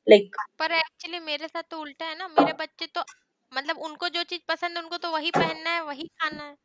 like 0.08 0.36
पर 0.60 0.72
एक्चुअली 0.74 1.20
मेरे 1.22 1.48
साथ 1.48 1.64
तो 1.72 1.80
उल्टा 1.80 2.06
है 2.06 2.18
ना 2.18 2.28
मेरे 2.30 2.54
बच्चे 2.56 2.86
तो 2.90 3.04
मतलब 3.52 3.78
उनको 3.82 4.10
जो 4.10 4.24
चीज़ 4.26 4.42
पसंद 4.48 4.78
है 4.78 4.84
उनको 4.84 4.98
तो 5.00 5.12
वही 5.12 5.32
पहनना 5.34 5.70
है 5.70 5.84
वही 5.84 6.04
खाना 6.16 6.44
है। 6.44 6.56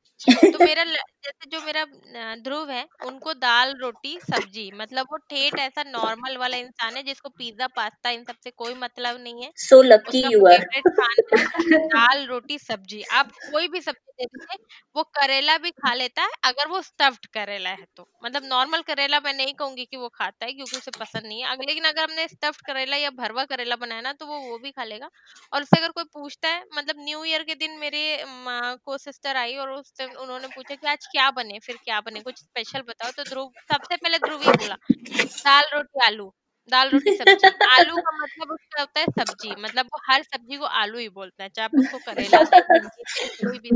तो 0.52 0.58
मेरा 0.60 0.82
ल- 0.84 0.96
जैसे 1.24 1.48
जो 1.50 1.60
मेरा 1.62 1.82
अ, 1.82 2.34
ध्रुव 2.38 2.70
है 2.70 2.86
उनको 3.02 3.34
दाल 3.36 3.74
रोटी 3.78 4.18
सब्ज़ी 4.22 4.70
मतलब 4.74 5.06
वो 5.10 5.16
ठेठ 5.30 5.58
ऐसा 5.60 5.82
नॉर्मल 5.84 6.36
वाला 6.38 6.56
इंसान 6.58 6.96
है 6.96 7.02
जिसको 7.02 7.28
पिज्जा 7.34 7.66
पास्ता 7.76 8.10
इन 8.10 8.24
सबसे 8.24 8.50
कोई 8.52 8.74
मतलब 8.76 9.20
नहीं 9.20 9.42
है। 9.42 9.52
सो 9.60 9.80
लकी 9.84 10.22
उसका 10.22 10.28
यू 10.28 10.46
आर 10.48 10.66
फेवरेट 10.66 10.84
खाना 10.90 11.38
है 11.38 11.78
दाल 11.88 12.26
रोटी 12.26 12.58
सब्ज़ी। 12.58 13.02
आप 13.12 13.30
कोई 13.46 13.68
भी 13.68 13.80
सब्ज़ी 13.80 14.12
दे 14.14 14.24
दीजिए 14.26 14.58
वो 14.96 15.02
करेला 15.14 15.56
भी 15.58 15.70
खा 15.72 15.92
लेता 15.94 16.22
है 16.22 16.30
अगर 16.44 16.68
वो 16.68 16.80
स्टफ्ड 16.82 17.26
करेला 17.34 17.70
है 17.72 17.86
तो। 17.96 18.08
मतलब 18.24 18.44
नॉर्मल 18.46 18.82
करेला 18.82 19.20
मैं 19.20 19.32
नहीं 19.34 19.54
कहूँगी 19.54 19.84
कि 19.86 19.96
वो 19.96 20.08
खाता 20.10 20.46
है 20.46 20.52
क्योंकि 20.52 20.76
उसे 20.76 20.90
पसंद 20.92 21.26
नहीं 21.26 21.40
है। 21.42 21.48
अगर 21.48 21.64
लेकिन 21.66 21.84
अगर 21.84 22.02
हमने 22.02 22.26
स्टफ्ड 22.28 22.60
करेला 22.66 22.96
या 22.96 23.10
भरवा 23.14 23.44
करेला 23.46 23.76
बनाया 23.76 24.00
ना 24.02 24.12
तो 24.14 24.26
वो 24.26 24.38
वो 24.42 24.58
भी 24.58 24.70
खा 24.72 24.84
लेगा। 24.84 25.10
और 25.52 25.62
उससे 25.62 25.78
अगर 25.78 25.90
कोई 25.92 26.04
पूछता 26.12 26.48
है 26.48 26.64
मतलब 26.74 26.96
न्यू 27.00 27.24
ईयर 27.24 27.42
के 27.42 27.54
दिन 27.56 27.78
मेरे 27.78 28.02
माँ 28.44 28.76
को 28.84 28.98
सिस्टर 28.98 29.36
आई 29.36 29.56
और 29.56 29.70
उस 29.72 29.92
उन्होंने 30.16 30.48
पूछा 30.48 30.74
कि 30.74 30.86
आज 30.88 31.06
क्या 31.06 31.30
बने, 31.32 31.58
फिर 31.60 31.76
क्या 31.84 32.00
बने, 32.00 32.20
कुछ 32.22 32.38
स्पेशल 32.38 32.82
बताओ? 32.82 33.10
तो 33.12 33.24
ध्रुव, 33.24 33.50
सबसे 33.72 33.96
पहले 33.96 34.18
ध्रुव 34.20 34.40
ही 34.40 34.52
बोला, 34.54 34.76
दाल, 35.20 35.64
रोटी, 35.74 36.04
आलू, 36.06 36.30
दाल, 36.72 36.90
रोटी, 36.90 37.14
सब्ज़ी। 37.14 37.48
आलू 37.68 37.96
का 37.98 38.16
मतलब 38.16 38.52
उसका 38.52 38.80
होता 38.80 39.00
है 39.00 39.06
सब्ज़ी 39.18 39.54
मतलब 39.58 39.86
वो 39.86 40.00
हर 40.04 40.22
सब्ज़ी 40.24 40.56
को 40.56 40.64
आलू 40.76 40.98
ही 40.98 41.08
बोलता 41.10 41.42
है, 41.42 41.48
चाहे 41.50 41.64
आप 41.64 41.74
उसको 41.74 41.98
करेला 42.06 42.42
कोई 42.44 43.58
भी 43.58 43.70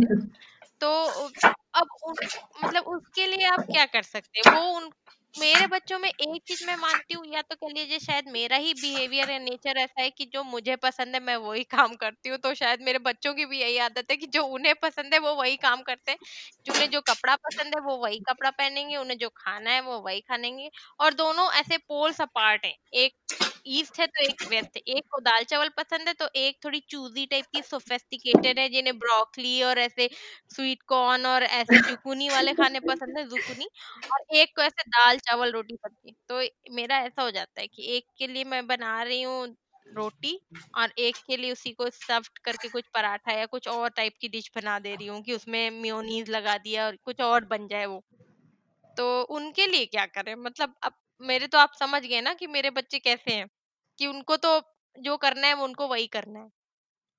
तो 0.80 0.89
अब 1.74 1.86
उन 2.05 2.14
मतलब 2.64 2.84
उसके 2.86 3.26
लिए 3.26 3.47
आप 3.47 3.61
क्या 3.62 3.84
कर 3.89 4.03
सकते 4.05 4.41
हैं? 4.41 4.55
वो 4.55 4.76
उन 4.76 4.91
मेरे 5.39 5.66
बच्चों 5.68 5.99
में 5.99 6.09
एक 6.11 6.43
चीज़ 6.45 6.62
मैं 6.62 6.74
मानती 6.76 7.14
हूँ 7.14 7.24
या 7.26 7.41
तो 7.43 7.55
कह 7.57 7.68
लीजिए 7.70 7.99
शायद 8.01 8.28
मेरा 8.28 8.57
ही 8.59 8.72
बिहेवियर 8.76 9.30
या 9.30 9.39
नेचर 9.41 9.76
ऐसा 9.78 10.01
है 10.03 10.09
कि 10.11 10.24
जो 10.28 10.43
मुझे 10.45 10.76
पसंद 10.78 11.14
है 11.14 11.20
मैं 11.22 11.36
वही 11.39 11.64
काम 11.66 11.95
करती 11.97 12.28
हूँ 12.28 12.39
तो 12.41 12.53
शायद 12.55 12.80
मेरे 12.82 12.99
बच्चों 13.01 13.32
की 13.34 13.45
भी 13.47 13.61
यही 13.61 13.76
आदत 13.80 14.11
है 14.11 14.16
कि 14.16 14.26
जो 14.28 14.43
उन्हें 14.49 14.74
पसंद 14.82 15.14
है 15.14 15.18
वो 15.20 15.34
वही 15.34 15.57
काम 15.59 15.82
करते 15.82 16.12
हैं। 16.12 16.18
जो 16.66 16.72
उन्हें 16.72 16.89
जो 16.91 17.01
कपड़ा 17.03 17.34
पसंद 17.39 17.74
है 17.76 17.80
वो 17.82 17.97
वही 17.99 18.18
कपड़ा 18.22 18.51
पहनेंगे 18.53 18.97
उन्हें 18.97 19.18
जो 19.18 19.28
खाना 19.36 19.70
है 19.70 19.80
वो 19.82 19.99
वही 20.01 20.20
खानेंगे 20.22 20.68
और 21.01 21.14
दोनों 21.14 21.51
ऐसे 21.55 21.76
पोल्स 21.80 22.20
अपार्ट 22.22 22.64
हैं। 22.64 22.74
एक 22.95 23.14
ईस्ट 23.70 23.98
है 23.98 24.06
तो 24.08 24.22
एक 24.24 24.34
वेस्ट 24.46 24.76
है। 24.76 24.82
एक 24.88 25.04
को 25.10 25.20
दाल 25.22 25.44
चावल 25.44 25.68
पसंद 25.76 26.08
है 26.08 26.14
तो 26.14 26.28
एक 26.36 26.58
थोड़ी 26.64 26.80
चूजी 26.86 27.24
टाइप 27.26 27.46
की 27.48 27.62
सोफेस्टिकेटेड 27.62 28.58
है 28.58 28.68
जिन्हें 28.70 28.98
ब्रोकली 28.98 29.62
और 29.64 29.78
ऐसे 29.80 30.08
स्वीट 30.50 30.82
कॉर्न 30.88 31.26
और 31.26 31.42
ऐसे 31.44 31.80
जुकुनी 31.82 32.30
वाले 32.30 32.54
खाने 32.54 32.80
पसंद 32.82 33.18
है 33.18 33.24
जुकुनी 33.28 33.66
और 34.10 34.36
एक 34.36 34.54
को 34.56 34.62
ऐसे 34.62 34.82
दाल 34.88 35.18
चावल 35.20 35.52
रोटी 35.52 35.76
सब्ज़ी 35.76 36.14
तो 36.28 36.40
मेरा 36.74 36.98
ऐसा 37.00 37.22
हो 37.22 37.30
जाता 37.32 37.60
है 37.60 37.66
कि 37.68 37.96
एक 37.96 38.06
के 38.18 38.26
लिए 38.28 38.44
मैं 38.46 38.66
बना 38.66 39.02
रही 39.02 39.22
हूँ 39.22 39.46
रोटी 39.86 40.38
और 40.74 40.92
एक 41.00 41.20
के 41.26 41.36
लिए 41.36 41.52
उसी 41.52 41.72
को 41.74 41.88
स्टफ्ड 41.90 42.38
करके 42.40 42.68
कुछ 42.68 42.86
पराठा 42.94 43.32
या 43.32 43.46
कुछ 43.48 43.68
और 43.68 43.88
टाइप 43.90 44.14
की 44.20 44.28
डिश 44.28 44.50
बना 44.54 44.78
दे 44.80 44.94
रही 44.94 45.06
हूँ 45.06 45.22
कि 45.22 45.34
उसमें 45.34 45.70
मेयोनीज 45.72 46.30
लगा 46.30 46.56
दिया 46.58 46.86
और 46.86 46.96
कुछ 47.04 47.20
और 47.22 47.44
बन 47.46 47.66
जाए 47.68 47.86
वो। 47.86 48.02
तो 48.96 49.22
उनके 49.32 49.66
लिए 49.66 49.86
क्या 49.86 50.06
करें? 50.08 50.34
मतलब 50.36 50.74
अब 50.82 50.94
मेरे 51.20 51.46
तो 51.48 51.58
आप 51.58 51.72
समझ 51.74 52.02
गए 52.02 52.20
ना 52.22 52.34
कि 52.34 52.46
मेरे 52.48 52.70
बच्चे 52.72 52.98
कैसे 53.00 53.32
हैं। 53.32 53.48
कि 53.99 54.07
उनको 54.07 54.36
तो 54.36 54.61
जो 55.01 55.16
करना 55.16 55.46
है 55.46 55.55
वो 55.55 55.64
उनको 55.64 55.86
वही 55.88 56.07
करना 56.07 56.38
है। 56.38 56.49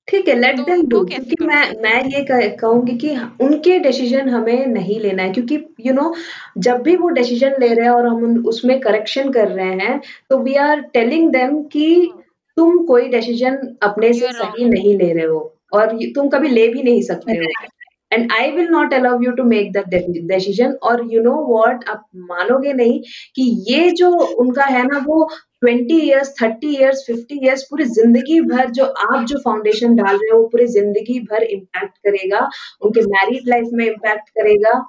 ठीक 0.07 0.27
है 0.27 0.39
लेट 0.39 0.59
देम 0.59 0.87
डू 0.87 1.05
क्योंकि 1.05 1.45
मैं 1.45 1.81
मैं 1.81 2.03
ये 2.03 2.23
कह- 2.23 2.59
कहूँगी 2.59 2.97
कि 2.97 3.15
उनके 3.41 3.79
डिसीज़न 3.79 4.29
हमें 4.29 4.65
नहीं 4.65 4.99
लेना 4.99 5.23
है 5.23 5.33
क्योंकि 5.33 5.55
यू 5.55 5.85
you 5.85 5.95
नो 5.95 6.01
know, 6.01 6.15
जब 6.57 6.81
भी 6.81 6.95
वो 6.95 7.09
डिसीज़न 7.09 7.55
ले 7.59 7.73
रहे 7.73 7.85
हैं 7.85 7.91
और 7.91 8.07
हम 8.07 8.45
उसमें 8.45 8.79
करेक्शन 8.79 9.31
कर 9.31 9.47
रहे 9.47 9.73
हैं 9.73 10.01
तो 10.29 10.37
वी 10.37 10.55
आर 10.55 10.81
टेलिंग 10.81 11.31
देम 11.31 11.63
कि 11.63 12.13
तुम 12.57 12.85
कोई 12.85 13.07
डिसीज़न 13.07 13.77
अपने 13.83 14.13
से 14.13 14.31
सही 14.31 14.65
नहीं 14.65 14.97
ले 14.97 15.13
रहे 15.13 15.25
हो 15.25 15.55
और 15.73 15.97
तुम 16.03 16.29
कभी 16.29 16.49
ले 16.49 16.67
भी 16.67 16.83
नहीं 16.83 17.01
सकते 17.01 17.31
हो। 17.31 17.67
And 18.11 18.31
I 18.33 18.51
will 18.51 18.67
not 18.69 18.93
allow 18.93 19.21
you 19.21 19.31
to 19.31 19.43
make 19.45 19.71
that 19.73 19.87
decision 20.27 20.73
और 20.83 21.03
यू 21.13 21.21
नो 21.23 21.35
व्हाट 21.47 21.83
आप 21.89 22.05
मानोगे 22.31 22.73
नहीं 22.73 22.99
कि 23.35 23.43
ये 23.69 23.89
जो 23.93 24.09
उनका 24.11 24.65
है 24.65 24.83
ना, 24.87 24.97
वो 25.07 25.29
20 25.65 25.99
इयर्स 26.01 26.33
30 26.35 26.63
इयर्स 26.71 27.05
50 27.09 27.43
इयर्स 27.43 27.63
पूरी 27.69 27.85
ज़िंदगी 27.87 28.39
भर 28.43 28.69
जो 28.71 28.85
आप 28.85 29.25
जो 29.27 29.37
फाउंडेशन 29.39 29.95
डाल 29.95 30.15
रहे 30.15 30.31
हो 30.31 30.43
पूरी 30.47 30.67
ज़िंदगी 30.69 31.19
भर 31.31 31.43
इम्पैक्ट 31.45 31.97
करेगा। 31.97 32.39
उनके 32.81 33.01
मैरिड 33.07 33.49
लाइफ 33.49 33.67
में 33.73 33.85
इम्पैक्ट 33.85 34.29
करेगा। 34.31 34.79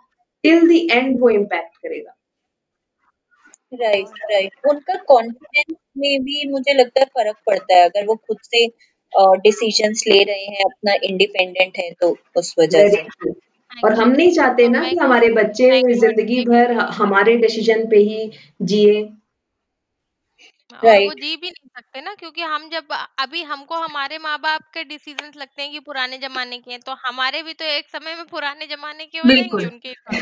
टिल 0.44 0.68
द 0.68 0.80
एंड 0.92 1.20
वो 1.20 1.30
इम्पैक्ट 1.30 1.76
करेगा। 1.76 2.16
राइट 3.72 4.06
राइट 4.30 4.66
उनका 4.68 4.94
कॉन्फिडेंस 5.08 5.76
में 5.98 6.22
भी 6.24 6.48
मुझे 6.50 6.72
लगता 6.74 7.00
है 7.00 7.06
फ़र्क 7.08 7.36
पड़ता 7.46 7.74
है। 7.74 7.84
अगर 7.84 8.06
वो 8.06 8.14
खुद 8.16 8.38
से 8.44 8.66
डिसीजंस 9.16 10.04
ले 10.08 10.22
रहे 10.24 10.44
हैं 10.44 10.64
अपना 10.64 10.94
इंडिपेंडेंट 11.02 11.78
है 11.78 11.90
तो 11.92 12.18
उस 12.36 12.54
वजह 12.58 12.78
वेरी 12.78 12.90
से 12.90 13.02
ट्रू 13.02 13.34
और 13.84 13.92
हम 13.92 14.08
नहीं 14.10 14.30
चाहते 14.32 14.68
ना 14.68 14.88
कि 14.88 14.96
हमारे 14.96 15.28
बच्चे 15.30 15.82
ज़िंदगी 15.94 16.44
भर 16.44 16.72
ह- 16.72 16.88
हमारे 16.92 17.36
डिसीज़न 17.36 17.86
पे 17.90 17.96
ही 17.96 18.30
जिए। 18.62 19.08
और 20.72 20.78
वो 20.78 20.86
राइट 20.86 21.20
जी 21.22 21.36
भी 21.36 21.46
नहीं 21.46 21.68
सकते 21.68 22.00
ना 22.00 22.14
क्योंकि 22.14 22.42
हम 22.42 22.68
जब 22.68 22.92
अभी 23.18 23.42
हमको 23.42 23.74
हमारे 23.74 24.18
माँ 24.18 24.38
बाप 24.38 24.60
के 24.74 24.84
डिसीजंस 24.84 25.36
लगते 25.36 25.62
हैं 25.62 25.72
कि 25.72 25.80
पुराने 25.80 26.18
जमाने 26.18 26.58
के 26.58 26.70
हैं 26.70 26.80
तो 26.80 26.92
हमारे 26.92 27.42
भी 27.42 27.52
तो 27.52 27.64
एक 27.64 27.88
समय 27.88 28.14
में 28.14 28.24
पुराने 28.26 28.66
जमाने 28.66 29.06
के 29.06 29.18
हो 29.18 29.24
जाएँगे 29.24 29.36
बिल्कुल 29.40 29.66
उनके 29.66 29.88
हिसाब 29.88 30.14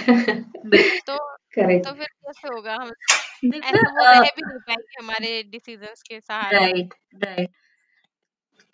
बिल्कुल 0.66 0.98
तो 1.06 1.18
करेक्ट 1.54 1.86
तो 1.86 1.92
फिर 1.92 2.06
कैसे 2.06 2.48
होगा 2.48 2.74
हम 2.74 2.90
दिव्या 3.44 3.70
ऐसे 3.70 3.82
वो 3.82 4.04
रह 4.04 4.20
भी 4.20 4.42
नहीं 4.42 4.58
पाएँगे 4.58 5.02
हमारे 5.02 5.42
डिसीजंस 5.42 6.02
के 6.02 6.20
सहारे। 6.20 6.56
राइट 6.56 6.94
राइट 7.24 7.50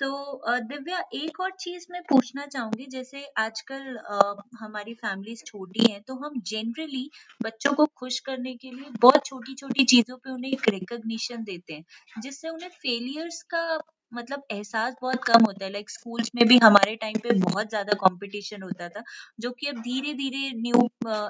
तो 0.05 0.59
दिव्या, 0.63 0.99
एक 1.15 1.39
और 1.41 1.51
चीज़ 1.61 1.85
मैं 1.91 2.01
पूछना 2.09 2.45
चाहूँगी, 2.47 2.87
जैसे 2.87 3.25
आजकल 3.39 3.99
हमारी 4.59 4.95
फैमिलीज़ 4.95 5.43
छोटी 5.45 5.91
हैं 5.91 6.01
तो 6.03 6.15
हम 6.17 6.41
जनरली 6.47 7.09
बच्चों 7.41 7.73
को 7.75 7.87
खुश 7.99 8.19
करने 8.27 8.55
के 8.57 8.71
लिए 8.71 8.91
बहुत 9.01 9.25
छोटी 9.27 9.55
छोटी 9.55 9.85
चीज़ों 9.87 10.17
पे 10.17 10.31
उन्हें 10.31 10.51
एक 10.53 10.69
रिकग्निशन 10.69 11.45
देते 11.45 11.75
हैं, 11.75 11.85
जिससे 12.17 12.49
उन्हें 12.49 12.69
फेलियर्स 12.73 13.41
का 13.55 13.63
मतलब 14.13 14.43
एहसास 14.53 14.95
बहुत 15.03 15.25
कम 15.25 15.45
होता 15.47 15.65
है। 15.65 15.71
लाइक 15.73 15.91
स्कूल्स 15.91 16.31
में 16.35 16.47
भी 16.49 16.59
हमारे 16.59 16.97
टाइम 16.97 17.19
पे 17.23 17.35
बहुत 17.41 17.69
ज़्यादा 17.71 17.95
कंपटीशन 17.99 18.63
होता 18.63 18.89
था, 18.89 19.03
जो 19.41 19.51
कि 19.53 19.67
अब 19.69 19.81
धीरे 19.83 20.13
धीरे 20.15 20.51
न्यू 20.61 20.89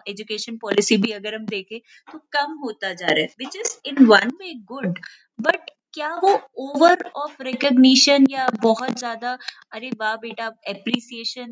एजुकेशन 0.08 0.56
पॉलिसी 0.58 0.96
भी 0.96 1.12
अगर 1.12 1.34
हम 1.34 1.46
देखें 1.46 1.78
तो 2.12 2.18
कम 2.32 2.58
होता 2.64 2.92
जा 2.94 3.06
रहा 3.06 3.20
है 3.20 3.34
which 3.38 3.56
is 3.56 3.76
in 3.88 4.04
one 4.06 4.36
way 4.40 4.52
good 4.66 4.98
but 5.38 5.70
क्या 5.94 6.08
वो 6.16 6.32
ओवर 6.58 7.02
ऑफ़ 7.16 7.42
रिकग्निशन 7.42 8.26
या 8.30 8.48
बहुत 8.62 8.98
ज़्यादा 8.98 9.36
अरे 9.72 9.90
वाह 10.00 10.14
बेटा 10.18 10.50
एप्रिसिएशन 10.68 11.50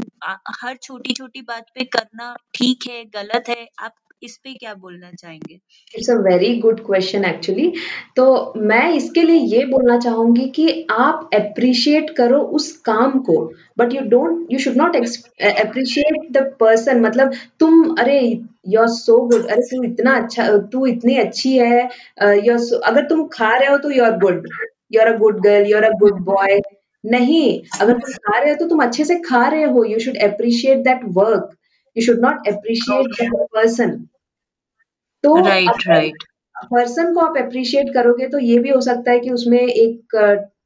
हर 0.63 0.77
छोटी 0.83 1.13
छोटी 1.15 1.43
बात 1.43 1.67
पे 1.75 1.85
करना 1.97 2.35
ठीक 2.55 2.89
है 2.89 3.05
गलत 3.15 3.49
है 3.49 3.67
आप 3.81 3.95
इस 4.23 4.37
पे 4.37 4.53
क्या 4.55 4.73
बोलना 4.75 5.11
चाहेंगे? 5.13 5.55
It's 5.95 6.11
a 6.11 6.15
very 6.25 6.55
good 6.61 6.81
question 6.87 7.25
actually 7.25 7.73
तो 8.17 8.27
मैं 8.57 8.93
इसके 8.95 9.23
लिए 9.23 9.41
ये 9.57 9.65
बोलना 9.67 9.99
चाहूँगी 9.99 10.49
कि 10.57 10.87
आप 10.91 11.31
अप्रिशिएट 11.35 12.11
करो 12.17 12.39
उस 12.59 12.71
काम 12.85 13.19
को 13.29 13.37
but 13.79 13.95
you 13.95 14.01
don't 14.11 14.53
you 14.53 14.59
should 14.59 14.77
not 14.77 14.97
appreciate 14.97 16.31
the 16.33 16.43
person 16.61 17.01
मतलब 17.01 17.33
तुम 17.61 17.95
अरे 17.95 18.21
यू 18.69 18.81
आर 18.81 18.89
सो 18.89 19.17
गुड 19.29 19.47
अरे 19.47 19.63
तू 19.71 19.83
इतना 19.85 20.15
अच्छा 20.17 20.47
तू 20.73 20.87
इतनी 20.87 21.17
अच्छी 21.19 21.57
है 21.57 21.83
यू 22.47 22.59
so, 22.59 22.81
अगर 22.85 23.09
तुम 23.09 23.27
खा 23.33 23.57
रहे 23.57 23.69
हो 23.71 23.79
तो 23.79 23.91
you 23.91 24.05
are 24.05 24.19
good 24.19 24.49
you 24.93 25.01
are 25.01 25.13
a 25.13 25.17
good 25.19 25.43
girl 25.45 25.71
you 25.71 25.77
are 25.77 25.85
a 25.85 25.91
good 26.01 26.21
boy 26.25 26.61
नहीं 27.05 27.61
अगर 27.81 27.93
तुम 27.93 28.13
खा 28.13 28.39
रहे 28.39 28.51
हो 28.51 28.57
तो 28.57 28.69
तुम 28.69 28.83
अच्छे 28.83 29.05
से 29.05 29.19
खा 29.21 29.47
रहे 29.49 29.65
हो. 29.65 29.85
You 29.85 29.99
should 29.99 30.17
appreciate 30.25 30.79
that 30.85 31.01
work 31.19 31.51
you 31.97 32.03
should 32.05 32.21
not 32.21 32.49
appreciate 32.49 33.07
that 33.21 33.33
person 33.55 33.91
तो 35.23 35.47
राइट 35.47 35.89
राइट 35.89 36.25
पर्सन 36.65 37.15
को 37.15 37.21
आप 37.21 37.37
अप्रिशिएट 37.37 37.95
करोगे 37.95 38.29
तो 38.29 38.39
ये 38.39 38.59
भी 38.59 38.69
हो 38.69 38.81
सकता 38.81 39.11
है 39.11 39.21
कि 39.21 39.31
उसमें 39.31 39.61
एक 39.61 40.15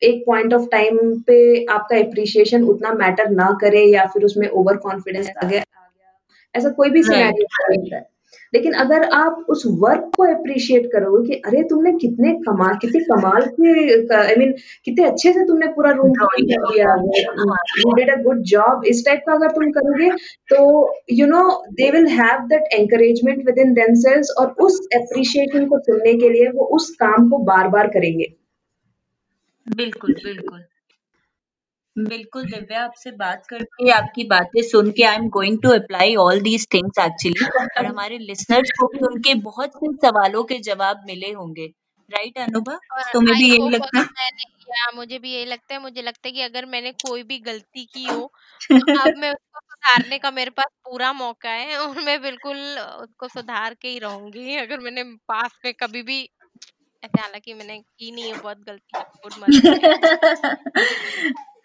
एक 0.03 0.25
पॉइंट 0.27 0.55
ऑफ़ 0.55 0.67
टाइम 0.73 1.21
पे 1.21 1.65
आपका 1.65 1.97
अप्रिशिएशन 1.97 2.65
उतना 2.65 2.93
मैटर 2.93 3.31
ना 3.31 3.59
करे 3.61 3.85
या 3.85 4.07
फिर 4.07 4.25
उसमें 4.25 4.49
ओवर 4.49 4.77
कॉन्फिडेंस 4.77 5.31
आ 5.45 5.49
गया। 5.49 5.63
ऐसा 6.55 6.69
कोई 6.71 6.91
भी 6.91 7.03
सिनेरियो 7.03 7.31
हो 7.31 7.75
सकता 7.75 7.97
है। 7.97 8.09
लेकिन 8.53 8.73
अगर 8.83 9.05
आप 9.15 9.47
उस 9.49 9.63
वर्क 9.81 10.11
को 10.17 10.25
अप्रिशिएट 10.35 10.87
करोगे 10.93 11.29
कि 11.29 11.41
अरे 11.47 11.63
तुमने 11.63 11.93
कितने 11.99 12.33
कमाल 12.47 12.77
कितने 12.77 13.01
कमाल 13.05 13.47
के 13.57 14.15
आई 14.17 14.37
मीन 14.37 14.53
कितने 14.85 15.05
अच्छे 15.05 15.33
से 15.33 15.45
तुमने 15.47 15.67
पूरा 15.73 15.91
रूम 15.91 16.13
कर 16.13 16.43
दिया 16.43 16.95
you 17.79 17.93
did 17.95 18.11
a 18.11 18.21
good 18.23 18.43
job 18.53 18.85
इस 18.87 19.05
टाइप 19.07 19.23
का 19.27 19.35
अगर 19.35 19.51
तुम 19.51 19.71
करोगे 19.71 20.11
तो 20.53 20.61
you 21.13 21.27
know 21.27 21.43
they 21.73 21.91
will 21.91 22.07
have 22.13 22.47
that 22.47 22.73
encouragement 22.73 23.45
within 23.59 23.73
themselves 23.75 24.35
और 24.39 24.55
उस 24.61 24.81
अप्रिशिएशन 24.95 25.67
को 25.67 25.79
सुनने 25.81 26.15
के 26.15 26.29
लिए 26.29 26.49
वो 26.51 26.65
उस 26.77 26.91
काम 27.01 27.29
को 27.31 27.39
बार 27.45 27.69
बार 27.69 27.89
करेंगे। 27.89 28.33
बिल्कुल 29.67 30.15
बिल्कुल। 30.25 30.65
बिल्कुल 31.97 32.45
दिव्या 32.45 32.83
आपसे 32.85 33.11
बात 33.11 33.47
करके 33.47 33.91
आपकी 33.91 34.25
बातें 34.25 34.61
सुन 34.63 34.91
के 34.91 35.03
I 35.03 35.17
am 35.17 35.29
going 35.29 35.59
to 35.63 35.69
apply 35.71 36.15
all 36.17 36.41
these 36.41 36.67
things 36.75 36.99
actually 36.99 37.47
और 37.79 37.87
हमारे 37.87 38.19
लिसनर्स 38.19 38.71
को 38.81 38.87
भी 38.87 38.99
उनके 39.07 39.35
बहुत 39.43 39.73
से 39.77 39.93
सवालों 39.97 40.43
के 40.45 40.59
जवाब 40.61 41.05
मिले 41.07 41.33
होंगे। 41.33 41.67
राइट 42.11 42.39
अनुभा 42.39 42.73
और 42.93 43.03
तुम्हें 43.13 43.35
भी 43.37 43.49
यही 43.49 43.69
लगता 43.71 44.01
मैंने 44.01 44.45
या 44.71 44.91
मुझे 44.97 45.19
भी 45.19 45.33
यही 45.33 45.45
लगता 45.45 45.75
है 45.75 45.81
मुझे 45.83 46.03
लगता 46.03 46.29
है 46.29 46.33
कि 46.33 46.43
अगर 46.43 46.67
मैंने 46.67 46.93
कोई 47.07 47.23
भी 47.23 47.39
गलती 47.39 47.85
की 47.85 48.05
हो 48.05 48.31
तो 48.61 48.99
अब 49.01 49.17
मैं 49.19 49.31
उसको 49.31 49.61
सुधारने 49.61 50.19
का 50.19 50.31
मेरे 50.31 50.51
पास 50.51 50.71
पूरा 50.85 51.13
मौका 51.13 51.51
है 51.51 51.77
और 51.79 52.01
मैं 52.03 52.21
बिल्कुल 52.23 52.57
उसको 53.03 53.29
सुधार 53.29 53.75
के 53.75 53.89
ही 53.89 53.99
रहूँगी 53.99 54.57
अगर 54.57 54.81
मैंने 54.81 55.03
पास 55.29 55.59
में 55.65 55.73
कभी 55.75 56.03
भी 56.03 56.23
ऐसे 57.03 57.21
हालाँकि 57.21 57.55
मैंने 57.55 57.79
की 57.79 58.11
नहीं 58.13 58.25
है 58.25 58.41
बहुत 58.43 58.59
गलती 58.67 59.01
गुड 59.01 59.33
मदर 59.41 59.79
में 59.81 61.56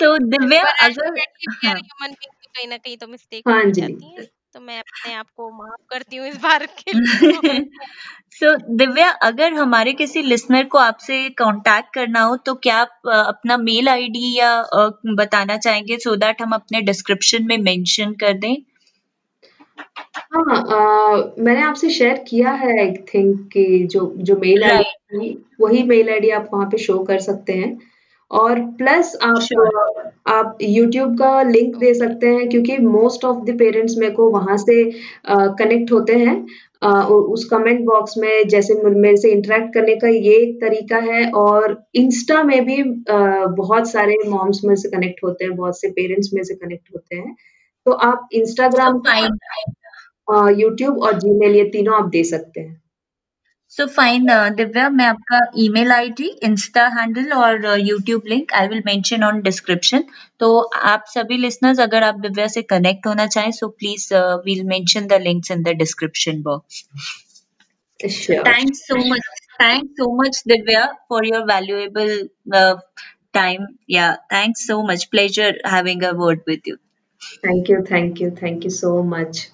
तो 0.00 0.16
दिव्या 0.26 0.62
पर 0.62 0.84
अगर 0.86 1.06
अल्टीमेटली 1.06 1.46
वी 1.46 1.68
आर 1.68 1.74
हाँ 1.74 1.74
ह्यूमन 1.74 2.12
बीइंग 2.12 2.32
तो 2.32 2.50
कहीं 2.54 2.68
ना 2.68 2.76
कहीं 2.76 2.96
तो 2.96 3.06
मिस्टेक 3.06 3.48
हाँ 3.48 3.62
हो 3.64 3.70
जी। 3.70 3.80
जाती 3.80 4.14
है 4.14 4.24
तो 4.54 4.60
मैं 4.60 4.78
अपने 4.78 5.14
आप 5.14 5.26
को 5.36 5.50
माफ़ 5.50 5.82
करती 5.90 6.16
हूँ 6.16 6.26
इस 6.28 6.36
बार 6.36 6.66
के 6.66 6.92
लिए। 6.92 7.60
सो 8.32 8.56
दिव्या 8.76 9.08
अगर 9.10 9.52
हमारे 9.52 9.92
किसी 9.92 10.22
लिसनर 10.22 10.64
को 10.64 10.78
आपसे 10.78 11.28
कांटेक्ट 11.30 11.94
करना 11.94 12.20
हो 12.22 12.36
तो 12.36 12.54
क्या 12.54 12.76
आप 12.76 13.00
अ, 13.08 13.14
अपना 13.14 13.56
मेल 13.56 13.88
आईडी 13.88 14.34
या 14.38 14.52
अ, 14.60 14.88
बताना 15.06 15.56
चाहेंगे 15.56 15.98
सो 15.98 16.16
दैट 16.16 16.42
हम 16.42 16.52
अपने 16.52 16.80
डिस्क्रिप्शन 16.80 17.46
में 17.46 17.58
मेंशन 17.58 18.12
कर 18.12 18.32
दें? 18.32 18.54
हाँ 20.16 20.62
अ, 20.62 21.34
मैंने 21.38 21.62
आपसे 21.62 21.90
शेयर 21.90 22.24
किया 22.28 22.50
है 22.52 22.78
आई 22.80 22.92
थिंक 23.14 23.48
कि 23.52 23.86
जो 23.86 24.12
जो 24.16 24.36
मेल 24.36 24.62
राइट 24.64 24.86
आईडी 25.14 25.36
वही 25.60 25.82
मेल 25.82 26.10
आईडी 26.10 26.30
आप 26.30 26.50
वहाँ 26.54 26.66
पे 26.66 26.78
शो 26.78 26.98
कर 27.04 27.18
सकते 27.20 27.52
हैं। 27.52 27.78
और 28.30 28.60
प्लस 28.60 29.16
आप 29.22 29.40
श्योर 29.42 30.10
आप 30.26 30.58
यूट्यूब 30.62 31.18
का 31.18 31.42
लिंक 31.42 31.76
दे 31.76 31.94
सकते 31.94 32.26
हैं 32.26 32.48
क्योंकि 32.48 32.76
मोस्ट 32.78 33.24
ऑफ़ 33.24 33.44
द 33.44 33.58
पेरेंट्स 33.58 33.94
मेरे 33.98 34.12
को 34.12 34.30
वहाँ 34.30 34.56
से 34.56 34.90
कनेक्ट 35.30 35.92
होते 35.92 36.14
हैं। 36.14 36.46
उ- 36.84 37.22
उस 37.32 37.44
कमेंट 37.44 37.80
बॉक्स 37.86 38.14
में 38.18 38.48
जैसे 38.48 38.74
मेरे 38.74 39.16
से 39.16 39.30
इंटरेक्ट 39.30 39.74
करने 39.74 39.96
का 39.96 40.08
ये 40.08 40.34
एक 40.34 40.60
तरीका 40.60 40.96
है 40.96 41.30
और 41.30 41.84
इंस्टा 41.94 42.42
में 42.42 42.64
भी 42.66 42.76
अ, 42.82 43.46
बहुत 43.46 43.90
सारे 43.90 44.16
मॉम्स 44.28 44.60
में 44.64 44.74
से 44.76 44.88
कनेक्ट 44.90 45.24
होते 45.24 45.44
हैं 45.44 45.56
बहुत 45.56 45.80
से 45.80 45.88
पेरेंट्स 45.90 46.30
में 46.34 46.42
से 46.44 46.54
कनेक्ट 46.54 46.88
होते 46.94 47.16
हैं। 47.16 47.34
तो 47.86 47.92
आप 47.92 48.28
इंस्टाग्राम 48.32 49.00
यूट्यूब 50.58 50.98
और 51.02 51.18
जीमेल 51.18 51.56
ये 51.56 51.64
तीनों 51.64 51.94
आप 51.94 52.08
दे 52.08 52.24
सकते 52.24 52.60
हैं। 52.60 52.82
सो 53.70 53.86
फाइन 53.86 54.26
दिव्या 54.56 54.88
मैं 54.88 55.06
आपका 55.06 55.38
ईमेल 55.58 55.92
आईडी 55.92 56.28
इंस्टा 56.42 56.86
हैंडल 56.88 57.32
और 57.32 57.66
YouTube 57.80 58.22
link 58.28 58.52
I 58.52 58.68
will 58.68 58.82
mention 58.86 59.24
on 59.24 59.40
description 59.42 60.04
तो 60.40 60.58
आप 60.60 61.04
सभी 61.08 61.36
लिसनर्स 61.36 61.80
अगर 61.80 62.02
आप 62.02 62.14
दिव्या 62.20 62.46
से 62.46 62.62
कनेक्ट 62.62 63.06
होना 63.06 63.26
चाहें 63.26 63.50
so 63.52 63.68
please 63.68 64.14
will 64.14 64.64
mention 64.64 65.06
the 65.06 65.20
links 65.22 65.50
in 65.50 65.62
the 65.62 65.68
description 65.68 66.42
box 66.42 66.84
sure 68.00 68.48
so 68.74 68.96
much 68.96 69.20
much. 69.60 69.82
So 70.00 70.22
much 70.22 70.42
for 71.08 71.24
your 71.24 71.46
valuable 71.46 72.28
uh, 72.54 72.76
time. 73.34 73.78
Yeah, 73.88 74.16
thanks 74.30 74.66
so 74.66 74.82
much. 74.82 75.10
Pleasure 75.10 75.54
having 75.64 76.04
a 76.04 76.14
word 76.14 76.42
with 76.46 76.66
you. 76.66 76.76
Thank 77.46 77.70
you 77.70 77.80
thank 77.82 78.20
you 78.20 78.30
thank 78.30 78.64
you 78.64 78.70
so 78.70 79.02
much 79.02 79.50